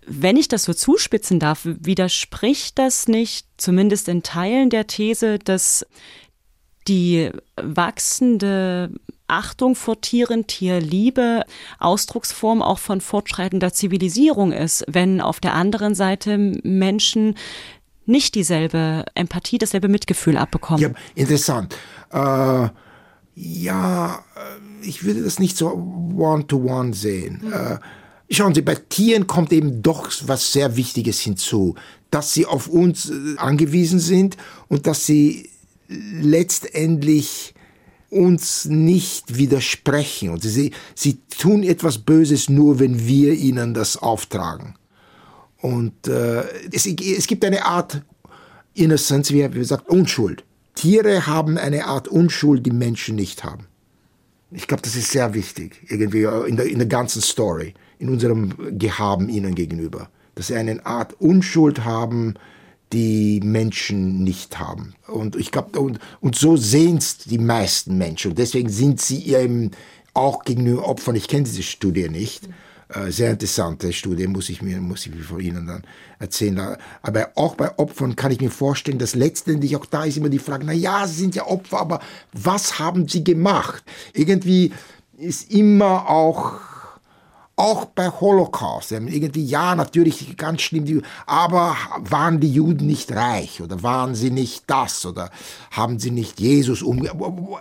wenn 0.05 0.37
ich 0.37 0.47
das 0.47 0.63
so 0.63 0.73
zuspitzen 0.73 1.39
darf, 1.39 1.61
widerspricht 1.63 2.77
das 2.79 3.07
nicht 3.07 3.47
zumindest 3.57 4.07
in 4.07 4.23
Teilen 4.23 4.69
der 4.69 4.87
These, 4.87 5.39
dass 5.39 5.85
die 6.87 7.29
wachsende 7.55 8.91
Achtung 9.27 9.75
vor 9.75 10.01
Tieren, 10.01 10.47
Tierliebe, 10.47 11.43
Ausdrucksform 11.77 12.61
auch 12.61 12.79
von 12.79 12.99
fortschreitender 12.99 13.71
Zivilisierung 13.71 14.51
ist, 14.51 14.83
wenn 14.87 15.21
auf 15.21 15.39
der 15.39 15.53
anderen 15.53 15.93
Seite 15.93 16.37
Menschen 16.37 17.35
nicht 18.05 18.33
dieselbe 18.33 19.05
Empathie, 19.13 19.59
dasselbe 19.59 19.87
Mitgefühl 19.87 20.35
abbekommen. 20.35 20.81
Ja, 20.81 20.89
interessant. 21.13 21.75
Äh, 22.11 22.69
ja, 23.35 24.23
ich 24.81 25.03
würde 25.03 25.21
das 25.21 25.39
nicht 25.39 25.57
so 25.57 25.67
one-to-one 25.67 26.89
-one 26.89 26.93
sehen. 26.93 27.41
Mhm. 27.43 27.53
Äh, 27.53 27.79
schauen 28.29 28.55
Sie, 28.55 28.61
bei 28.61 28.75
Tieren 28.75 29.27
kommt 29.27 29.51
eben 29.51 29.81
doch 29.81 30.11
was 30.25 30.51
sehr 30.51 30.75
Wichtiges 30.75 31.19
hinzu, 31.19 31.75
dass 32.11 32.33
sie 32.33 32.45
auf 32.45 32.67
uns 32.67 33.09
äh, 33.09 33.37
angewiesen 33.37 33.99
sind 33.99 34.37
und 34.67 34.87
dass 34.87 35.05
sie 35.05 35.49
letztendlich 35.87 37.53
uns 38.09 38.65
nicht 38.65 39.37
widersprechen. 39.37 40.29
Und 40.29 40.43
sie, 40.43 40.71
sie 40.95 41.19
tun 41.37 41.63
etwas 41.63 41.99
Böses 41.99 42.49
nur, 42.49 42.79
wenn 42.79 43.07
wir 43.07 43.33
ihnen 43.33 43.73
das 43.73 43.97
auftragen. 43.97 44.75
Und 45.61 46.07
äh, 46.07 46.43
es, 46.71 46.85
es 46.85 47.27
gibt 47.27 47.43
eine 47.43 47.65
Art 47.65 48.01
Innocence, 48.73 49.31
wie 49.31 49.47
gesagt, 49.49 49.89
Unschuld. 49.89 50.43
Tiere 50.75 51.27
haben 51.27 51.57
eine 51.57 51.85
Art 51.85 52.07
Unschuld, 52.07 52.65
die 52.65 52.71
Menschen 52.71 53.15
nicht 53.15 53.43
haben. 53.43 53.68
Ich 54.51 54.67
glaube, 54.67 54.81
das 54.81 54.95
ist 54.95 55.11
sehr 55.11 55.33
wichtig, 55.33 55.81
irgendwie 55.87 56.23
in 56.23 56.55
der, 56.55 56.65
in 56.65 56.79
der 56.79 56.87
ganzen 56.87 57.21
Story, 57.21 57.73
in 57.99 58.09
unserem 58.09 58.79
Gehaben 58.79 59.29
ihnen 59.29 59.53
gegenüber. 59.53 60.09
Dass 60.35 60.47
sie 60.47 60.55
eine 60.55 60.85
Art 60.85 61.13
Unschuld 61.19 61.85
haben, 61.85 62.33
die 62.91 63.39
Menschen 63.43 64.23
nicht 64.23 64.59
haben. 64.59 64.95
Und 65.07 65.35
ich 65.35 65.51
glaube, 65.51 65.79
und, 65.79 65.99
und 66.21 66.35
so 66.35 66.57
sehen 66.57 66.97
es 66.97 67.19
die 67.19 67.37
meisten 67.37 67.97
Menschen. 67.97 68.31
Und 68.31 68.39
deswegen 68.39 68.69
sind 68.69 68.99
sie 68.99 69.35
eben 69.35 69.71
auch 70.13 70.43
gegenüber 70.43 70.87
Opfern. 70.87 71.15
Ich 71.15 71.27
kenne 71.27 71.43
diese 71.43 71.63
Studie 71.63 72.09
nicht. 72.09 72.49
Äh, 72.91 73.11
sehr 73.11 73.31
interessante 73.31 73.93
Studie, 73.93 74.25
muss 74.25 74.49
ich 74.49 74.63
mir, 74.63 74.81
muss 74.81 75.05
ich 75.05 75.13
mir 75.13 75.21
von 75.21 75.39
Ihnen 75.39 75.67
dann 75.67 75.83
erzählen. 76.17 76.75
Aber 77.03 77.29
auch 77.35 77.55
bei 77.55 77.77
Opfern 77.77 78.15
kann 78.15 78.31
ich 78.31 78.41
mir 78.41 78.49
vorstellen, 78.49 78.97
dass 78.97 79.13
letztendlich 79.13 79.75
auch 79.75 79.85
da 79.85 80.05
ist 80.05 80.17
immer 80.17 80.29
die 80.29 80.39
Frage, 80.39 80.65
na 80.65 80.73
ja, 80.73 81.05
sie 81.07 81.21
sind 81.21 81.35
ja 81.35 81.45
Opfer, 81.45 81.79
aber 81.79 81.99
was 82.33 82.79
haben 82.79 83.07
sie 83.07 83.23
gemacht? 83.23 83.83
Irgendwie 84.13 84.73
ist 85.17 85.51
immer 85.51 86.09
auch 86.09 86.59
auch 87.55 87.85
bei 87.85 88.09
Holocaust. 88.09 88.93
Irgendwie, 88.93 89.43
ja, 89.43 89.75
natürlich 89.75 90.37
ganz 90.37 90.61
schlimm, 90.61 91.03
aber 91.25 91.75
waren 91.97 92.39
die 92.39 92.53
Juden 92.53 92.87
nicht 92.87 93.11
reich 93.11 93.61
oder 93.61 93.83
waren 93.83 94.15
sie 94.15 94.31
nicht 94.31 94.63
das 94.67 95.05
oder 95.05 95.29
haben 95.71 95.99
sie 95.99 96.09
nicht 96.09 96.39
Jesus 96.39 96.81
umge 96.81 97.11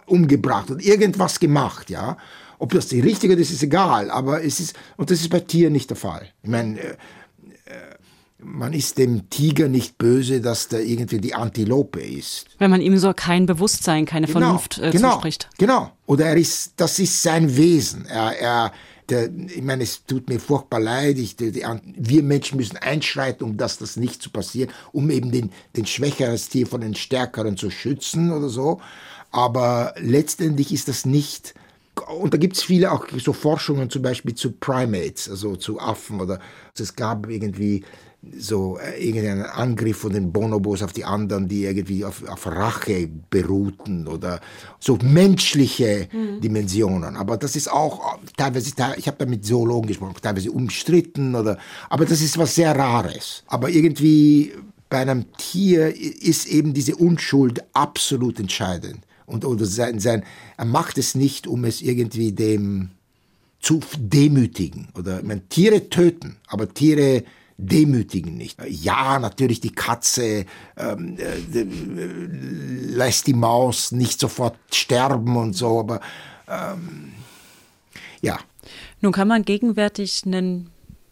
umgebracht 0.06 0.70
und 0.70 0.84
irgendwas 0.84 1.40
gemacht, 1.40 1.90
ja? 1.90 2.16
Ob 2.59 2.72
das 2.72 2.88
die 2.88 3.00
richtige 3.00 3.34
ist, 3.34 3.50
ist 3.50 3.62
egal, 3.62 4.11
aber 4.11 4.42
es 4.42 4.61
ist, 4.61 4.74
und 4.96 5.11
das 5.11 5.20
ist 5.20 5.30
bei 5.30 5.40
Tieren 5.40 5.72
nicht 5.72 5.90
der 5.90 5.96
Fall. 5.96 6.28
Ich 6.42 6.50
meine, 6.50 6.78
äh, 6.78 6.90
äh, 6.90 6.96
man 8.40 8.72
ist 8.72 8.98
dem 8.98 9.30
Tiger 9.30 9.68
nicht 9.68 9.98
böse, 9.98 10.40
dass 10.40 10.68
der 10.68 10.84
irgendwie 10.84 11.18
die 11.18 11.34
Antilope 11.34 12.00
ist. 12.00 12.46
Wenn 12.59 12.70
man 12.70 12.80
ihm 12.80 12.96
so 12.98 13.12
kein 13.12 13.46
Bewusstsein, 13.46 14.06
keine 14.06 14.26
genau, 14.26 14.40
Vernunft 14.40 14.78
äh, 14.78 14.90
genau, 14.90 15.14
zuspricht. 15.14 15.48
Genau. 15.59 15.90
Oder 16.06 16.26
er 16.26 16.36
ist, 16.36 16.72
das 16.76 16.98
ist 16.98 17.22
sein 17.22 17.56
Wesen. 17.56 18.06
Er, 18.06 18.38
er, 18.38 18.72
der, 19.09 19.28
ich 19.32 19.62
meine, 19.62 19.82
es 19.82 20.04
tut 20.04 20.28
mir 20.28 20.38
furchtbar 20.38 20.80
leid. 20.80 21.18
Ich, 21.18 21.36
die, 21.36 21.50
die, 21.52 21.64
wir 21.96 22.22
Menschen 22.22 22.59
müssen 22.59 22.76
einschreiten, 22.76 23.44
um 23.44 23.56
dass 23.56 23.78
das 23.78 23.96
nicht 23.96 24.22
zu 24.22 24.30
passieren, 24.30 24.70
um 24.92 25.11
eben 25.11 25.32
den, 25.32 25.50
den 25.76 25.86
schwächeren 25.86 26.36
Tier 26.36 26.66
von 26.66 26.80
den 26.80 26.94
stärkeren 26.94 27.56
zu 27.56 27.70
schützen 27.70 28.30
oder 28.30 28.48
so. 28.48 28.80
Aber 29.30 29.94
letztendlich 29.98 30.72
ist 30.72 30.88
das 30.88 31.04
nicht 31.04 31.54
und 32.01 32.34
da 32.34 32.38
gibt 32.38 32.57
es 32.57 32.62
viele 32.62 32.92
auch 32.92 33.07
so 33.18 33.32
Forschungen 33.32 33.90
zum 33.90 34.03
Beispiel 34.03 34.34
zu 34.34 34.53
Primates, 34.53 35.28
also 35.28 35.57
zu 35.57 35.80
Affen 35.80 36.20
oder 36.20 36.38
es 36.78 36.94
gab 36.94 37.28
irgendwie 37.28 37.84
so 38.36 38.78
äh, 38.78 39.05
irgendeinen 39.05 39.44
Angriff 39.44 39.99
von 39.99 40.12
den 40.12 40.32
Bonobos 40.32 40.82
auf 40.82 40.92
die 40.92 41.05
anderen, 41.05 41.49
die 41.49 41.64
irgendwie 41.64 42.05
auf, 42.05 42.26
auf 42.28 42.46
Rache 42.46 43.09
beruhten 43.30 44.09
oder 44.09 44.40
so 44.80 44.99
menschliche 45.03 46.09
mhm. 46.12 46.40
Dimensionen. 46.40 47.16
Aber 47.16 47.36
das 47.36 47.55
ist 47.55 47.70
auch 47.70 48.18
teilweise, 48.36 48.72
ich 48.96 49.07
habe 49.07 49.16
da 49.18 49.26
mit 49.26 49.44
Zoologen 49.44 49.86
gesprochen, 49.86 50.14
teilweise 50.20 50.51
umstritten 50.51 51.34
oder, 51.34 51.59
aber 51.88 52.05
das 52.07 52.20
ist 52.20 52.36
was 52.38 52.55
sehr 52.55 52.76
Rares. 52.76 53.44
Aber 53.46 53.70
irgendwie 53.70 54.53
bei 54.88 54.99
einem 54.99 55.32
Tier 55.36 55.94
ist 55.94 56.46
eben 56.46 56.74
diese 56.74 56.96
Unschuld 56.96 57.62
absolut 57.72 58.40
entscheidend. 58.40 59.01
Und 59.28 59.44
oder 59.44 59.66
sein, 59.66 60.00
sein, 60.00 60.24
er 60.56 60.64
macht 60.64 60.98
es 60.98 61.14
nicht, 61.14 61.46
um 61.46 61.64
es 61.64 61.82
irgendwie 61.82 62.32
dem 62.32 62.90
zu 63.60 63.80
demütigen. 63.98 64.88
Oder 64.96 65.22
meine, 65.22 65.46
Tiere 65.48 65.88
töten, 65.88 66.36
aber 66.46 66.72
Tiere 66.72 67.24
demütigen 67.58 68.36
nicht. 68.36 68.56
Ja, 68.68 69.18
natürlich 69.18 69.60
die 69.60 69.72
Katze 69.72 70.46
ähm, 70.76 71.16
äh, 71.18 71.62
lässt 72.94 73.26
die 73.26 73.34
Maus 73.34 73.92
nicht 73.92 74.20
sofort 74.20 74.56
sterben 74.72 75.36
und 75.36 75.54
so, 75.54 75.80
aber 75.80 76.00
ähm, 76.48 77.12
ja. 78.22 78.38
Nun 79.00 79.12
kann 79.12 79.28
man 79.28 79.44
gegenwärtig 79.44 80.22
einen 80.24 80.70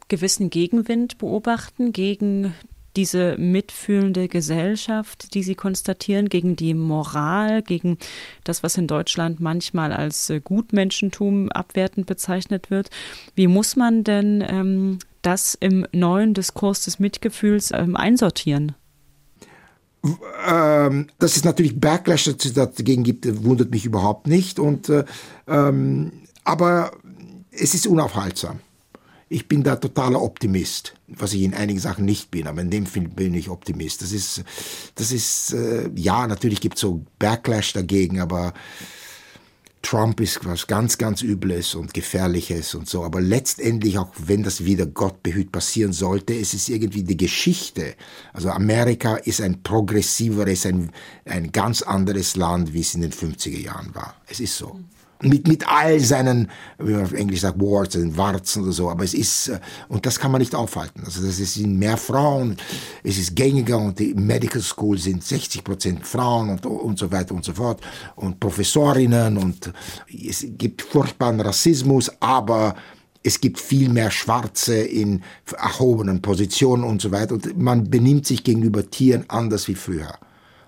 gewissen 0.09 0.51
Gegenwind 0.51 1.19
beobachten 1.19 1.93
gegen 1.93 2.55
diese 2.97 3.37
mitfühlende 3.39 4.29
Gesellschaft, 4.29 5.35
die 5.35 5.43
Sie 5.43 5.55
konstatieren, 5.55 6.29
gegen 6.29 6.57
die 6.57 6.75
Moral, 6.75 7.63
gegen 7.63 7.99
das, 8.45 8.63
was 8.63 8.77
in 8.77 8.87
Deutschland 8.87 9.39
manchmal 9.39 9.93
als 9.93 10.31
äh, 10.31 10.41
Gutmenschentum 10.41 11.51
abwertend 11.51 12.07
bezeichnet 12.07 12.71
wird. 12.71 12.91
Wie 13.35 13.47
muss 13.47 13.77
man 13.77 14.03
denn 14.03 14.43
ähm, 14.47 14.99
das 15.23 15.55
im 15.55 15.87
neuen 15.93 16.35
Diskurs 16.35 16.85
des 16.85 16.99
Mitgefühls 16.99 17.71
ähm, 17.73 17.97
einsortieren? 17.97 18.75
Ähm, 20.49 21.09
dass 21.19 21.37
es 21.37 21.45
natürlich 21.45 21.79
Backlash 21.79 22.31
dagegen 22.55 23.03
gibt, 23.03 23.45
wundert 23.45 23.71
mich 23.71 23.85
überhaupt 23.85 24.27
nicht. 24.27 24.59
Und, 24.59 24.89
äh, 24.89 25.05
ähm, 25.49 26.13
aber 26.45 26.93
es 27.51 27.75
ist 27.75 27.87
unaufhaltsam 27.87 28.61
ich 29.29 29.49
bin 29.49 29.63
da 29.63 29.77
totaler 29.77 30.23
Optimist, 30.23 30.95
was 31.09 31.35
ich 31.35 31.43
in 31.43 31.55
einigen 31.55 31.81
Sachen 31.81 32.05
nicht 32.05 32.31
bin, 32.31 32.47
aber 32.47 32.61
in 32.61 32.71
dem 32.71 32.87
Film 32.87 33.11
bin 33.11 33.35
ich 33.35 33.49
Optimist. 33.49 34.03
Das 34.03 34.13
ist, 34.13 34.45
das 34.95 35.11
ist, 35.11 35.53
äh, 35.53 35.91
ja, 35.97 36.27
natürlich 36.27 36.61
gibt 36.61 36.77
es 36.77 36.83
so 36.83 37.05
Backlash 37.19 37.73
dagegen, 37.73 38.21
aber 38.21 38.55
Trump 39.83 40.21
ist 40.21 40.45
was 40.45 40.67
ganz, 40.67 40.99
ganz 40.99 41.23
Übles 41.23 41.75
und 41.75 41.95
Gefährliches 41.95 42.75
und 42.75 42.89
so. 42.89 43.05
Aber 43.05 43.21
letztendlich, 43.21 43.99
auch 43.99 44.11
wenn 44.19 44.43
das 44.43 44.65
wieder 44.65 44.87
Gott 44.87 45.23
behüt 45.23 45.53
passieren 45.53 45.93
sollte, 45.93 46.35
es 46.35 46.55
ist 46.55 46.69
irgendwie 46.69 47.05
die 47.05 47.17
Geschichte. 47.17 47.95
Also 48.33 48.51
Amerika 48.51 49.17
ist 49.17 49.41
ein 49.41 49.63
progressiveres, 49.63 50.67
ein, 50.67 50.91
ein 51.25 51.53
ganz 51.53 51.83
anderes 51.83 52.37
Land, 52.37 52.73
wie 52.73 52.81
es 52.81 52.95
in 52.95 53.03
den 53.03 53.13
50er 53.13 53.61
Jahren 53.61 53.95
war. 53.95 54.17
Es 54.27 54.41
ist 54.41 54.57
so. 54.57 54.81
Mit, 55.23 55.49
mit 55.49 55.67
all 55.67 55.99
seinen, 56.01 56.51
wie 56.79 56.93
man 56.93 57.05
auf 57.05 57.13
Englisch 57.13 57.41
sagt, 57.41 57.61
Warts 57.61 57.97
und 57.97 58.17
Warzen 58.17 58.63
oder 58.63 58.73
so, 58.73 58.91
aber 58.91 59.05
es 59.05 59.15
ist, 59.15 59.49
äh, 59.49 59.61
und 59.89 60.05
das 60.05 60.19
kann 60.19 60.31
man 60.31 60.41
nicht 60.41 60.55
aufhalten. 60.55 61.03
Also 61.05 61.25
das 61.25 61.37
sind 61.37 61.79
mehr 61.79 61.97
Frauen, 61.97 62.57
es 63.03 63.19
ist 63.19 63.35
gängiger 63.35 63.79
und 63.79 63.99
die 63.99 64.15
Medical 64.15 64.61
School 64.61 64.99
sind 64.99 65.25
60 65.25 65.65
Prozent 65.65 66.07
Frauen 66.07 66.51
und, 66.51 66.67
und 66.67 66.99
so 66.99 67.11
weiter 67.11 67.35
und 67.35 67.45
so 67.45 67.53
fort 67.53 67.81
und 68.17 68.39
Professorinnen 68.41 69.39
und 69.39 69.73
es 70.09 70.47
gibt 70.59 70.83
furchtbaren 70.83 71.41
Rassismus, 71.41 72.11
aber 72.21 72.75
es 73.23 73.41
gibt 73.41 73.59
viel 73.59 73.89
mehr 73.89 74.11
Schwarze 74.11 74.77
in 74.77 75.23
erhobenen 75.57 76.23
Positionen 76.23 76.85
und 76.85 77.03
so 77.03 77.11
weiter 77.11 77.35
und 77.35 77.59
man 77.59 77.91
benimmt 77.91 78.27
sich 78.27 78.45
gegenüber 78.45 78.89
Tieren 78.89 79.25
anders 79.29 79.67
wie 79.67 79.75
früher. 79.75 80.15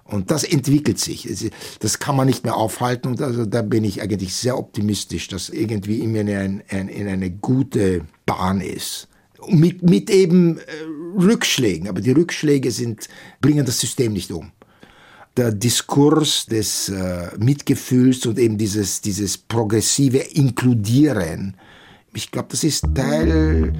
Und 0.08 0.30
das 0.30 0.42
entwickelt 0.42 0.98
sich. 0.98 1.50
Das 1.80 1.98
kann 1.98 2.16
man 2.16 2.26
nicht 2.26 2.42
mehr 2.42 2.56
aufhalten. 2.56 3.08
Und 3.08 3.20
also 3.20 3.44
da 3.44 3.60
bin 3.60 3.84
ich 3.84 4.00
eigentlich 4.00 4.34
sehr 4.34 4.58
optimistisch, 4.58 5.28
dass 5.28 5.50
irgendwie 5.50 6.00
immer 6.00 6.20
in, 6.20 6.62
ein, 6.70 6.88
in 6.88 7.06
eine 7.06 7.30
gute 7.30 8.06
Bahn 8.24 8.62
ist. 8.62 9.08
Mit, 9.46 9.82
mit 9.82 10.08
eben 10.10 10.58
äh, 10.58 10.62
Rückschlägen. 11.20 11.88
Aber 11.88 12.00
die 12.00 12.12
Rückschläge 12.12 12.70
sind, 12.70 13.08
bringen 13.42 13.66
das 13.66 13.80
System 13.80 14.14
nicht 14.14 14.32
um. 14.32 14.50
Der 15.36 15.52
Diskurs 15.52 16.46
des 16.46 16.88
äh, 16.88 17.28
Mitgefühls 17.38 18.24
und 18.24 18.38
eben 18.38 18.56
dieses, 18.56 19.02
dieses 19.02 19.36
progressive 19.36 20.18
Inkludieren, 20.18 21.54
ich 22.14 22.30
glaube, 22.30 22.48
das 22.50 22.64
ist 22.64 22.82
Teil 22.94 23.72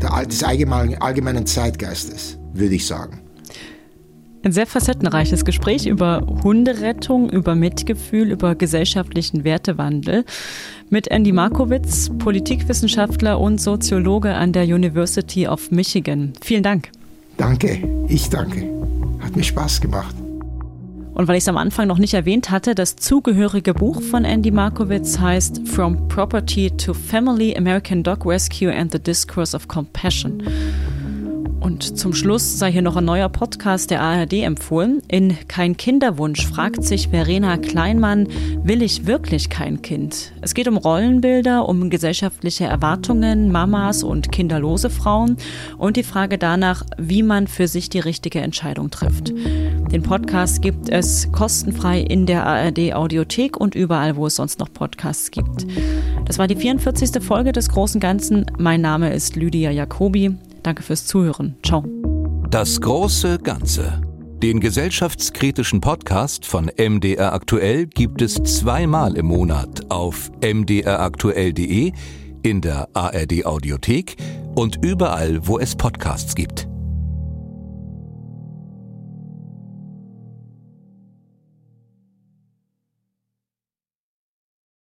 der, 0.00 0.24
des 0.24 0.42
allgemeinen, 0.44 1.02
allgemeinen 1.02 1.46
Zeitgeistes, 1.46 2.38
würde 2.54 2.76
ich 2.76 2.86
sagen. 2.86 3.23
Ein 4.44 4.52
sehr 4.52 4.66
facettenreiches 4.66 5.46
Gespräch 5.46 5.86
über 5.86 6.22
Hunderettung, 6.44 7.30
über 7.30 7.54
Mitgefühl, 7.54 8.30
über 8.30 8.54
gesellschaftlichen 8.54 9.42
Wertewandel 9.42 10.26
mit 10.90 11.08
Andy 11.08 11.32
Markowitz, 11.32 12.10
Politikwissenschaftler 12.18 13.40
und 13.40 13.58
Soziologe 13.58 14.34
an 14.34 14.52
der 14.52 14.64
University 14.64 15.48
of 15.48 15.70
Michigan. 15.70 16.34
Vielen 16.42 16.62
Dank. 16.62 16.90
Danke, 17.38 18.04
ich 18.08 18.28
danke. 18.28 18.68
Hat 19.20 19.34
mir 19.34 19.44
Spaß 19.44 19.80
gemacht. 19.80 20.14
Und 21.14 21.26
weil 21.26 21.36
ich 21.36 21.44
es 21.44 21.48
am 21.48 21.56
Anfang 21.56 21.86
noch 21.86 21.98
nicht 21.98 22.12
erwähnt 22.12 22.50
hatte, 22.50 22.74
das 22.74 22.96
zugehörige 22.96 23.72
Buch 23.72 24.02
von 24.02 24.26
Andy 24.26 24.50
Markowitz 24.50 25.18
heißt 25.18 25.66
From 25.66 26.06
Property 26.08 26.70
to 26.70 26.92
Family, 26.92 27.56
American 27.56 28.02
Dog 28.02 28.26
Rescue 28.26 28.70
and 28.70 28.92
the 28.92 28.98
Discourse 28.98 29.56
of 29.56 29.68
Compassion. 29.68 30.42
Und 31.64 31.98
zum 31.98 32.12
Schluss 32.12 32.58
sei 32.58 32.70
hier 32.70 32.82
noch 32.82 32.96
ein 32.96 33.06
neuer 33.06 33.30
Podcast 33.30 33.90
der 33.90 34.02
ARD 34.02 34.34
empfohlen. 34.34 35.00
In 35.08 35.34
Kein 35.48 35.78
Kinderwunsch 35.78 36.46
fragt 36.46 36.84
sich 36.84 37.08
Verena 37.08 37.56
Kleinmann, 37.56 38.28
will 38.62 38.82
ich 38.82 39.06
wirklich 39.06 39.48
kein 39.48 39.80
Kind? 39.80 40.34
Es 40.42 40.52
geht 40.52 40.68
um 40.68 40.76
Rollenbilder, 40.76 41.66
um 41.66 41.88
gesellschaftliche 41.88 42.66
Erwartungen, 42.66 43.50
Mamas 43.50 44.02
und 44.02 44.30
kinderlose 44.30 44.90
Frauen 44.90 45.38
und 45.78 45.96
die 45.96 46.02
Frage 46.02 46.36
danach, 46.36 46.84
wie 46.98 47.22
man 47.22 47.46
für 47.46 47.66
sich 47.66 47.88
die 47.88 48.00
richtige 48.00 48.40
Entscheidung 48.40 48.90
trifft. 48.90 49.30
Den 49.30 50.02
Podcast 50.02 50.60
gibt 50.60 50.90
es 50.90 51.32
kostenfrei 51.32 52.00
in 52.00 52.26
der 52.26 52.46
ARD 52.46 52.92
Audiothek 52.92 53.56
und 53.56 53.74
überall, 53.74 54.16
wo 54.16 54.26
es 54.26 54.36
sonst 54.36 54.60
noch 54.60 54.70
Podcasts 54.70 55.30
gibt. 55.30 55.66
Das 56.26 56.38
war 56.38 56.46
die 56.46 56.56
44. 56.56 57.22
Folge 57.22 57.52
des 57.52 57.70
Großen 57.70 58.02
Ganzen. 58.02 58.44
Mein 58.58 58.82
Name 58.82 59.14
ist 59.14 59.34
Lydia 59.34 59.70
Jacobi. 59.70 60.36
Danke 60.64 60.82
fürs 60.82 61.06
Zuhören. 61.06 61.56
Ciao. 61.62 61.84
Das 62.50 62.80
große 62.80 63.38
Ganze. 63.38 64.00
Den 64.42 64.60
gesellschaftskritischen 64.60 65.80
Podcast 65.80 66.44
von 66.44 66.70
MDR 66.76 67.32
Aktuell 67.32 67.86
gibt 67.86 68.20
es 68.20 68.34
zweimal 68.34 69.16
im 69.16 69.26
Monat 69.26 69.90
auf 69.90 70.30
mdraktuell.de, 70.42 71.92
in 72.42 72.60
der 72.60 72.88
ARD 72.94 73.46
Audiothek 73.46 74.16
und 74.54 74.84
überall, 74.84 75.46
wo 75.46 75.58
es 75.58 75.76
Podcasts 75.76 76.34
gibt. 76.34 76.68